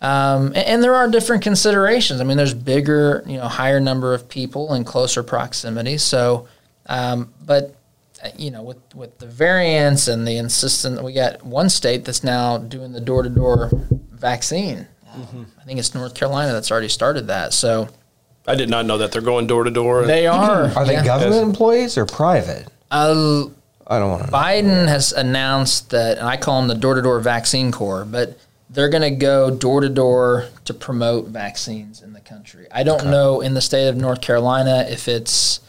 Um, 0.00 0.48
and, 0.48 0.56
and 0.58 0.82
there 0.82 0.94
are 0.94 1.08
different 1.08 1.42
considerations. 1.42 2.20
I 2.20 2.24
mean, 2.24 2.36
there's 2.36 2.54
bigger, 2.54 3.24
you 3.26 3.38
know, 3.38 3.48
higher 3.48 3.80
number 3.80 4.12
of 4.12 4.28
people 4.28 4.74
in 4.74 4.84
closer 4.84 5.22
proximity. 5.22 5.96
So, 5.96 6.48
um, 6.86 7.32
but 7.44 7.74
uh, 8.22 8.28
you 8.36 8.50
know, 8.50 8.62
with 8.62 8.78
with 8.94 9.18
the 9.18 9.26
variants 9.26 10.08
and 10.08 10.26
the 10.26 10.36
insistence, 10.36 11.00
we 11.00 11.12
got 11.12 11.44
one 11.44 11.68
state 11.68 12.04
that's 12.04 12.22
now 12.22 12.58
doing 12.58 12.92
the 12.92 13.00
door 13.00 13.22
to 13.22 13.28
door 13.28 13.70
vaccine. 14.12 14.86
Um, 15.14 15.46
I 15.60 15.64
think 15.64 15.78
it's 15.78 15.94
North 15.94 16.14
Carolina 16.14 16.52
that's 16.52 16.70
already 16.70 16.88
started 16.88 17.28
that. 17.28 17.54
So 17.54 17.88
I 18.46 18.54
did 18.54 18.68
not 18.68 18.86
know 18.86 18.98
that 18.98 19.12
they're 19.12 19.22
going 19.22 19.46
door 19.46 19.64
to 19.64 19.70
door. 19.70 20.04
they 20.06 20.26
are. 20.26 20.70
Are 20.76 20.84
they 20.84 20.94
yeah. 20.94 21.04
government 21.04 21.42
employees 21.42 21.98
or 21.98 22.06
private? 22.06 22.68
Uh, 22.90 23.46
I 23.86 23.98
don't 23.98 24.10
want 24.10 24.24
to 24.24 24.30
know. 24.30 24.36
Biden 24.36 24.88
has 24.88 25.12
announced 25.12 25.90
that, 25.90 26.18
and 26.18 26.26
I 26.26 26.36
call 26.36 26.60
them 26.60 26.68
the 26.68 26.74
door 26.74 26.94
to 26.94 27.02
door 27.02 27.20
vaccine 27.20 27.70
corps, 27.70 28.04
but 28.04 28.38
they're 28.68 28.88
going 28.88 29.02
to 29.02 29.10
go 29.10 29.50
door 29.50 29.80
to 29.80 29.88
door 29.88 30.46
to 30.64 30.74
promote 30.74 31.28
vaccines 31.28 32.02
in 32.02 32.12
the 32.12 32.20
country. 32.20 32.66
I 32.72 32.82
don't 32.82 33.06
know 33.06 33.40
in 33.40 33.54
the 33.54 33.60
state 33.60 33.88
of 33.88 33.96
North 33.96 34.20
Carolina 34.20 34.86
if 34.88 35.06
it's 35.08 35.60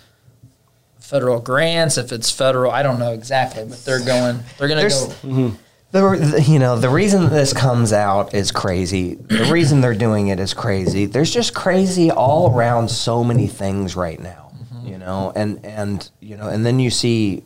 federal 0.99 1.39
grants, 1.39 1.97
if 1.97 2.11
it's 2.11 2.31
federal, 2.31 2.71
I 2.71 2.83
don't 2.83 2.99
know 2.99 3.13
exactly, 3.13 3.63
but 3.65 3.83
they're 3.85 4.03
going, 4.03 4.39
they're 4.57 4.67
going 4.67 4.89
to 4.89 4.89
go. 4.89 5.05
Mm-hmm. 5.05 5.49
The, 5.91 6.17
the- 6.17 6.41
you 6.41 6.59
know 6.59 6.77
the 6.77 6.89
reason 6.89 7.29
this 7.29 7.53
comes 7.53 7.93
out 7.93 8.33
is 8.33 8.51
crazy. 8.51 9.15
The 9.15 9.49
reason 9.51 9.79
they're 9.79 9.95
doing 9.95 10.27
it 10.27 10.39
is 10.39 10.53
crazy. 10.53 11.05
There's 11.05 11.31
just 11.33 11.55
crazy 11.55 12.11
all 12.11 12.53
around 12.53 12.89
so 12.89 13.23
many 13.23 13.47
things 13.47 13.95
right 13.95 14.19
now. 14.19 14.51
Mm-hmm. 14.53 14.87
You 14.87 14.97
know, 14.97 15.31
and 15.33 15.65
and 15.65 16.09
you 16.19 16.35
know, 16.35 16.49
and 16.49 16.65
then 16.65 16.79
you 16.79 16.89
see 16.89 17.43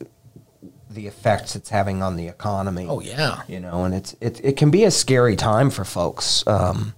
the 0.93 1.07
effects 1.07 1.55
it's 1.55 1.69
having 1.69 2.01
on 2.03 2.15
the 2.15 2.27
economy. 2.27 2.85
Oh, 2.89 2.99
yeah. 2.99 3.41
You 3.47 3.59
know, 3.59 3.83
and 3.85 3.93
it's 3.93 4.15
it 4.21 4.39
it 4.43 4.57
can 4.57 4.71
be 4.71 4.83
a 4.83 4.91
scary 4.91 5.35
time 5.35 5.69
for 5.69 5.83
folks. 5.85 6.45
Um, 6.47 6.93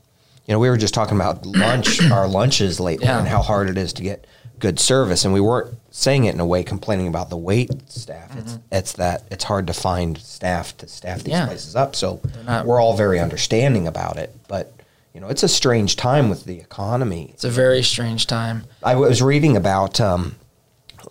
you 0.45 0.51
know, 0.53 0.59
we 0.59 0.69
were 0.69 0.77
just 0.77 0.93
talking 0.93 1.15
about 1.15 1.45
lunch, 1.45 2.01
our 2.11 2.27
lunches 2.27 2.79
lately, 2.79 3.05
Yeah. 3.05 3.19
and 3.19 3.27
how 3.27 3.41
hard 3.41 3.69
it 3.69 3.77
is 3.77 3.93
to 3.93 4.03
get 4.03 4.25
good 4.59 4.79
service, 4.79 5.25
and 5.25 5.33
we 5.33 5.41
weren't 5.41 5.73
saying 5.91 6.25
it 6.25 6.33
in 6.33 6.39
a 6.39 6.45
way 6.45 6.63
complaining 6.63 7.07
about 7.07 7.29
the 7.29 7.37
wait 7.37 7.69
staff. 7.89 8.35
It's 8.37 8.57
it's 8.71 8.91
that 8.93 9.23
it's 9.31 9.43
hard 9.43 9.67
to 9.67 9.73
find 9.73 10.17
staff 10.17 10.75
to 10.77 10.87
staff 10.87 11.17
these 11.23 11.33
Mm-hmm. 11.33 11.41
Yeah. 11.41 11.45
places 11.47 11.75
up. 11.75 11.95
So 11.95 12.19
not- 12.45 12.65
we're 12.65 12.81
all 12.81 12.95
very 12.97 13.19
understanding 13.19 13.87
about 13.87 14.17
it, 14.17 14.35
but. 14.47 14.73
You 15.15 15.21
know, 15.21 15.27
it's 15.27 15.43
a 15.43 15.47
strange 15.47 15.95
time 15.95 16.27
with 16.31 16.45
the 16.45 16.57
economy. 16.59 17.29
It's 17.35 17.43
a 17.43 17.49
very 17.51 17.83
strange 17.83 18.25
time. 18.25 18.63
I 18.81 18.95
was 18.95 19.21
reading 19.21 19.55
about, 19.55 20.01
um, 20.01 20.37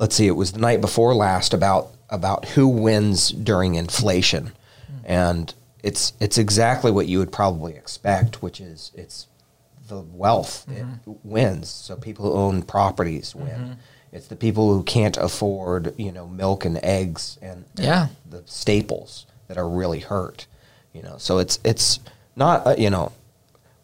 let's 0.01 0.17
see, 0.17 0.27
it 0.27 0.33
was 0.33 0.51
the 0.51 0.59
night 0.59 0.81
before 0.81 1.15
last 1.15 1.55
about 1.55 1.93
about 2.13 2.45
who 2.45 2.69
wins 2.69 3.31
during 3.31 3.75
inflation, 3.75 4.53
and 5.05 5.53
it's 5.83 6.13
it's 6.21 6.39
exactly 6.39 6.93
what 6.93 7.09
you 7.09 7.19
would 7.19 7.33
probably 7.33 7.75
expect, 7.75 8.43
which 8.43 8.61
is 8.61 8.93
it's 8.95 9.27
the 9.89 10.01
wealth 10.01 10.65
it 10.71 10.85
mm-hmm. 10.85 11.13
wins. 11.25 11.69
So 11.69 11.97
people 11.97 12.27
who 12.27 12.33
own 12.33 12.63
properties 12.63 13.35
win. 13.35 13.49
Mm-hmm. 13.49 13.73
It's 14.13 14.27
the 14.27 14.37
people 14.37 14.73
who 14.75 14.83
can't 14.83 15.17
afford, 15.17 15.95
you 15.99 16.13
know, 16.13 16.29
milk 16.29 16.67
and 16.67 16.79
eggs 16.85 17.39
and, 17.41 17.65
and 17.77 17.87
Yeah. 17.87 18.07
the 18.29 18.43
staples 18.45 19.27
that 19.49 19.57
are 19.57 19.69
really 19.69 20.01
hurt. 20.01 20.47
You 20.93 21.03
know, 21.03 21.17
so 21.19 21.39
it's 21.39 21.59
it's 21.65 21.99
not 22.37 22.67
uh, 22.67 22.75
you 22.79 22.91
know 22.91 23.13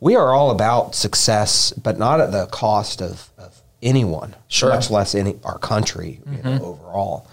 we 0.00 0.14
are 0.14 0.32
all 0.32 0.50
about 0.50 0.94
success, 0.94 1.72
but 1.72 1.98
not 1.98 2.20
at 2.20 2.30
the 2.30 2.46
cost 2.46 3.02
of, 3.02 3.30
of 3.36 3.60
anyone, 3.82 4.36
Sure. 4.48 4.68
much 4.70 4.90
less 4.90 5.14
any 5.14 5.36
our 5.44 5.58
country 5.58 6.20
you 6.30 6.42
know, 6.42 6.50
mm-hmm. 6.50 6.64
overall. 6.64 7.26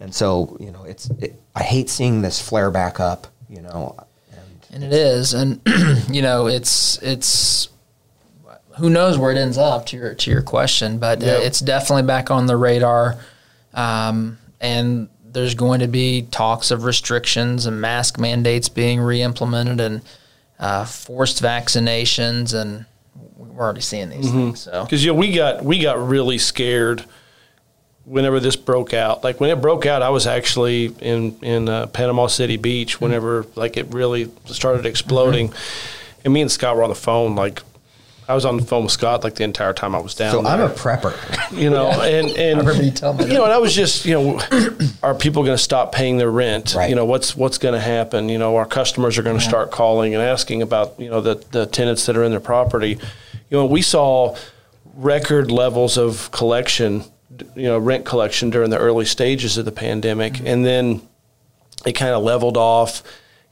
And 0.00 0.14
so, 0.14 0.56
you 0.60 0.70
know, 0.70 0.84
it's 0.84 1.08
it, 1.18 1.40
I 1.54 1.62
hate 1.62 1.88
seeing 1.88 2.22
this 2.22 2.40
flare 2.40 2.70
back 2.70 3.00
up. 3.00 3.26
You 3.48 3.62
know, 3.62 3.96
and 4.32 4.66
And 4.72 4.84
it 4.84 4.92
is, 4.92 5.32
and 5.34 5.60
you 6.10 6.20
know, 6.22 6.46
it's 6.48 7.00
it's 7.02 7.68
who 8.78 8.90
knows 8.90 9.16
where 9.16 9.32
it 9.32 9.38
ends 9.38 9.56
up 9.56 9.86
to 9.86 9.96
your 9.96 10.14
to 10.14 10.30
your 10.30 10.42
question, 10.42 10.98
but 10.98 11.22
uh, 11.22 11.26
Yep. 11.26 11.42
it's 11.44 11.60
definitely 11.60 12.02
back 12.02 12.30
on 12.30 12.46
the 12.46 12.56
radar, 12.56 13.16
um, 13.72 14.38
and 14.60 15.08
there's 15.24 15.54
going 15.54 15.80
to 15.80 15.86
be 15.86 16.22
talks 16.30 16.70
of 16.70 16.84
restrictions 16.84 17.66
and 17.66 17.80
mask 17.80 18.18
mandates 18.18 18.68
being 18.68 19.00
re-implemented 19.00 19.80
and 19.80 20.02
uh, 20.58 20.84
forced 20.84 21.42
vaccinations, 21.42 22.52
and 22.54 22.84
we're 23.36 23.62
already 23.64 23.80
seeing 23.80 24.10
these 24.10 24.30
things. 24.30 24.60
So 24.60 24.84
Because 24.84 25.04
you 25.04 25.12
know, 25.12 25.18
we 25.18 25.32
got 25.32 25.64
we 25.64 25.78
got 25.78 26.04
really 26.06 26.38
scared 26.38 27.04
whenever 28.06 28.40
this 28.40 28.56
broke 28.56 28.94
out. 28.94 29.22
Like 29.22 29.40
when 29.40 29.50
it 29.50 29.60
broke 29.60 29.84
out, 29.84 30.00
I 30.00 30.08
was 30.08 30.26
actually 30.26 30.86
in 31.00 31.38
in 31.42 31.68
uh, 31.68 31.86
Panama 31.88 32.28
City 32.28 32.56
Beach. 32.56 33.00
Whenever 33.00 33.46
like 33.54 33.76
it 33.76 33.92
really 33.92 34.30
started 34.46 34.86
exploding, 34.86 35.52
and 36.24 36.32
me 36.32 36.40
and 36.40 36.50
Scott 36.50 36.76
were 36.76 36.82
on 36.82 36.88
the 36.88 36.94
phone. 36.94 37.34
Like 37.34 37.62
I 38.28 38.34
was 38.34 38.44
on 38.44 38.56
the 38.56 38.64
phone 38.64 38.84
with 38.84 38.92
Scott 38.92 39.22
like 39.22 39.36
the 39.36 39.44
entire 39.44 39.72
time 39.72 39.94
I 39.94 39.98
was 39.98 40.14
down. 40.14 40.32
so 40.32 40.46
I'm 40.46 40.60
a 40.60 40.68
prepper. 40.68 41.14
you 41.56 41.70
know, 41.70 41.90
and 42.00 42.28
and 42.30 42.58
remember 42.58 42.82
you 42.82 42.90
telling 42.90 43.18
me 43.18 43.26
you 43.26 43.34
know, 43.34 43.44
and 43.44 43.52
I 43.52 43.58
was 43.58 43.74
just, 43.74 44.04
you 44.04 44.14
know, 44.14 44.40
are 45.02 45.14
people 45.14 45.44
going 45.44 45.56
to 45.56 45.62
stop 45.62 45.92
paying 45.92 46.18
their 46.18 46.30
rent? 46.30 46.74
Right. 46.74 46.88
You 46.90 46.96
know, 46.96 47.04
what's 47.04 47.36
what's 47.36 47.58
going 47.58 47.74
to 47.74 47.80
happen? 47.80 48.28
You 48.28 48.38
know, 48.38 48.56
our 48.56 48.66
customers 48.66 49.18
are 49.18 49.22
going 49.22 49.38
to 49.38 49.44
start 49.44 49.70
calling 49.70 50.14
and 50.14 50.22
asking 50.22 50.62
about, 50.62 50.98
you 50.98 51.10
know, 51.10 51.20
the 51.20 51.36
the 51.50 51.66
tenants 51.66 52.06
that 52.06 52.16
are 52.16 52.24
in 52.24 52.30
their 52.30 52.40
property. 52.40 52.98
You 53.50 53.58
know, 53.58 53.66
we 53.66 53.82
saw 53.82 54.36
record 54.96 55.50
levels 55.50 55.96
of 55.96 56.30
collection, 56.32 57.04
you 57.54 57.64
know, 57.64 57.78
rent 57.78 58.04
collection 58.04 58.50
during 58.50 58.70
the 58.70 58.78
early 58.78 59.04
stages 59.04 59.58
of 59.58 59.64
the 59.64 59.72
pandemic, 59.72 60.34
Mm-hmm. 60.34 60.46
and 60.46 60.64
then 60.64 61.02
it 61.84 61.92
kind 61.92 62.14
of 62.14 62.22
leveled 62.22 62.56
off, 62.56 63.02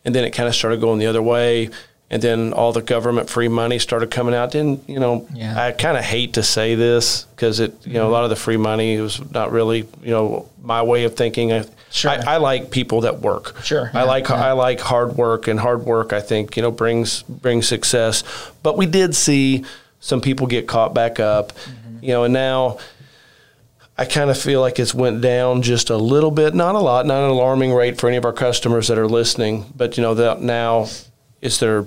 and 0.05 0.15
then 0.15 0.25
it 0.25 0.31
kind 0.31 0.49
of 0.49 0.55
started 0.55 0.81
going 0.81 0.99
the 0.99 1.07
other 1.07 1.23
way. 1.23 1.71
And 2.11 2.23
then 2.23 2.53
all 2.53 2.73
the 2.73 2.83
government 2.83 3.29
free 3.31 3.49
money 3.49 3.79
started 3.79 4.11
coming 4.11 4.35
out. 4.35 4.55
And 4.55 4.81
you 4.87 5.01
know, 5.01 5.27
Yeah. 5.35 5.61
I 5.61 5.73
kind 5.73 5.97
of 5.97 6.05
hate 6.05 6.35
to 6.35 6.43
say 6.43 6.75
this 6.77 7.25
because 7.35 7.59
it, 7.61 7.75
you 7.87 7.95
know, 7.95 8.07
a 8.09 8.13
lot 8.13 8.23
of 8.25 8.31
the 8.31 8.37
free 8.37 8.59
money 8.59 9.01
was 9.01 9.21
not 9.33 9.51
really, 9.51 9.79
you 10.03 10.11
know, 10.11 10.49
my 10.63 10.83
way 10.83 11.05
of 11.05 11.17
thinking. 11.17 11.53
I, 11.53 11.65
Sure. 11.91 12.11
I, 12.11 12.35
I 12.35 12.37
like 12.39 12.71
people 12.73 13.03
that 13.03 13.21
work. 13.21 13.63
Sure. 13.65 13.89
I 13.95 14.01
Yeah, 14.01 14.05
like 14.05 14.29
yeah. 14.29 14.49
I 14.49 14.53
like 14.53 14.81
hard 14.81 15.17
work, 15.17 15.47
and 15.49 15.59
hard 15.61 15.85
work 15.85 16.13
I 16.13 16.21
think 16.21 16.57
you 16.57 16.63
know 16.63 16.71
brings 16.73 17.23
brings 17.23 17.67
success. 17.69 18.23
But 18.65 18.77
we 18.77 18.87
did 18.87 19.15
see 19.15 19.65
some 20.01 20.21
people 20.21 20.47
get 20.49 20.67
caught 20.67 20.93
back 20.93 21.19
up, 21.21 21.53
Mm-hmm. 21.53 22.05
you 22.05 22.09
know, 22.13 22.25
and 22.25 22.35
now. 22.35 22.79
I 23.97 24.05
kind 24.05 24.29
of 24.29 24.37
feel 24.37 24.61
like 24.61 24.79
it's 24.79 24.95
went 24.95 25.21
down 25.21 25.63
just 25.63 25.89
a 25.89 25.97
little 25.97 26.33
bit, 26.33 26.55
not 26.55 26.75
a 26.75 26.81
lot, 26.81 27.07
not 27.07 27.23
an 27.23 27.31
alarming 27.31 27.73
rate 27.73 28.01
for 28.01 28.09
any 28.09 28.17
of 28.17 28.25
our 28.25 28.33
customers 28.33 28.89
that 28.89 28.99
are 28.99 29.07
listening. 29.07 29.73
But 29.77 29.97
you 29.97 30.03
know 30.03 30.15
that 30.15 30.41
now 30.41 30.89
is 31.41 31.61
there 31.61 31.83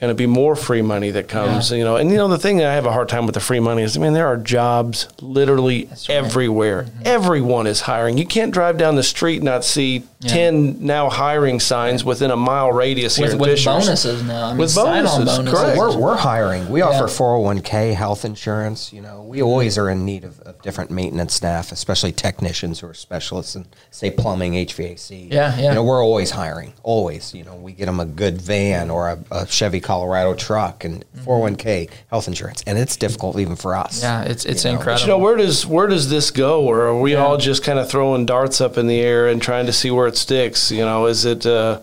going 0.00 0.10
to 0.10 0.14
be 0.14 0.26
more 0.26 0.56
free 0.56 0.82
money 0.82 1.10
that 1.12 1.28
comes? 1.28 1.70
You 1.70 1.84
know, 1.84 1.96
and 1.96 2.10
you 2.10 2.16
know 2.16 2.26
the 2.26 2.38
thing 2.38 2.56
that 2.56 2.66
I 2.66 2.74
have 2.74 2.86
a 2.86 2.92
hard 2.92 3.08
time 3.08 3.24
with 3.24 3.34
the 3.34 3.40
free 3.40 3.60
money 3.60 3.82
is, 3.82 3.96
I 3.96 4.00
mean, 4.00 4.14
there 4.14 4.26
are 4.26 4.36
jobs 4.36 5.08
literally 5.20 5.86
right. 5.86 6.10
everywhere. 6.10 6.84
Mm-hmm. 6.84 7.02
Everyone 7.04 7.68
is 7.68 7.82
hiring. 7.82 8.18
You 8.18 8.26
can't 8.26 8.52
drive 8.52 8.76
down 8.76 8.96
the 8.96 9.04
street 9.04 9.36
and 9.36 9.44
not 9.44 9.64
see 9.64 10.04
Yeah. 10.20 10.32
ten 10.32 10.84
now 10.84 11.08
hiring 11.08 11.60
signs 11.60 12.02
within 12.04 12.32
a 12.32 12.36
mile 12.36 12.72
radius 12.72 13.14
here 13.14 13.26
with, 13.26 13.34
in 13.34 13.38
with 13.38 13.50
Fishers. 13.50 13.66
bonuses 13.86 14.22
now, 14.24 14.46
I 14.46 14.48
mean, 14.48 14.58
With 14.58 14.74
bonuses, 14.74 15.24
bonuses. 15.24 15.48
correct. 15.54 15.78
We're, 15.78 15.96
we're 15.96 16.16
hiring. 16.16 16.68
We 16.68 16.80
Yeah. 16.80 16.86
offer 16.86 17.06
401k 17.06 17.94
health 17.94 18.24
insurance. 18.24 18.92
You 18.92 19.00
know, 19.02 19.22
we 19.22 19.42
always 19.42 19.78
are 19.78 19.88
in 19.88 20.04
need 20.04 20.24
of, 20.24 20.40
of 20.40 20.60
different 20.62 20.90
maintenance 20.90 21.34
staff, 21.34 21.70
especially 21.70 22.10
technicians 22.10 22.80
who 22.80 22.88
are 22.88 22.94
specialists 22.94 23.54
in, 23.54 23.66
say, 23.92 24.10
plumbing, 24.10 24.54
HVAC. 24.54 25.28
Yeah, 25.32 25.56
yeah. 25.56 25.68
You 25.68 25.74
know, 25.76 25.84
we're 25.84 26.02
always 26.04 26.30
hiring. 26.32 26.72
Always. 26.82 27.32
You 27.32 27.44
know, 27.44 27.54
we 27.54 27.70
get 27.72 27.86
them 27.86 28.00
a 28.00 28.04
good 28.04 28.42
van 28.42 28.90
or 28.90 29.10
a, 29.10 29.18
a 29.30 29.46
Chevy 29.46 29.78
Colorado 29.80 30.34
truck 30.34 30.84
and 30.84 31.04
mm-hmm. 31.16 31.30
401k 31.30 31.90
health 32.08 32.26
insurance, 32.26 32.64
and 32.66 32.76
it's 32.76 32.96
difficult 32.96 33.38
even 33.38 33.54
for 33.54 33.76
us. 33.76 34.02
Yeah, 34.02 34.22
it's 34.22 34.44
it's 34.44 34.64
You 34.64 34.72
know, 34.72 34.78
incredible. 34.78 35.00
But 35.00 35.12
you 35.12 35.12
know, 35.16 35.18
where 35.18 35.36
does 35.36 35.64
where 35.64 35.86
does 35.86 36.10
this 36.10 36.32
go? 36.32 36.62
Or 36.64 36.86
are 36.88 36.98
we 37.00 37.12
Yeah. 37.12 37.24
all 37.24 37.36
just 37.36 37.62
kind 37.62 37.78
of 37.78 37.88
throwing 37.88 38.26
darts 38.26 38.60
up 38.60 38.76
in 38.78 38.88
the 38.88 38.98
air 39.00 39.28
and 39.28 39.40
trying 39.40 39.66
to 39.66 39.72
see 39.72 39.92
where 39.92 40.07
it 40.08 40.16
sticks? 40.16 40.72
You 40.72 40.84
know, 40.84 41.06
is 41.06 41.24
it? 41.24 41.46
Uh, 41.46 41.80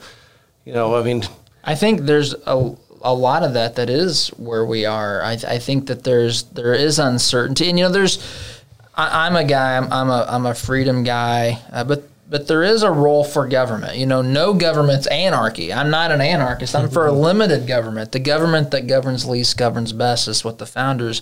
you 0.65 0.73
know, 0.73 0.95
I 0.95 1.03
mean, 1.03 1.23
I 1.63 1.75
think 1.75 2.01
there's 2.01 2.33
a, 2.45 2.75
a 3.01 3.13
lot 3.13 3.43
of 3.43 3.53
that 3.53 3.75
that 3.75 3.89
is 3.89 4.29
where 4.29 4.65
we 4.65 4.85
are. 4.85 5.21
I, 5.21 5.33
I 5.33 5.59
think 5.59 5.87
that 5.87 6.03
there's 6.03 6.43
there 6.43 6.73
is 6.73 6.99
uncertainty, 6.99 7.69
and 7.69 7.79
you 7.79 7.85
know, 7.85 7.91
there's. 7.91 8.19
I, 8.95 9.27
I'm 9.27 9.35
a 9.35 9.43
guy. 9.43 9.77
I'm, 9.77 9.91
I'm 9.91 10.09
a 10.09 10.25
I'm 10.27 10.45
a 10.45 10.55
freedom 10.55 11.03
guy, 11.03 11.59
uh, 11.71 11.83
but 11.83 12.09
but 12.27 12.47
there 12.47 12.63
is 12.63 12.81
a 12.81 12.91
role 12.91 13.23
for 13.23 13.47
government. 13.47 13.97
You 13.97 14.05
know, 14.05 14.21
no 14.21 14.53
government's 14.53 15.07
anarchy. 15.07 15.71
I'm 15.71 15.91
not 15.91 16.11
an 16.11 16.21
anarchist. 16.21 16.75
I'm 16.75 16.89
for 16.89 17.05
a 17.05 17.11
limited 17.11 17.67
government. 17.67 18.11
The 18.11 18.19
government 18.19 18.71
that 18.71 18.87
governs 18.87 19.25
least 19.25 19.57
governs 19.57 19.93
best 19.93 20.27
is 20.27 20.43
what 20.43 20.57
the 20.57 20.65
founders. 20.65 21.21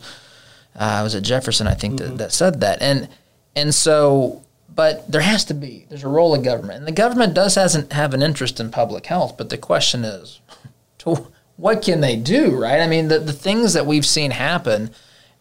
Uh, 0.76 1.02
was 1.04 1.16
it 1.16 1.22
Jefferson? 1.22 1.68
I 1.68 1.74
think 1.74 2.00
that, 2.00 2.18
that 2.18 2.32
said 2.32 2.62
that, 2.62 2.82
and 2.82 3.10
and 3.56 3.76
so. 3.76 4.40
But 4.76 5.12
there 5.12 5.22
has 5.22 5.46
to 5.46 5.54
be. 5.54 5.86
There's 5.90 6.04
a 6.04 6.10
role 6.10 6.34
of 6.34 6.44
government, 6.44 6.80
and 6.80 6.88
the 6.88 6.92
government 6.92 7.34
does 7.34 7.56
hasn't 7.56 7.94
have 7.94 8.14
an 8.14 8.24
interest 8.24 8.60
in 8.60 8.72
public 8.72 9.06
health. 9.06 9.38
But 9.38 9.50
the 9.50 9.58
question 9.58 10.04
is, 10.04 10.42
to 11.00 11.28
what 11.58 11.82
can 11.82 12.02
they 12.02 12.16
do, 12.16 12.58
right? 12.60 12.82
I 12.82 12.88
mean, 12.88 13.08
the, 13.08 13.20
the 13.20 13.34
things 13.34 13.74
that 13.74 13.86
we've 13.86 14.06
seen 14.06 14.32
happen 14.32 14.92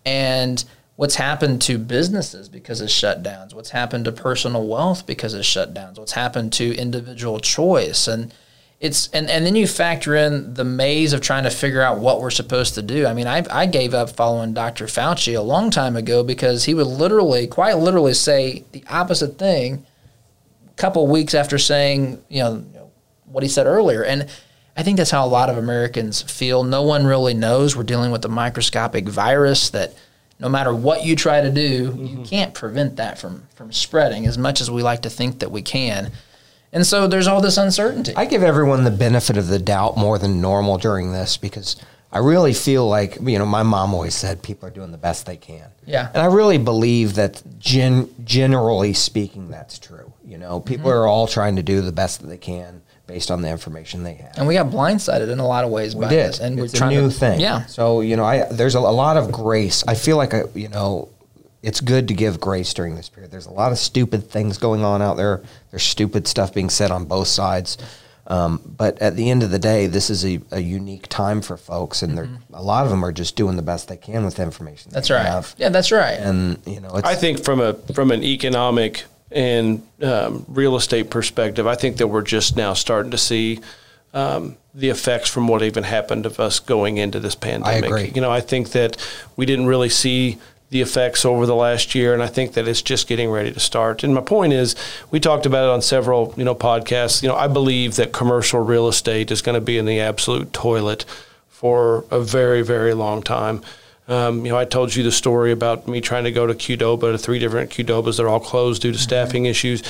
and 0.05 0.63
what's 0.97 1.15
happened 1.15 1.63
to 1.63 1.79
businesses 1.79 2.49
because 2.49 2.81
of 2.81 2.89
shutdowns, 2.89 3.55
what's 3.55 3.71
happened 3.71 4.05
to 4.05 4.13
personal 4.13 4.67
wealth 4.67 5.07
because 5.07 5.35
of 5.35 5.43
shutdowns, 5.43 5.99
what's 5.99 6.13
happened 6.13 6.53
to 6.53 6.77
individual 6.77 7.41
choice. 7.41 8.07
And 8.07 8.33
it's 8.83 9.07
and, 9.11 9.31
and 9.31 9.47
then 9.47 9.55
you 9.55 9.69
factor 9.69 10.17
in 10.17 10.55
the 10.55 10.65
maze 10.65 11.13
of 11.13 11.21
trying 11.21 11.45
to 11.45 11.51
figure 11.51 11.81
out 11.81 12.01
what 12.01 12.21
we're 12.21 12.31
supposed 12.31 12.75
to 12.75 12.83
do. 12.83 13.07
I 13.07 13.15
mean, 13.15 13.29
I, 13.29 13.45
I 13.49 13.65
gave 13.67 13.95
up 13.95 14.11
following 14.11 14.55
Dr. 14.55 14.87
Fauci 14.87 15.39
a 15.39 15.41
long 15.41 15.71
time 15.71 15.95
ago 15.95 16.25
because 16.25 16.65
he 16.65 16.75
would 16.75 16.89
literally, 16.89 17.47
quite 17.47 17.79
literally, 17.79 18.13
say 18.13 18.65
the 18.73 18.83
opposite 18.91 19.39
thing 19.39 19.87
a 20.69 20.75
couple 20.75 21.07
weeks 21.07 21.33
after 21.33 21.59
saying, 21.59 22.21
you 22.29 22.43
know, 22.43 22.65
what 23.27 23.45
he 23.45 23.49
said 23.49 23.67
earlier. 23.69 24.03
And 24.03 24.29
I 24.77 24.83
think 24.83 24.97
that's 24.97 25.13
how 25.13 25.25
a 25.25 25.29
lot 25.29 25.49
of 25.49 25.57
Americans 25.57 26.21
feel. 26.21 26.65
No 26.65 26.83
one 26.83 27.07
really 27.07 27.35
knows. 27.35 27.77
We're 27.77 27.85
dealing 27.85 28.11
with 28.11 28.25
a 28.25 28.29
microscopic 28.29 29.07
virus 29.09 29.71
that 29.71 29.95
no 30.41 30.49
matter 30.49 30.75
what 30.75 31.05
you 31.05 31.15
try 31.15 31.41
to 31.41 31.53
do, 31.53 31.63
you 31.63 31.89
mm-hmm. 31.91 32.25
can't 32.25 32.53
prevent 32.53 32.97
that 32.97 33.17
from, 33.17 33.47
from 33.55 33.71
spreading 33.71 34.27
as 34.27 34.37
much 34.37 34.61
as 34.61 34.73
we 34.73 34.83
like 34.83 35.03
to 35.03 35.11
think 35.11 35.39
that 35.39 35.53
we 35.53 35.63
can. 35.63 36.11
And 36.73 36.87
so 36.87 37.07
there's 37.07 37.27
all 37.27 37.41
this 37.41 37.59
uncertainty. 37.59 38.15
I 38.17 38.25
give 38.25 38.43
everyone 38.43 38.85
the 38.85 38.91
benefit 38.91 39.37
of 39.37 39.49
the 39.49 39.59
doubt 39.59 39.97
more 39.97 40.19
than 40.19 40.41
normal 40.41 40.79
during 40.79 41.13
this 41.13 41.37
because 41.37 41.77
I 42.11 42.19
really 42.19 42.55
feel 42.55 42.89
like, 42.89 43.17
you 43.23 43.39
know, 43.39 43.47
my 43.47 43.63
mom 43.63 43.93
always 43.95 44.15
said 44.15 44.43
people 44.43 44.69
are 44.69 44.73
doing 44.73 44.91
the 44.93 44.99
best 44.99 45.27
they 45.27 45.37
can. 45.37 45.69
Yeah. 45.87 46.09
And 46.13 46.23
I 46.23 46.27
really 46.27 46.59
believe 46.59 47.15
that 47.15 47.43
gen- 47.59 48.09
generally 48.25 48.93
speaking, 48.95 49.51
that's 49.51 49.79
true. 49.79 50.13
You 50.25 50.39
know, 50.39 50.61
people 50.61 50.91
Mm-hmm. 50.91 50.99
are 51.01 51.07
all 51.07 51.27
trying 51.27 51.57
to 51.57 51.63
do 51.63 51.81
the 51.83 51.93
best 51.93 52.21
that 52.21 52.27
they 52.29 52.39
can 52.39 52.83
based 53.07 53.31
on 53.31 53.43
the 53.43 53.51
information 53.51 54.03
they 54.05 54.15
have. 54.15 54.33
and 54.39 54.47
we 54.47 54.55
got 54.55 54.69
blindsided 54.69 55.29
in 55.31 55.39
a 55.41 55.47
lot 55.47 55.65
of 55.65 55.71
ways 55.71 55.95
by 55.95 56.09
did. 56.09 56.29
this. 56.29 56.39
And 56.41 56.59
it's 56.59 56.81
we're 56.81 56.87
a 56.87 56.91
new 56.91 57.09
to, 57.09 57.15
thing. 57.15 57.41
Yeah. 57.41 57.67
So 57.67 58.01
you 58.01 58.17
know, 58.17 58.25
I 58.25 58.45
there's 58.51 58.75
a, 58.75 58.79
a 58.79 58.81
lot 59.05 59.17
of 59.19 59.31
grace. 59.33 59.85
I 59.87 59.95
feel 59.95 60.17
like 60.17 60.33
I, 60.33 60.45
you 60.55 60.69
know, 60.69 61.09
it's 61.63 61.81
good 61.81 62.09
to 62.09 62.15
give 62.15 62.41
grace 62.41 62.75
during 62.75 62.97
this 62.97 63.09
period. 63.09 63.31
There's 63.31 63.47
a 63.47 63.53
lot 63.53 63.73
of 63.73 63.79
stupid 63.79 64.29
things 64.31 64.59
going 64.59 64.85
on 64.85 65.01
out 65.01 65.17
there. 65.17 65.43
There's 65.71 65.85
stupid 65.85 66.27
stuff 66.27 66.53
being 66.53 66.71
said 66.71 66.91
on 66.91 67.05
both 67.05 67.29
sides, 67.29 67.79
Um, 68.27 68.61
but 68.65 69.01
at 69.03 69.17
the 69.17 69.31
end 69.31 69.43
of 69.43 69.51
the 69.51 69.59
day, 69.59 69.87
this 69.89 70.09
is 70.09 70.25
a, 70.25 70.41
a 70.53 70.61
unique 70.61 71.09
time 71.09 71.43
for 71.43 71.57
folks, 71.57 72.03
and 72.03 72.17
they're 72.17 72.29
a 72.53 72.63
lot 72.63 72.85
of 72.85 72.91
them 72.91 73.05
are 73.05 73.13
just 73.13 73.35
doing 73.35 73.57
the 73.57 73.63
best 73.63 73.89
they 73.89 73.97
can 73.97 74.25
with 74.25 74.37
the 74.37 74.43
information. 74.45 74.93
That's 74.93 75.09
they 75.09 75.15
right. 75.15 75.27
have. 75.27 75.55
Yeah, 75.59 75.71
that's 75.71 75.91
right. 75.91 76.19
And 76.19 76.59
you 76.65 76.81
know, 76.81 76.91
it's, 76.95 77.07
I 77.07 77.17
think 77.17 77.45
from 77.45 77.61
a 77.61 77.75
from 77.95 78.13
an 78.13 78.23
economic 78.23 79.05
and 79.33 79.83
um, 80.03 80.45
real 80.49 80.77
estate 80.77 81.11
perspective, 81.11 81.67
I 81.67 81.75
think 81.75 81.97
that 81.97 82.07
we're 82.07 82.23
just 82.23 82.57
now 82.57 82.75
starting 82.75 83.11
to 83.11 83.19
see 83.19 83.61
um, 84.15 84.57
the 84.75 84.91
effects 84.91 85.29
from 85.29 85.49
what 85.49 85.63
even 85.63 85.83
happened 85.85 86.25
of 86.25 86.39
us 86.39 86.61
going 86.61 86.99
into 86.99 87.19
this 87.19 87.35
pandemic. 87.35 87.85
agree. 87.85 88.13
You 88.15 88.21
know, 88.21 88.31
I 88.31 88.41
think 88.41 88.71
that 88.71 88.97
we 89.37 89.47
didn't 89.47 89.67
really 89.67 89.89
see 89.89 90.39
the 90.73 90.81
effects 90.81 91.25
over 91.27 91.45
the 91.45 91.55
last 91.55 91.95
year, 91.95 92.15
and 92.15 92.23
I 92.23 92.27
think 92.27 92.55
that 92.55 92.67
it's 92.67 92.81
just 92.81 93.07
getting 93.07 93.31
ready 93.31 93.53
to 93.53 93.61
start. 93.61 94.03
And 94.03 94.15
my 94.15 94.23
point 94.23 94.55
is, 94.55 94.75
we 95.11 95.21
talked 95.21 95.45
about 95.45 95.65
it 95.65 95.71
on 95.71 95.83
several 95.83 96.35
you 96.37 96.45
know 96.45 96.55
podcasts. 96.55 97.23
You 97.23 97.29
know, 97.29 97.37
I 97.37 97.47
believe 97.47 97.97
that 97.97 98.13
commercial 98.13 98.61
real 98.61 98.89
estate 98.89 99.31
is 99.31 99.43
going 99.43 99.55
to 99.55 99.61
be 99.61 99.77
in 99.77 99.85
the 99.85 100.01
absolute 100.01 100.53
toilet 100.53 101.05
for 101.51 102.05
a 102.11 102.21
very 102.21 102.63
very 102.63 102.95
long 102.95 103.23
time. 103.23 103.63
Um, 104.09 104.45
you 104.45 104.51
know, 104.51 104.59
I 104.59 104.65
told 104.65 104.95
you 104.95 105.05
the 105.05 105.13
story 105.13 105.53
about 105.53 105.87
me 105.87 106.01
trying 106.01 106.25
to 106.25 106.33
go 106.33 106.47
to 106.47 106.55
Qdoba 106.55 107.13
to 107.13 107.19
three 107.19 107.39
different 107.39 107.71
Qdobas. 107.71 108.17
They're 108.17 108.29
all 108.29 108.41
closed 108.41 108.83
due 108.83 108.93
to 108.93 108.99
staffing 108.99 109.47
issues. 109.47 109.83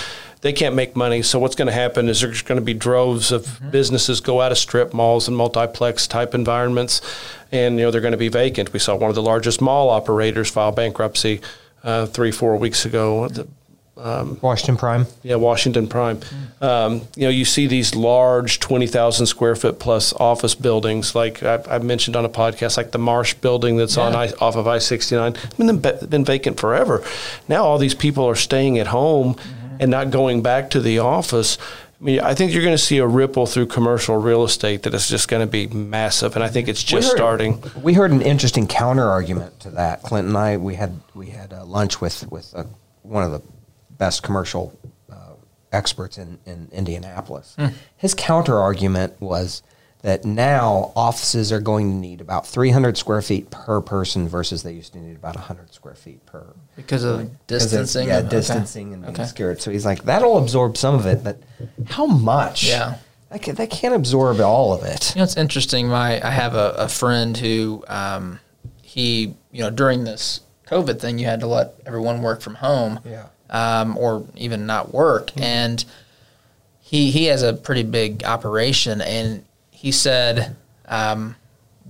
They 0.42 0.52
can't 0.52 0.74
make 0.74 0.94
money. 0.94 1.22
So 1.22 1.38
what's 1.38 1.54
going 1.54 1.66
to 1.66 1.72
happen 1.72 2.08
is 2.08 2.20
there's 2.20 2.42
going 2.42 2.60
to 2.60 2.64
be 2.64 2.74
droves 2.74 3.32
of 3.32 3.60
businesses 3.70 4.20
go 4.20 4.40
out 4.42 4.52
of 4.52 4.58
strip 4.58 4.92
malls 4.92 5.28
and 5.28 5.36
multiplex 5.36 6.06
type 6.06 6.34
environments, 6.34 7.00
and 7.52 7.78
you 7.78 7.84
know 7.84 7.90
they're 7.90 8.00
going 8.00 8.12
to 8.12 8.18
be 8.18 8.28
vacant. 8.28 8.72
We 8.72 8.80
saw 8.80 8.96
one 8.96 9.08
of 9.08 9.14
the 9.14 9.22
largest 9.22 9.60
mall 9.60 9.88
operators 9.88 10.50
file 10.50 10.72
bankruptcy 10.72 11.40
uh, 11.82 12.06
three 12.06 12.32
four 12.32 12.56
weeks 12.56 12.84
ago. 12.84 13.28
The- 13.28 13.48
Washington 14.40 14.76
Prime. 14.76 15.06
yeah, 15.22 15.36
Washington 15.36 15.86
Prime. 15.86 16.20
Um, 16.60 17.02
you 17.16 17.22
know, 17.22 17.28
you 17.28 17.44
see 17.44 17.66
these 17.66 17.94
large, 17.94 18.58
20,000 18.60 19.26
square 19.26 19.54
foot 19.54 19.78
plus 19.78 20.12
office 20.14 20.54
buildings, 20.54 21.14
like 21.14 21.42
I, 21.42 21.62
I 21.68 21.78
mentioned 21.78 22.16
on 22.16 22.24
a 22.24 22.28
podcast, 22.28 22.76
like 22.76 22.90
the 22.90 22.98
Marsh 22.98 23.34
building 23.34 23.76
that's 23.76 23.96
on 23.96 24.14
I, 24.14 24.32
off 24.40 24.56
of 24.56 24.66
I 24.66 24.78
69. 24.78 25.34
It's 25.34 25.54
been, 25.54 26.08
been 26.08 26.24
vacant 26.24 26.58
forever. 26.58 27.04
Now 27.48 27.64
all 27.64 27.78
these 27.78 27.94
people 27.94 28.24
are 28.24 28.34
staying 28.34 28.78
at 28.78 28.88
home 28.88 29.36
and 29.78 29.90
not 29.90 30.10
going 30.10 30.42
back 30.42 30.70
to 30.70 30.80
the 30.80 30.98
office. 30.98 31.58
I 32.00 32.04
mean, 32.04 32.20
I 32.20 32.34
think 32.34 32.52
you're 32.52 32.64
going 32.64 32.74
to 32.74 32.82
see 32.82 32.98
a 32.98 33.06
ripple 33.06 33.46
through 33.46 33.66
commercial 33.66 34.16
real 34.16 34.42
estate 34.42 34.82
that 34.82 34.94
is 34.94 35.08
just 35.08 35.28
going 35.28 35.46
to 35.46 35.50
be 35.50 35.68
massive, 35.68 36.34
and 36.34 36.42
I 36.44 36.48
think 36.48 36.66
it's 36.66 36.82
just 36.82 37.08
heard- 37.10 37.16
starting. 37.16 37.62
We 37.80 37.94
heard 37.94 38.10
an 38.10 38.22
interesting 38.22 38.66
counter 38.66 39.08
argument 39.08 39.60
to 39.60 39.70
that. 39.70 40.02
Clint 40.02 40.26
and 40.26 40.36
I, 40.36 40.56
we 40.56 40.74
had 40.74 41.00
we 41.14 41.26
had 41.28 41.52
uh, 41.52 41.64
lunch 41.64 42.00
with 42.00 42.28
with 42.30 42.52
uh, 42.56 42.64
one 43.02 43.22
of 43.22 43.30
the 43.30 43.40
best 44.02 44.24
commercial 44.24 44.76
uh, 45.12 45.34
experts 45.70 46.18
in 46.18 46.38
in 46.44 46.68
Indianapolis. 46.72 47.56
His 47.96 48.14
counter 48.14 48.58
argument 48.58 49.12
was 49.20 49.62
that 50.02 50.24
now 50.24 50.90
offices 50.96 51.52
are 51.52 51.60
going 51.60 51.88
to 51.92 51.96
need 51.96 52.20
about 52.20 52.44
300 52.44 52.98
square 52.98 53.22
feet 53.22 53.48
per 53.52 53.80
person 53.80 54.26
versus 54.28 54.64
they 54.64 54.72
used 54.72 54.92
to 54.94 54.98
need 54.98 55.14
about 55.14 55.36
100 55.36 55.72
square 55.72 55.94
feet 55.94 56.26
per. 56.26 56.44
because 56.74 57.04
of 57.04 57.20
of- 57.20 57.46
distancing. 57.46 58.08
yeah, 58.08 58.18
Okay. 58.18 58.28
distancing 58.30 58.92
and 58.92 59.02
being 59.02 59.14
Okay. 59.14 59.26
scared. 59.26 59.62
So 59.62 59.70
he's 59.70 59.84
like, 59.86 60.02
that'll 60.02 60.38
absorb 60.38 60.76
some 60.76 60.96
of 60.96 61.06
it, 61.06 61.22
but 61.22 61.36
how 61.86 62.06
much? 62.06 62.64
Yeah. 62.68 62.96
that, 63.30 63.42
can, 63.42 63.54
that 63.54 63.70
can't 63.70 63.94
absorb 63.94 64.40
all 64.40 64.72
of 64.72 64.82
it. 64.82 65.14
You 65.14 65.20
know, 65.20 65.24
it's 65.24 65.36
interesting. 65.36 65.86
My 65.86 66.08
I 66.26 66.30
have 66.30 66.56
a, 66.56 66.68
a 66.86 66.88
friend 66.88 67.36
who 67.36 67.84
um, 67.86 68.40
he 68.82 69.36
you 69.52 69.62
know 69.62 69.70
during 69.70 70.02
this 70.02 70.40
COVID 70.66 70.98
thing, 71.00 71.20
you 71.20 71.26
had 71.26 71.38
to 71.40 71.46
let 71.46 71.74
everyone 71.86 72.22
work 72.22 72.40
from 72.40 72.56
home, 72.56 72.98
Yeah. 73.04 73.26
Um, 73.52 73.96
or 73.96 74.26
even 74.36 74.66
not 74.66 74.92
work, 74.92 75.30
and 75.36 75.84
he 76.80 77.10
he 77.10 77.26
has 77.26 77.42
a 77.42 77.52
pretty 77.52 77.84
big 77.84 78.24
operation, 78.24 79.00
and 79.00 79.44
he 79.70 79.92
said 79.92 80.56
um, 80.86 81.36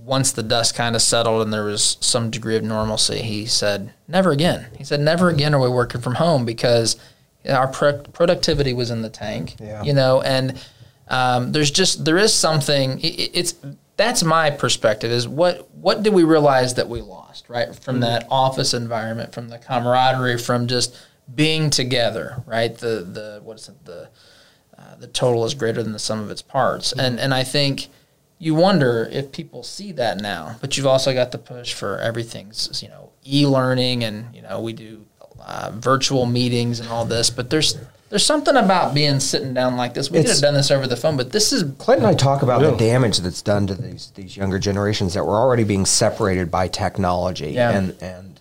once 0.05 0.31
the 0.33 0.43
dust 0.43 0.75
kind 0.75 0.95
of 0.95 1.01
settled 1.01 1.41
and 1.41 1.53
there 1.53 1.63
was 1.65 1.97
some 2.01 2.29
degree 2.29 2.55
of 2.55 2.63
normalcy, 2.63 3.21
he 3.21 3.45
said 3.45 3.93
never 4.07 4.31
again. 4.31 4.67
He 4.77 4.83
said 4.83 4.99
never 4.99 5.29
again 5.29 5.53
are 5.55 5.61
we 5.61 5.69
working 5.69 6.01
from 6.01 6.15
home 6.15 6.45
because 6.45 6.97
our 7.49 7.67
pro- 7.67 8.01
productivity 8.03 8.73
was 8.73 8.89
in 8.91 9.01
the 9.01 9.09
tank, 9.09 9.55
Yeah. 9.59 9.83
you 9.83 9.93
know, 9.93 10.21
and 10.21 10.59
um, 11.09 11.51
there's 11.51 11.71
just 11.71 12.05
there 12.05 12.17
is 12.17 12.33
something. 12.33 12.99
It, 12.99 13.05
it- 13.19 13.31
it's 13.33 13.55
that's 13.95 14.23
my 14.23 14.49
perspective. 14.49 15.11
Is 15.11 15.27
what 15.27 15.69
what 15.75 16.01
did 16.01 16.13
we 16.13 16.23
realize 16.23 16.73
that 16.75 16.89
we 16.89 17.01
lost 17.01 17.47
right 17.47 17.75
from 17.75 17.99
that 17.99 18.25
office 18.31 18.73
environment, 18.73 19.33
from 19.33 19.49
the 19.49 19.59
camaraderie, 19.59 20.39
from 20.39 20.65
just 20.67 20.95
being 21.33 21.69
together, 21.69 22.43
right? 22.45 22.75
The 22.77 23.01
the 23.03 23.41
what 23.43 23.59
is 23.59 23.69
it 23.69 23.85
the 23.85 24.09
uh, 24.77 24.95
the 24.99 25.07
total 25.07 25.45
is 25.45 25.53
greater 25.53 25.81
than 25.83 25.93
the 25.93 25.99
sum 25.99 26.19
of 26.19 26.29
its 26.31 26.41
parts, 26.41 26.91
and 26.93 27.19
and 27.19 27.33
I 27.33 27.43
think 27.43 27.87
you 28.39 28.55
wonder 28.55 29.07
if 29.11 29.31
people 29.31 29.63
see 29.63 29.91
that 29.93 30.19
now. 30.19 30.55
But 30.61 30.75
you've 30.77 30.87
also 30.87 31.13
got 31.13 31.31
the 31.31 31.37
push 31.37 31.73
for 31.73 31.97
everything's 31.99 32.81
you 32.83 32.89
know 32.89 33.11
e-learning, 33.25 34.03
and 34.03 34.33
you 34.35 34.41
know 34.41 34.59
we 34.61 34.73
do 34.73 35.05
uh, 35.39 35.71
virtual 35.73 36.25
meetings 36.25 36.79
and 36.79 36.89
all 36.89 37.05
this. 37.05 37.29
But 37.29 37.49
there's 37.49 37.77
there's 38.09 38.25
something 38.25 38.55
about 38.55 38.93
being 38.93 39.19
sitting 39.19 39.53
down 39.53 39.75
like 39.77 39.93
this. 39.93 40.11
We 40.11 40.19
could 40.19 40.29
have 40.29 40.39
done 40.41 40.53
this 40.53 40.69
over 40.71 40.85
the 40.87 40.95
phone, 40.97 41.17
but 41.17 41.31
this 41.31 41.51
is 41.53 41.63
Clint 41.79 41.99
and 41.99 42.07
I 42.07 42.13
talk 42.13 42.41
about 42.43 42.61
Yeah. 42.61 42.71
the 42.71 42.77
damage 42.77 43.19
that's 43.19 43.41
done 43.41 43.65
to 43.67 43.75
these 43.75 44.11
these 44.15 44.35
younger 44.35 44.59
generations 44.59 45.13
that 45.13 45.25
were 45.25 45.37
already 45.37 45.63
being 45.63 45.85
separated 45.85 46.51
by 46.51 46.67
technology, 46.67 47.51
Yeah. 47.51 47.71
and 47.71 47.95
and 48.01 48.32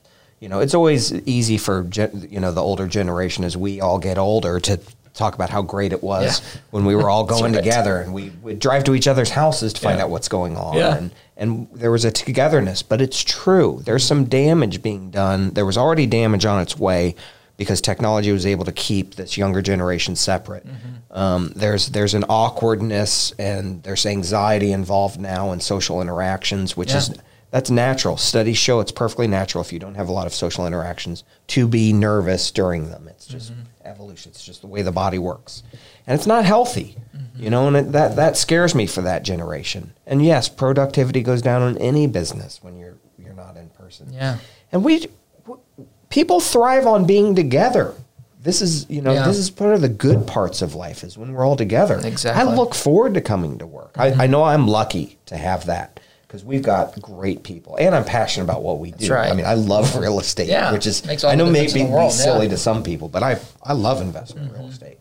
you 0.43 0.49
know 0.49 0.59
it's 0.61 0.75
always 0.75 1.13
easy 1.27 1.57
for 1.57 1.89
you 2.29 2.41
know 2.41 2.51
the 2.53 2.61
older 2.63 2.87
generation 2.89 3.45
as 3.45 3.57
we 3.57 3.81
all 3.81 3.99
get 3.99 4.19
older 4.19 4.59
to 4.61 4.79
talk 5.15 5.35
about 5.35 5.51
how 5.51 5.63
great 5.63 5.93
it 5.93 6.03
was 6.03 6.41
Yeah. 6.41 6.61
when 6.73 6.85
we 6.85 6.95
were 6.97 7.09
all 7.09 7.25
going 7.37 7.53
right. 7.53 7.63
together 7.63 8.01
and 8.01 8.13
we 8.13 8.31
would 8.43 8.59
drive 8.59 8.83
to 8.85 8.95
each 8.95 9.07
other's 9.07 9.31
houses 9.31 9.73
to 9.75 9.81
find 9.81 9.99
Yeah. 9.99 10.05
out 10.05 10.11
what's 10.11 10.29
going 10.29 10.57
on 10.57 10.75
Yeah. 10.77 10.97
and 10.97 11.11
and 11.37 11.69
there 11.73 11.91
was 11.93 12.05
a 12.05 12.11
togetherness 12.11 12.83
but 12.83 13.01
it's 13.01 13.23
true 13.23 13.81
there's 13.85 14.05
some 14.05 14.25
damage 14.25 14.83
being 14.83 15.11
done 15.11 15.51
there 15.51 15.67
was 15.67 15.79
already 15.79 16.07
damage 16.07 16.45
on 16.45 16.61
its 16.61 16.77
way 16.79 17.15
because 17.59 17.81
technology 17.81 18.33
was 18.33 18.47
able 18.47 18.65
to 18.65 18.73
keep 18.73 19.15
this 19.15 19.37
younger 19.37 19.63
generation 19.63 20.17
separate 20.17 20.67
Mm-hmm. 20.67 21.19
um, 21.25 21.53
there's 21.55 21.89
there's 21.91 22.15
an 22.15 22.25
awkwardness 22.29 23.33
and 23.39 23.83
there's 23.85 24.07
anxiety 24.07 24.73
involved 24.73 25.21
now 25.21 25.53
in 25.53 25.61
social 25.61 26.01
interactions 26.03 26.77
which 26.77 26.93
is. 26.95 27.11
That's 27.53 27.71
natural 27.71 28.17
studies 28.17 28.57
show 28.59 28.81
it's 28.81 28.91
perfectly 28.91 29.29
natural 29.29 29.63
if 29.63 29.73
you 29.73 29.79
don't 29.79 29.95
have 29.95 30.09
a 30.09 30.13
lot 30.13 30.27
of 30.27 30.35
social 30.35 30.67
interactions 30.67 31.23
to 31.47 31.69
be 31.69 31.93
nervous 31.93 32.51
during 32.51 32.91
them 32.91 33.07
it's 33.09 33.27
just 33.27 33.53
Mm-hmm. 33.53 33.63
evolution 33.87 34.31
it's 34.31 34.45
just 34.45 34.61
the 34.63 34.67
way 34.67 34.83
the 34.83 34.91
body 34.93 35.19
works 35.19 35.63
and 36.07 36.19
it's 36.19 36.27
not 36.27 36.45
healthy 36.45 36.97
Mm-hmm. 37.17 37.43
you 37.45 37.51
know 37.51 37.69
and 37.69 37.77
it, 37.77 37.93
that 37.93 38.17
that 38.17 38.37
scares 38.37 38.75
me 38.75 38.87
for 38.87 39.03
that 39.03 39.23
generation 39.23 39.93
and 40.07 40.25
yes 40.25 40.49
productivity 40.49 41.23
goes 41.23 41.43
down 41.43 41.63
in 41.69 41.79
any 41.79 42.07
business 42.09 42.59
when 42.63 42.77
you're 42.79 42.97
you're 43.19 43.35
not 43.35 43.57
in 43.57 43.69
person 43.71 44.09
Yeah. 44.13 44.39
and 44.73 44.83
we 44.85 45.07
w- 45.47 45.61
people 46.09 46.41
thrive 46.41 46.87
on 46.87 47.07
being 47.07 47.35
together 47.35 47.95
this 48.41 48.61
is 48.63 48.89
you 48.91 49.01
know 49.03 49.13
Yeah. 49.13 49.27
this 49.27 49.37
is 49.39 49.51
part 49.51 49.75
of 49.75 49.81
the 49.83 49.89
good 49.89 50.27
parts 50.27 50.63
of 50.63 50.75
life 50.75 51.05
is 51.05 51.17
when 51.19 51.33
we're 51.33 51.45
all 51.47 51.57
together 51.57 52.01
Exactly. 52.05 52.43
i 52.43 52.55
look 52.55 52.75
forward 52.75 53.15
to 53.15 53.21
coming 53.21 53.59
to 53.59 53.67
work 53.67 53.93
I, 53.97 54.25
I 54.25 54.27
know 54.27 54.43
i'm 54.45 54.67
lucky 54.67 55.19
to 55.27 55.37
have 55.37 55.67
that 55.67 56.01
because 56.33 56.47
we've 56.47 56.63
got 56.63 56.99
great 57.03 57.43
people 57.43 57.77
and 57.77 57.95
i'm 57.95 58.05
passionate 58.07 58.45
about 58.45 58.63
what 58.63 58.79
we 58.79 58.91
do 58.93 59.13
right. 59.13 59.31
i 59.31 59.35
mean 59.35 59.45
i 59.45 59.53
love 59.53 59.95
real 60.05 60.19
estate 60.19 60.49
Yeah. 60.49 60.73
which 60.73 60.87
is 60.87 61.05
Makes 61.05 61.25
all 61.25 61.31
i 61.31 61.35
know 61.35 61.45
maybe 61.51 61.81
in 61.81 61.89
the 61.89 61.93
world, 61.93 62.09
be 62.11 62.15
silly 62.17 62.47
yeah. 62.47 62.53
to 62.53 62.57
some 62.57 62.83
people 62.83 63.09
but 63.09 63.23
i 63.23 63.39
i 63.63 63.75
love 63.75 64.01
investment 64.01 64.49
Mm-hmm. 64.51 64.61
real 64.63 64.71
estate 64.71 64.99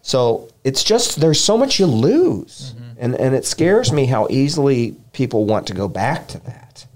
so 0.00 0.48
it's 0.64 0.82
just 0.82 1.20
there's 1.20 1.40
so 1.40 1.58
much 1.58 1.78
you 1.78 1.86
lose 1.86 2.72
Mm-hmm. 2.74 3.04
and 3.04 3.14
and 3.16 3.34
it 3.34 3.44
scares 3.44 3.92
me 3.92 4.06
how 4.06 4.26
easily 4.30 4.96
people 5.12 5.44
want 5.44 5.66
to 5.66 5.74
go 5.74 5.86
back 5.88 6.28
to 6.28 6.38
that 6.44 6.86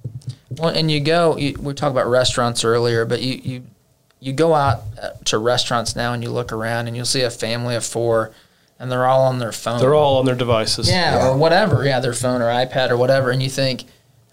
Well, 0.57 0.71
and 0.71 0.91
you 0.91 1.01
go. 1.01 1.37
You, 1.37 1.55
we 1.61 1.75
talked 1.75 1.93
about 1.93 2.09
restaurants 2.09 2.65
earlier, 2.65 3.05
but 3.05 3.21
you 3.23 3.35
you 3.45 3.63
you 4.21 4.33
go 4.33 4.55
out 4.55 4.81
uh, 5.01 5.11
to 5.27 5.39
restaurants 5.39 5.95
now 5.95 6.13
and 6.15 6.23
you 6.25 6.31
look 6.31 6.53
around 6.53 6.89
and 6.89 6.97
you'll 6.97 7.05
see 7.17 7.23
a 7.23 7.31
family 7.31 7.77
of 7.77 7.85
four, 7.85 8.33
and 8.79 8.91
they're 8.91 9.07
all 9.07 9.23
on 9.23 9.39
their 9.39 9.53
phone. 9.53 9.81
They're 9.81 9.95
all 9.95 10.19
on 10.19 10.25
their 10.25 10.35
devices. 10.37 10.89
yeah, 10.91 11.27
or 11.29 11.37
whatever. 11.37 11.85
Yeah, 11.85 12.01
their 12.01 12.13
phone 12.13 12.41
or 12.43 12.47
iPad 12.47 12.91
or 12.91 12.97
whatever, 12.97 13.31
and 13.31 13.43
you 13.43 13.51
think, 13.51 13.85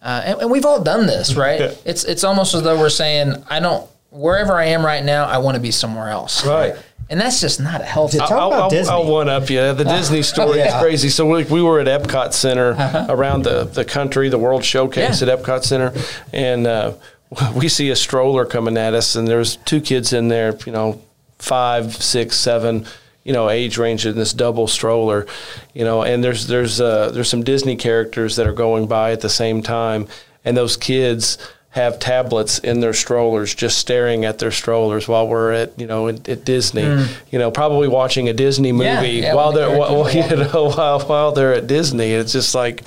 uh, 0.01 0.21
and, 0.25 0.41
and 0.41 0.51
we've 0.51 0.65
all 0.65 0.81
done 0.83 1.05
this, 1.07 1.35
right? 1.45 1.59
Yeah. 1.59 1.73
It's 1.85 2.03
it's 2.03 2.23
almost 2.23 2.53
as 2.53 2.63
though 2.63 2.77
we're 2.79 2.89
saying, 2.89 3.43
I 3.49 3.59
don't. 3.59 3.89
Wherever 4.11 4.53
I 4.53 4.65
am 4.67 4.85
right 4.85 5.03
now, 5.03 5.25
I 5.25 5.39
want 5.39 5.55
to 5.55 5.61
be 5.61 5.71
somewhere 5.71 6.09
else. 6.09 6.45
Right. 6.45 6.75
And 7.09 7.19
that's 7.21 7.39
just 7.41 7.59
not 7.59 7.81
a 7.81 7.83
healthy. 7.83 8.17
Talk 8.17 8.31
I'll, 8.31 8.47
about 8.47 8.61
I'll, 8.63 8.69
Disney. 8.69 8.91
I'll 8.93 9.05
one 9.05 9.27
up 9.29 9.49
you. 9.49 9.73
The 9.73 9.83
Disney 9.97 10.21
story 10.23 10.59
is 10.61 10.65
Yeah. 10.67 10.79
crazy. 10.81 11.09
So 11.09 11.25
we, 11.27 11.43
we 11.43 11.61
were 11.61 11.79
at 11.81 11.85
Epcot 11.87 12.33
Center 12.33 12.71
around 13.09 13.43
the, 13.43 13.65
the 13.65 13.83
country, 13.85 14.29
the 14.29 14.39
World 14.39 14.63
Showcase 14.63 15.21
Uh-huh. 15.21 15.25
Yeah. 15.27 15.33
at 15.33 15.39
Epcot 15.43 15.63
Center, 15.65 15.93
and 16.33 16.65
uh, 16.65 16.93
we 17.55 17.67
see 17.67 17.89
a 17.91 17.95
stroller 17.95 18.45
coming 18.45 18.77
at 18.77 18.93
us, 18.95 19.15
and 19.15 19.27
there's 19.27 19.57
two 19.57 19.81
kids 19.81 20.13
in 20.13 20.29
there, 20.29 20.57
you 20.65 20.71
know, 20.71 20.99
five, 21.37 21.93
six, 21.95 22.37
seven, 22.37 22.85
you 23.25 23.33
know, 23.33 23.49
age 23.49 23.77
range 23.77 24.05
in 24.05 24.15
this 24.15 24.31
double 24.31 24.67
stroller, 24.67 25.25
you 25.73 25.83
know, 25.83 26.03
and 26.03 26.23
there's 26.23 26.47
there's 26.47 26.79
uh, 26.79 27.09
there's 27.11 27.27
some 27.27 27.43
Disney 27.43 27.75
characters 27.75 28.37
that 28.37 28.47
are 28.47 28.53
going 28.53 28.87
by 28.87 29.11
at 29.11 29.19
the 29.19 29.29
same 29.29 29.61
time, 29.61 30.07
and 30.45 30.55
those 30.55 30.77
kids 30.77 31.37
have 31.71 31.99
tablets 31.99 32.59
in 32.59 32.79
their 32.79 32.93
strollers, 32.93 33.53
just 33.53 33.77
staring 33.77 34.23
at 34.23 34.39
their 34.39 34.51
strollers 34.51 35.09
while 35.09 35.27
we're 35.27 35.51
at 35.51 35.77
you 35.77 35.87
know 35.87 36.07
at, 36.07 36.29
at 36.29 36.45
Disney. 36.45 36.83
You 37.31 37.39
know, 37.39 37.51
probably 37.51 37.87
watching 37.87 38.29
a 38.29 38.33
Disney 38.33 38.71
movie 38.71 38.85
Yeah, 38.85 39.01
yeah, 39.01 39.33
while 39.33 39.51
when 39.51 39.55
the 39.55 39.67
they're 39.69 39.77
while, 39.77 40.11
you 40.13 40.35
know 40.37 40.71
while 40.71 40.99
while 41.01 41.31
they're 41.33 41.53
at 41.53 41.67
Disney. 41.67 42.11
It's 42.11 42.31
just 42.31 42.55
like 42.55 42.83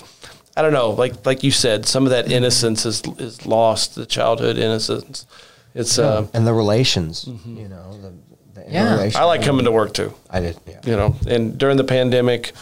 I 0.57 0.63
don't 0.63 0.73
know, 0.73 0.91
like 0.91 1.27
like 1.27 1.43
you 1.43 1.51
said, 1.51 1.85
some 1.85 2.05
of 2.05 2.11
that 2.11 2.31
innocence 2.31 2.87
is 2.87 3.03
is 3.19 3.45
lost, 3.45 3.97
the 3.97 4.07
childhood 4.07 4.57
innocence. 4.57 5.27
It's 5.75 5.99
uh, 5.99 6.27
and 6.33 6.47
the 6.47 6.55
relations, 6.55 7.27
you 7.27 7.69
know, 7.69 7.93
the, 8.01 8.13
the 8.28 8.28
Yeah. 8.69 9.11
I 9.17 9.25
like 9.25 9.43
coming 9.43 9.65
to 9.65 9.73
work 9.73 9.95
too. 9.95 10.13
I 10.31 10.41
did. 10.41 10.57
Yeah. 10.67 10.81
You 10.85 10.97
know, 10.97 11.17
and 11.27 11.57
during 11.59 11.77
the 11.77 11.85
pandemic, 11.85 12.53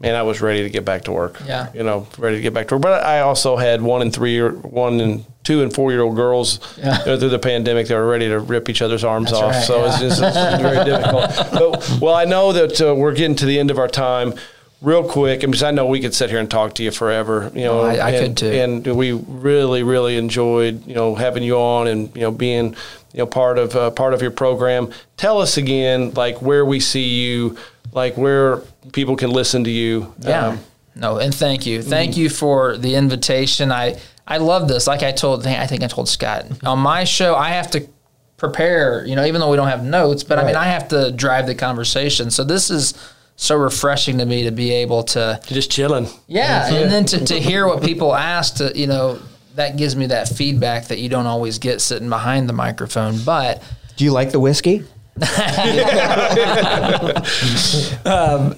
man, 0.00 0.14
I 0.14 0.22
was 0.22 0.40
ready 0.40 0.62
to 0.62 0.70
get 0.70 0.84
back 0.84 1.04
to 1.04 1.12
work. 1.12 1.40
Yeah. 1.46 1.70
You 1.74 1.82
know, 1.82 2.06
ready 2.18 2.36
to 2.36 2.42
get 2.42 2.52
back 2.54 2.68
to 2.68 2.74
work. 2.76 2.82
But 2.82 3.04
I 3.04 3.20
also 3.20 3.56
had 3.56 3.80
one 3.82 4.02
and 4.02 4.12
three 4.12 4.32
year, 4.32 4.50
one 4.52 5.00
and 5.00 5.24
two 5.44 5.62
and 5.62 5.72
four 5.72 5.92
year 5.92 6.00
old 6.02 6.16
girls 6.16 6.58
Yeah. 6.78 6.98
you 7.00 7.06
know, 7.06 7.18
through 7.18 7.28
the 7.28 7.38
pandemic. 7.38 7.86
They 7.88 7.94
were 7.94 8.08
ready 8.08 8.28
to 8.28 8.40
rip 8.40 8.68
each 8.68 8.80
other's 8.82 9.04
arms 9.04 9.30
That's 9.30 9.42
off. 9.42 9.52
right, 9.52 9.62
so 9.64 9.84
it's, 9.84 10.00
yeah. 10.00 10.06
it's, 10.08 10.20
it's 10.20 10.62
very 10.62 10.84
difficult. 10.84 11.30
But 11.52 11.98
well, 12.00 12.14
I 12.14 12.24
know 12.24 12.52
that 12.52 12.80
uh, 12.80 12.94
we're 12.94 13.14
getting 13.14 13.36
to 13.36 13.46
the 13.46 13.58
end 13.58 13.70
of 13.70 13.78
our 13.78 13.88
time. 13.88 14.34
Real 14.82 15.08
quick, 15.08 15.42
and 15.42 15.50
because 15.50 15.62
I 15.62 15.70
know 15.70 15.86
we 15.86 15.98
could 16.00 16.12
sit 16.12 16.28
here 16.28 16.38
and 16.38 16.50
talk 16.50 16.74
to 16.74 16.82
you 16.82 16.90
forever. 16.90 17.50
You 17.54 17.64
know, 17.64 17.80
Oh, 17.80 17.84
I- 17.86 17.94
I 17.96 18.10
and, 18.10 18.26
could 18.26 18.36
too. 18.36 18.50
And 18.50 18.86
we 18.96 19.12
really, 19.12 19.82
really 19.82 20.18
enjoyed 20.18 20.86
you 20.86 20.94
know 20.94 21.14
having 21.14 21.42
you 21.42 21.56
on 21.56 21.86
and 21.86 22.14
you 22.14 22.20
know 22.20 22.30
being 22.30 22.76
you 23.14 23.20
know 23.20 23.26
part 23.26 23.58
of 23.58 23.74
uh, 23.74 23.90
part 23.92 24.12
of 24.12 24.20
your 24.20 24.32
program. 24.32 24.90
Tell 25.16 25.40
us 25.40 25.56
again, 25.56 26.12
like 26.14 26.42
where 26.42 26.64
we 26.64 26.80
see 26.80 27.08
you, 27.08 27.56
like 27.92 28.16
where 28.16 28.58
people 28.92 29.16
can 29.16 29.30
listen 29.30 29.64
to 29.64 29.70
you. 29.70 30.12
Yeah. 30.18 30.48
Um, 30.48 30.60
no, 30.96 31.18
and 31.18 31.34
thank 31.34 31.64
you. 31.64 31.80
Thank 31.82 32.16
you 32.16 32.28
for 32.28 32.76
the 32.76 32.96
invitation. 32.96 33.72
I 33.72 34.00
I 34.26 34.38
love 34.38 34.68
this. 34.68 34.86
Like 34.86 35.02
I 35.02 35.12
told 35.12 35.46
I 35.46 35.66
think 35.66 35.82
I 35.82 35.86
told 35.86 36.08
Scott 36.08 36.46
on 36.64 36.80
my 36.80 37.04
show 37.04 37.36
I 37.36 37.50
have 37.50 37.70
to 37.70 37.88
prepare, 38.36 39.06
you 39.06 39.14
know, 39.14 39.24
even 39.24 39.40
though 39.40 39.50
we 39.50 39.56
don't 39.56 39.68
have 39.68 39.84
notes, 39.84 40.24
but 40.24 40.38
I 40.38 40.44
mean 40.44 40.56
I 40.56 40.64
have 40.64 40.88
to 40.88 41.12
drive 41.12 41.46
the 41.46 41.54
conversation. 41.54 42.30
So 42.30 42.42
this 42.42 42.68
is 42.68 42.94
so 43.36 43.56
refreshing 43.56 44.18
to 44.18 44.26
me 44.26 44.44
to 44.44 44.50
be 44.50 44.72
able 44.72 45.04
to 45.04 45.40
just 45.46 45.70
chilling. 45.70 46.08
yeah, 46.26 46.72
and 46.72 46.90
then 46.90 47.04
to, 47.06 47.24
to 47.24 47.40
hear 47.40 47.66
what 47.66 47.82
people 47.82 48.14
ask 48.14 48.56
to 48.56 48.72
you 48.76 48.86
know 48.86 49.20
that 49.54 49.76
gives 49.76 49.96
me 49.96 50.06
that 50.06 50.28
feedback 50.28 50.88
that 50.88 50.98
you 50.98 51.08
don't 51.08 51.26
always 51.26 51.58
get 51.58 51.80
sitting 51.80 52.08
behind 52.08 52.48
the 52.48 52.52
microphone. 52.52 53.18
But 53.24 53.62
Do 53.96 54.04
you 54.04 54.12
like 54.12 54.32
the 54.32 54.40
whiskey? 54.40 54.84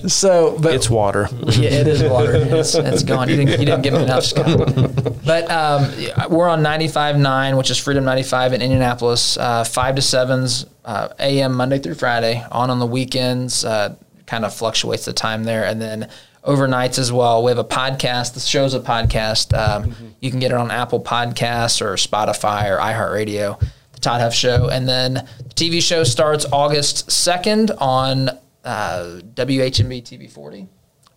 so, 0.08 0.58
but 0.60 0.74
It's 0.74 0.88
water. 0.90 1.28
yeah, 1.48 1.70
it 1.70 1.86
is 1.86 2.02
water. 2.02 2.32
It's, 2.34 2.74
it's 2.74 3.02
gone. 3.02 3.28
You 3.28 3.36
didn't, 3.36 3.60
you 3.60 3.66
didn't 3.66 3.82
give 3.82 3.94
me 3.94 4.02
enough, 4.02 4.24
Scott. 4.24 4.72
But 5.26 5.50
um, 5.50 5.90
we're 6.30 6.48
on 6.48 6.62
95.9, 6.62 7.58
which 7.58 7.68
is 7.70 7.78
Freedom 7.78 8.04
95 8.04 8.52
in 8.52 8.62
Indianapolis, 8.62 9.36
uh, 9.36 9.64
5 9.64 9.96
to 9.96 10.00
7s 10.00 10.66
uh, 10.84 11.08
a.m. 11.18 11.54
Monday 11.56 11.80
through 11.80 11.94
Friday, 11.96 12.44
on 12.52 12.70
on 12.70 12.78
the 12.78 12.86
weekends. 12.86 13.64
Uh, 13.64 13.96
kind 14.26 14.44
of 14.44 14.54
fluctuates 14.54 15.04
the 15.04 15.12
time 15.12 15.44
there. 15.44 15.64
And 15.64 15.80
then 15.82 16.08
overnights 16.46 16.98
as 16.98 17.12
well. 17.12 17.42
We 17.42 17.50
have 17.50 17.58
a 17.58 17.64
podcast. 17.64 18.34
The 18.34 18.40
show's 18.40 18.74
a 18.74 18.80
podcast. 18.80 19.56
Um, 19.56 19.94
You 20.20 20.30
can 20.30 20.40
get 20.40 20.50
it 20.52 20.56
on 20.56 20.70
Apple 20.70 21.00
Podcasts 21.02 21.80
or 21.80 21.94
Spotify 21.94 22.70
or 22.70 22.78
iHeartRadio, 22.78 23.58
The 23.92 24.00
Todd 24.00 24.20
Huff 24.20 24.34
Show. 24.34 24.68
And 24.68 24.88
then 24.88 25.14
the 25.14 25.54
TV 25.54 25.82
show 25.82 26.04
starts 26.04 26.46
August 26.52 27.08
2nd 27.08 27.76
on 27.80 28.30
uh, 28.64 29.20
WHMB 29.34 30.02
TV 30.02 30.30
40 30.30 30.68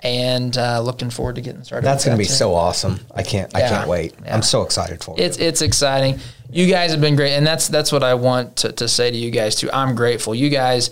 and 0.02 0.58
uh, 0.58 0.80
looking 0.82 1.10
forward 1.10 1.36
to 1.36 1.42
getting 1.42 1.64
started. 1.64 1.86
That's 1.86 2.06
going 2.06 2.16
to 2.18 2.22
be 2.22 2.26
too. 2.26 2.34
so 2.34 2.54
awesome. 2.56 3.00
I 3.14 3.24
can't. 3.24 3.54
I 3.56 3.60
Yeah. 3.60 3.70
can't 3.70 3.90
wait. 3.90 4.14
Yeah. 4.24 4.34
I'm 4.36 4.42
so 4.42 4.62
excited 4.62 5.04
for 5.04 5.16
it. 5.18 5.22
It's 5.22 5.38
it's 5.38 5.62
exciting. 5.62 6.20
You 6.52 6.68
guys 6.68 6.92
have 6.92 7.02
been 7.02 7.16
great, 7.18 7.34
and 7.34 7.46
that's 7.46 7.68
that's 7.68 7.92
what 7.92 8.02
I 8.04 8.14
want 8.14 8.56
to, 8.58 8.72
to 8.72 8.88
say 8.88 9.12
to 9.12 9.18
you 9.18 9.30
guys 9.30 9.56
too. 9.56 9.70
I'm 9.74 9.96
grateful. 9.96 10.34
You 10.34 10.50
guys, 10.50 10.90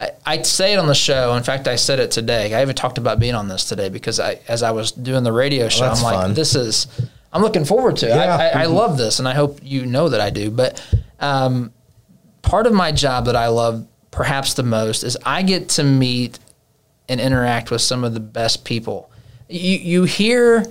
I, 0.00 0.10
I 0.26 0.42
say 0.42 0.74
it 0.74 0.78
on 0.78 0.86
the 0.86 0.94
show. 0.94 1.34
In 1.34 1.42
fact, 1.42 1.66
I 1.68 1.76
said 1.76 1.98
it 1.98 2.10
today. 2.10 2.54
I 2.54 2.62
even 2.62 2.74
talked 2.74 2.98
about 2.98 3.18
being 3.18 3.34
on 3.34 3.48
this 3.48 3.64
today 3.64 3.88
because 3.88 4.20
I, 4.20 4.40
as 4.48 4.62
I 4.62 4.70
was 4.70 4.92
doing 4.92 5.24
the 5.24 5.32
radio 5.32 5.68
show, 5.68 5.84
that's 5.84 6.00
I'm 6.00 6.04
like, 6.04 6.14
fun. 6.14 6.34
this 6.34 6.54
is. 6.54 6.86
I'm 7.32 7.42
looking 7.42 7.64
forward 7.64 7.96
to. 7.98 8.06
it. 8.06 8.14
Yeah. 8.14 8.36
I, 8.36 8.60
I, 8.60 8.62
I 8.62 8.66
love 8.66 8.96
this, 8.96 9.18
and 9.18 9.28
I 9.28 9.34
hope 9.34 9.58
you 9.62 9.86
know 9.86 10.08
that 10.08 10.20
I 10.20 10.30
do. 10.30 10.50
But 10.50 10.82
um, 11.20 11.72
part 12.42 12.66
of 12.66 12.72
my 12.72 12.92
job 12.92 13.26
that 13.26 13.36
I 13.36 13.48
love 13.48 13.86
perhaps 14.10 14.54
the 14.54 14.62
most 14.62 15.04
is 15.04 15.16
I 15.24 15.42
get 15.42 15.68
to 15.70 15.84
meet 15.84 16.38
and 17.08 17.20
interact 17.20 17.70
with 17.70 17.80
some 17.80 18.04
of 18.04 18.14
the 18.14 18.20
best 18.20 18.64
people. 18.64 19.10
You 19.48 19.78
you 19.78 20.04
hear 20.04 20.64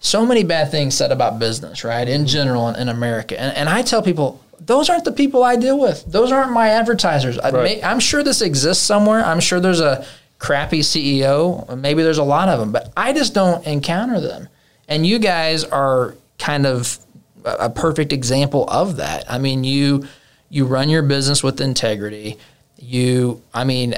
so 0.00 0.26
many 0.26 0.42
bad 0.42 0.70
things 0.70 0.96
said 0.96 1.12
about 1.12 1.38
business, 1.38 1.84
right? 1.84 2.08
In 2.08 2.26
general 2.26 2.68
in, 2.68 2.76
in 2.76 2.88
America. 2.88 3.40
And, 3.40 3.56
and 3.56 3.68
I 3.68 3.82
tell 3.82 4.02
people, 4.02 4.42
those 4.64 4.88
aren't 4.88 5.04
the 5.04 5.12
people 5.12 5.42
I 5.42 5.56
deal 5.56 5.78
with. 5.78 6.04
Those 6.06 6.30
aren't 6.32 6.52
my 6.52 6.68
advertisers. 6.68 7.38
I 7.38 7.50
Right. 7.50 7.64
may, 7.64 7.82
I'm 7.82 8.00
sure 8.00 8.22
this 8.22 8.42
exists 8.42 8.84
somewhere. 8.84 9.24
I'm 9.24 9.40
sure 9.40 9.58
there's 9.60 9.80
a 9.80 10.04
crappy 10.38 10.80
CEO. 10.80 11.76
Maybe 11.76 12.02
there's 12.02 12.18
a 12.18 12.24
lot 12.24 12.48
of 12.48 12.60
them, 12.60 12.70
but 12.72 12.92
I 12.96 13.12
just 13.12 13.34
don't 13.34 13.64
encounter 13.66 14.20
them. 14.20 14.48
And 14.88 15.06
you 15.06 15.18
guys 15.18 15.64
are 15.64 16.14
kind 16.38 16.66
of 16.66 16.98
a 17.44 17.50
a 17.66 17.70
perfect 17.70 18.12
example 18.12 18.64
of 18.68 18.96
that. 18.96 19.24
I 19.30 19.38
mean, 19.38 19.64
you 19.64 20.06
you 20.48 20.64
run 20.64 20.88
your 20.88 21.02
business 21.02 21.42
with 21.42 21.60
integrity. 21.60 22.38
You, 22.78 23.42
I 23.54 23.64
mean, 23.64 23.94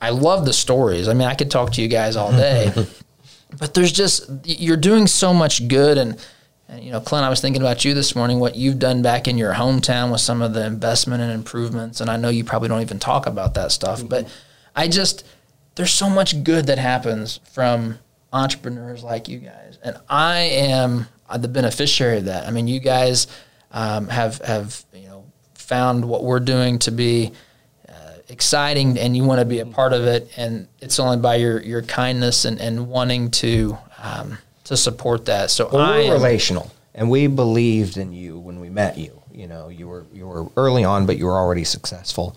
I 0.00 0.10
love 0.10 0.44
the 0.46 0.52
stories. 0.52 1.06
I 1.08 1.12
mean, 1.14 1.28
I 1.28 1.34
could 1.34 1.50
talk 1.50 1.72
to 1.74 1.82
you 1.82 1.88
guys 1.88 2.16
all 2.16 2.32
day, 2.32 2.72
but 3.58 3.74
there's 3.74 3.92
just 3.92 4.28
you're 4.44 4.76
doing 4.76 5.06
so 5.06 5.32
much 5.34 5.68
good. 5.68 5.98
And, 5.98 6.16
and 6.68 6.84
you 6.84 6.92
know, 6.92 7.00
Clint, 7.00 7.24
I 7.24 7.30
was 7.30 7.40
thinking 7.40 7.62
about 7.62 7.84
you 7.84 7.94
this 7.94 8.14
morning. 8.14 8.40
What 8.40 8.54
you've 8.54 8.78
done 8.78 9.00
back 9.00 9.26
in 9.26 9.38
your 9.38 9.54
hometown 9.54 10.12
with 10.12 10.20
some 10.20 10.42
of 10.42 10.52
the 10.52 10.66
investment 10.66 11.22
and 11.22 11.32
improvements. 11.32 12.00
And 12.00 12.10
I 12.10 12.16
know 12.16 12.28
you 12.28 12.44
probably 12.44 12.68
don't 12.68 12.82
even 12.82 12.98
talk 12.98 13.26
about 13.26 13.54
that 13.54 13.72
stuff, 13.72 14.06
but 14.06 14.28
I 14.76 14.88
just 14.88 15.26
there's 15.76 15.94
so 15.94 16.10
much 16.10 16.44
good 16.44 16.66
that 16.66 16.78
happens 16.78 17.40
from 17.52 17.98
entrepreneurs 18.32 19.02
like 19.02 19.28
you 19.28 19.38
guys, 19.38 19.78
and 19.82 19.96
I 20.10 20.40
am 20.40 21.06
the 21.34 21.48
beneficiary 21.48 22.18
of 22.18 22.26
that. 22.26 22.46
I 22.46 22.50
mean, 22.50 22.68
you 22.68 22.80
guys 22.80 23.28
um, 23.70 24.08
have 24.08 24.38
have 24.38 24.84
you 24.92 25.06
know 25.08 25.24
found 25.54 26.04
what 26.04 26.22
we're 26.22 26.40
doing 26.40 26.78
to 26.80 26.90
be 26.90 27.32
uh, 27.88 28.12
exciting, 28.28 28.98
and 28.98 29.16
you 29.16 29.24
want 29.24 29.40
to 29.40 29.46
be 29.46 29.60
a 29.60 29.66
part 29.66 29.94
of 29.94 30.04
it, 30.04 30.30
and 30.36 30.68
it's 30.80 30.98
only 30.98 31.16
by 31.16 31.36
your 31.36 31.62
your 31.62 31.82
kindness 31.82 32.44
and, 32.44 32.60
and 32.60 32.88
wanting 32.88 33.30
to 33.30 33.78
um, 34.02 34.38
to 34.68 34.76
support 34.76 35.24
that. 35.26 35.50
So 35.50 35.68
Well, 35.70 35.82
I 35.82 35.98
we're 35.98 36.04
am, 36.04 36.12
relational, 36.12 36.70
and 36.94 37.10
we 37.10 37.26
believed 37.26 37.96
in 37.96 38.12
you 38.12 38.38
when 38.38 38.60
we 38.60 38.70
met 38.70 38.96
you. 38.96 39.22
You 39.32 39.46
know, 39.46 39.68
you 39.68 39.88
were 39.88 40.06
you 40.12 40.26
were 40.26 40.46
early 40.56 40.84
on, 40.84 41.06
but 41.06 41.16
you 41.18 41.26
were 41.26 41.36
already 41.36 41.64
successful, 41.64 42.36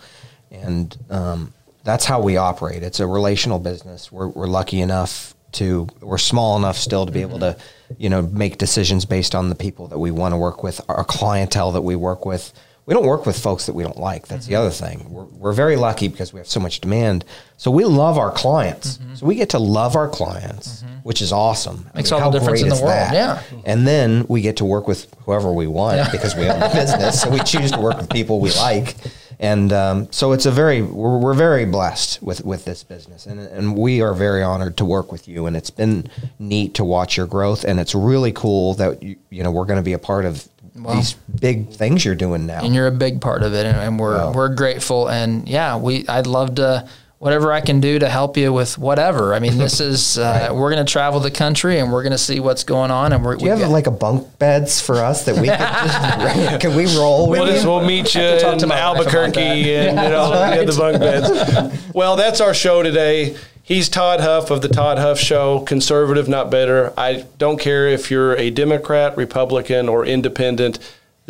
and 0.50 0.96
um, 1.10 1.54
that's 1.84 2.06
how 2.06 2.22
we 2.22 2.38
operate. 2.38 2.84
It's 2.84 3.00
a 3.00 3.08
relational 3.08 3.60
business. 3.60 4.12
We're 4.12 4.28
we're 4.28 4.48
lucky 4.48 4.82
enough 4.82 5.34
to 5.54 5.88
we're 6.00 6.18
small 6.18 6.58
enough 6.58 6.78
still 6.78 7.06
to 7.06 7.12
be 7.12 7.22
able 7.22 7.40
to, 7.40 7.58
you 7.98 8.10
know, 8.10 8.22
make 8.22 8.58
decisions 8.58 9.06
based 9.06 9.36
on 9.36 9.50
the 9.50 9.56
people 9.56 9.88
that 9.88 10.00
we 10.00 10.12
want 10.12 10.34
to 10.34 10.38
work 10.38 10.64
with, 10.64 10.82
our 10.88 11.04
clientele 11.04 11.72
that 11.74 11.82
we 11.82 11.96
work 11.96 12.26
with. 12.26 12.54
We 12.86 12.94
don't 12.94 13.06
work 13.06 13.26
with 13.26 13.38
folks 13.38 13.68
that 13.68 13.74
we 13.74 13.84
don't 13.84 13.98
like. 13.98 14.28
That's 14.28 14.48
the 14.48 14.54
mm-hmm. 14.54 14.62
other 14.62 14.72
thing. 14.72 15.14
We're, 15.14 15.26
we're 15.26 15.54
very 15.54 15.76
lucky 15.76 16.08
because 16.08 16.34
we 16.34 16.40
have 16.40 16.48
so 16.48 16.60
much 16.60 16.82
demand. 16.82 17.26
So 17.58 17.70
we 17.70 17.86
love 17.86 18.18
our 18.18 18.32
clients. 18.32 18.98
Mm-hmm. 18.98 19.16
So 19.16 19.26
we 19.26 19.36
get 19.36 19.50
to 19.52 19.60
love 19.60 19.96
our 19.96 20.10
clients, 20.10 20.82
mm-hmm. 20.82 20.91
Which 21.04 21.22
is 21.22 21.32
awesome. 21.32 21.86
I 21.94 21.98
Makes 22.00 22.12
all 22.12 22.32
the 22.32 22.40
difference 22.40 22.62
in 22.62 22.70
the 22.70 22.76
world, 22.76 22.88
that? 22.90 23.14
yeah. 23.14 23.42
And 23.66 23.88
then 23.88 24.26
we 24.30 24.42
get 24.42 24.58
to 24.58 24.66
work 24.66 24.88
with 24.88 25.14
whoever 25.26 25.52
we 25.54 25.68
want 25.68 26.12
because 26.12 26.36
we 26.36 26.48
own 26.50 26.60
the 26.60 26.70
business. 26.70 27.22
So 27.22 27.30
we 27.30 27.40
choose 27.40 27.72
to 27.72 27.80
work 27.80 27.98
with 27.98 28.10
people 28.10 28.40
we 28.40 28.52
like. 28.54 28.96
And 29.40 29.74
um, 29.74 30.08
so 30.12 30.34
it's 30.34 30.46
a 30.46 30.52
very, 30.52 30.84
we're, 30.84 31.18
we're 31.18 31.34
very 31.34 31.66
blessed 31.66 32.22
with, 32.22 32.46
with 32.46 32.64
this 32.66 32.84
business. 32.84 33.26
And, 33.26 33.40
and 33.40 33.76
we 33.76 34.02
are 34.02 34.14
very 34.14 34.44
honored 34.44 34.78
to 34.78 34.86
work 34.86 35.12
with 35.12 35.28
you. 35.28 35.48
And 35.48 35.58
it's 35.58 35.72
been 35.72 36.08
neat 36.38 36.76
to 36.76 36.84
watch 36.84 37.18
your 37.18 37.26
growth. 37.26 37.64
And 37.64 37.80
it's 37.80 37.96
really 37.96 38.32
cool 38.34 38.76
that, 38.76 39.02
you, 39.02 39.16
you 39.32 39.42
know, 39.44 39.50
we're 39.52 39.66
going 39.66 39.80
to 39.80 39.84
be 39.84 39.94
a 39.94 40.00
part 40.00 40.26
of 40.26 40.48
these 40.76 41.14
big 41.14 41.70
things 41.72 42.06
you're 42.06 42.16
doing 42.16 42.46
now. 42.46 42.64
and 42.64 42.74
you're 42.76 42.88
a 42.88 42.92
big 42.92 43.20
part 43.20 43.44
of 43.44 43.54
it, 43.54 43.66
and, 43.66 43.76
and 43.78 44.00
we're 44.00 44.16
Wow. 44.18 44.32
we're 44.32 44.48
grateful. 44.56 45.10
And 45.10 45.48
yeah, 45.50 45.76
we 45.76 46.08
I'd 46.08 46.28
love 46.28 46.56
to 46.56 46.88
whatever 47.22 47.54
I 47.54 47.62
can 47.62 47.80
do 47.82 48.00
to 48.00 48.10
help 48.10 48.36
you 48.36 48.52
with 48.52 48.80
whatever. 48.80 49.36
I 49.36 49.40
mean, 49.40 49.60
this 49.60 49.80
is 49.80 50.18
uh, 50.18 50.50
we're 50.54 50.72
going 50.74 50.84
to 50.84 50.92
travel 50.92 51.20
the 51.20 51.30
country 51.30 51.78
and 51.78 51.94
we're 51.94 52.02
going 52.02 52.14
to 52.14 52.18
see 52.18 52.40
what's 52.40 52.64
going 52.64 52.90
on. 52.90 53.14
And 53.14 53.24
we're 53.24 53.36
Do 53.36 53.46
you 53.46 53.52
have 53.52 53.70
like 53.70 53.86
a 53.86 53.92
bunk 53.92 54.40
beds 54.40 54.82
for 54.82 54.96
us 54.96 55.26
that 55.26 55.36
we 55.36 55.48
can, 55.48 55.60
just, 55.60 56.60
can 56.62 56.76
we 56.76 56.88
roll 56.98 57.30
We'll, 57.30 57.46
just, 57.46 57.64
you? 57.64 57.70
we'll 57.70 57.86
meet 57.86 58.16
you 58.16 58.40
talk 58.40 58.58
to 58.58 58.64
in 58.64 58.70
my 58.70 58.94
wife 58.94 59.06
about 59.08 59.26
Albuquerque 59.26 59.34
that. 59.36 59.90
and 59.90 59.98
you 60.02 60.10
know 60.10 60.34
yeah, 60.34 60.64
the 60.64 60.76
bunk 60.76 61.00
beds. 61.00 61.92
Well, 61.94 62.16
that's 62.16 62.42
our 62.42 62.56
show 62.56 62.82
today. 62.82 63.38
He's 63.62 63.88
Todd 63.88 64.20
Huff 64.20 64.50
of 64.50 64.64
the 64.64 64.68
Todd 64.70 64.98
Huff 64.98 65.20
Show, 65.20 65.60
conservative, 65.60 66.28
not 66.28 66.50
better. 66.50 66.92
I 66.98 67.28
don't 67.38 67.60
care 67.60 67.88
if 67.88 68.10
you're 68.10 68.36
a 68.36 68.50
Democrat, 68.50 69.16
Republican, 69.16 69.88
or 69.88 70.08
independent. 70.08 70.80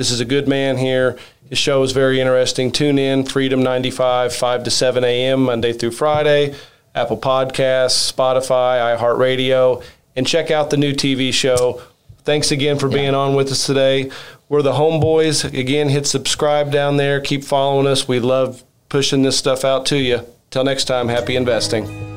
This 0.01 0.09
is 0.09 0.19
a 0.19 0.25
good 0.25 0.47
man 0.47 0.77
here. 0.77 1.19
His 1.47 1.59
show 1.59 1.83
is 1.83 1.91
very 1.91 2.19
interesting. 2.19 2.71
Tune 2.71 2.97
in, 2.97 3.23
Freedom 3.23 3.61
95, 3.61 4.33
5 4.33 4.63
to 4.63 4.71
7 4.71 5.03
a.m., 5.03 5.43
Monday 5.43 5.73
through 5.73 5.91
Friday, 5.91 6.55
Apple 6.95 7.19
Podcasts, 7.19 8.11
Spotify, 8.11 8.97
iHeartRadio, 8.97 9.83
and 10.15 10.25
check 10.25 10.49
out 10.49 10.71
the 10.71 10.77
new 10.77 10.93
TV 10.93 11.31
show, 11.31 11.83
thanks 12.23 12.49
again 12.49 12.79
for 12.79 12.89
being 12.89 13.13
on 13.13 13.35
with 13.35 13.51
us 13.51 13.67
today. 13.67 14.09
We're 14.49 14.63
the 14.63 14.73
Homeboys. 14.73 15.45
Again, 15.55 15.89
hit 15.89 16.07
subscribe 16.07 16.71
down 16.71 16.97
there. 16.97 17.21
Keep 17.21 17.43
following 17.43 17.85
us. 17.85 18.07
We 18.07 18.19
love 18.19 18.63
pushing 18.89 19.21
this 19.21 19.37
stuff 19.37 19.63
out 19.63 19.85
to 19.85 19.97
you. 19.97 20.25
Till 20.49 20.63
next 20.63 20.85
time, 20.85 21.09
happy 21.09 21.35
investing. 21.35 22.10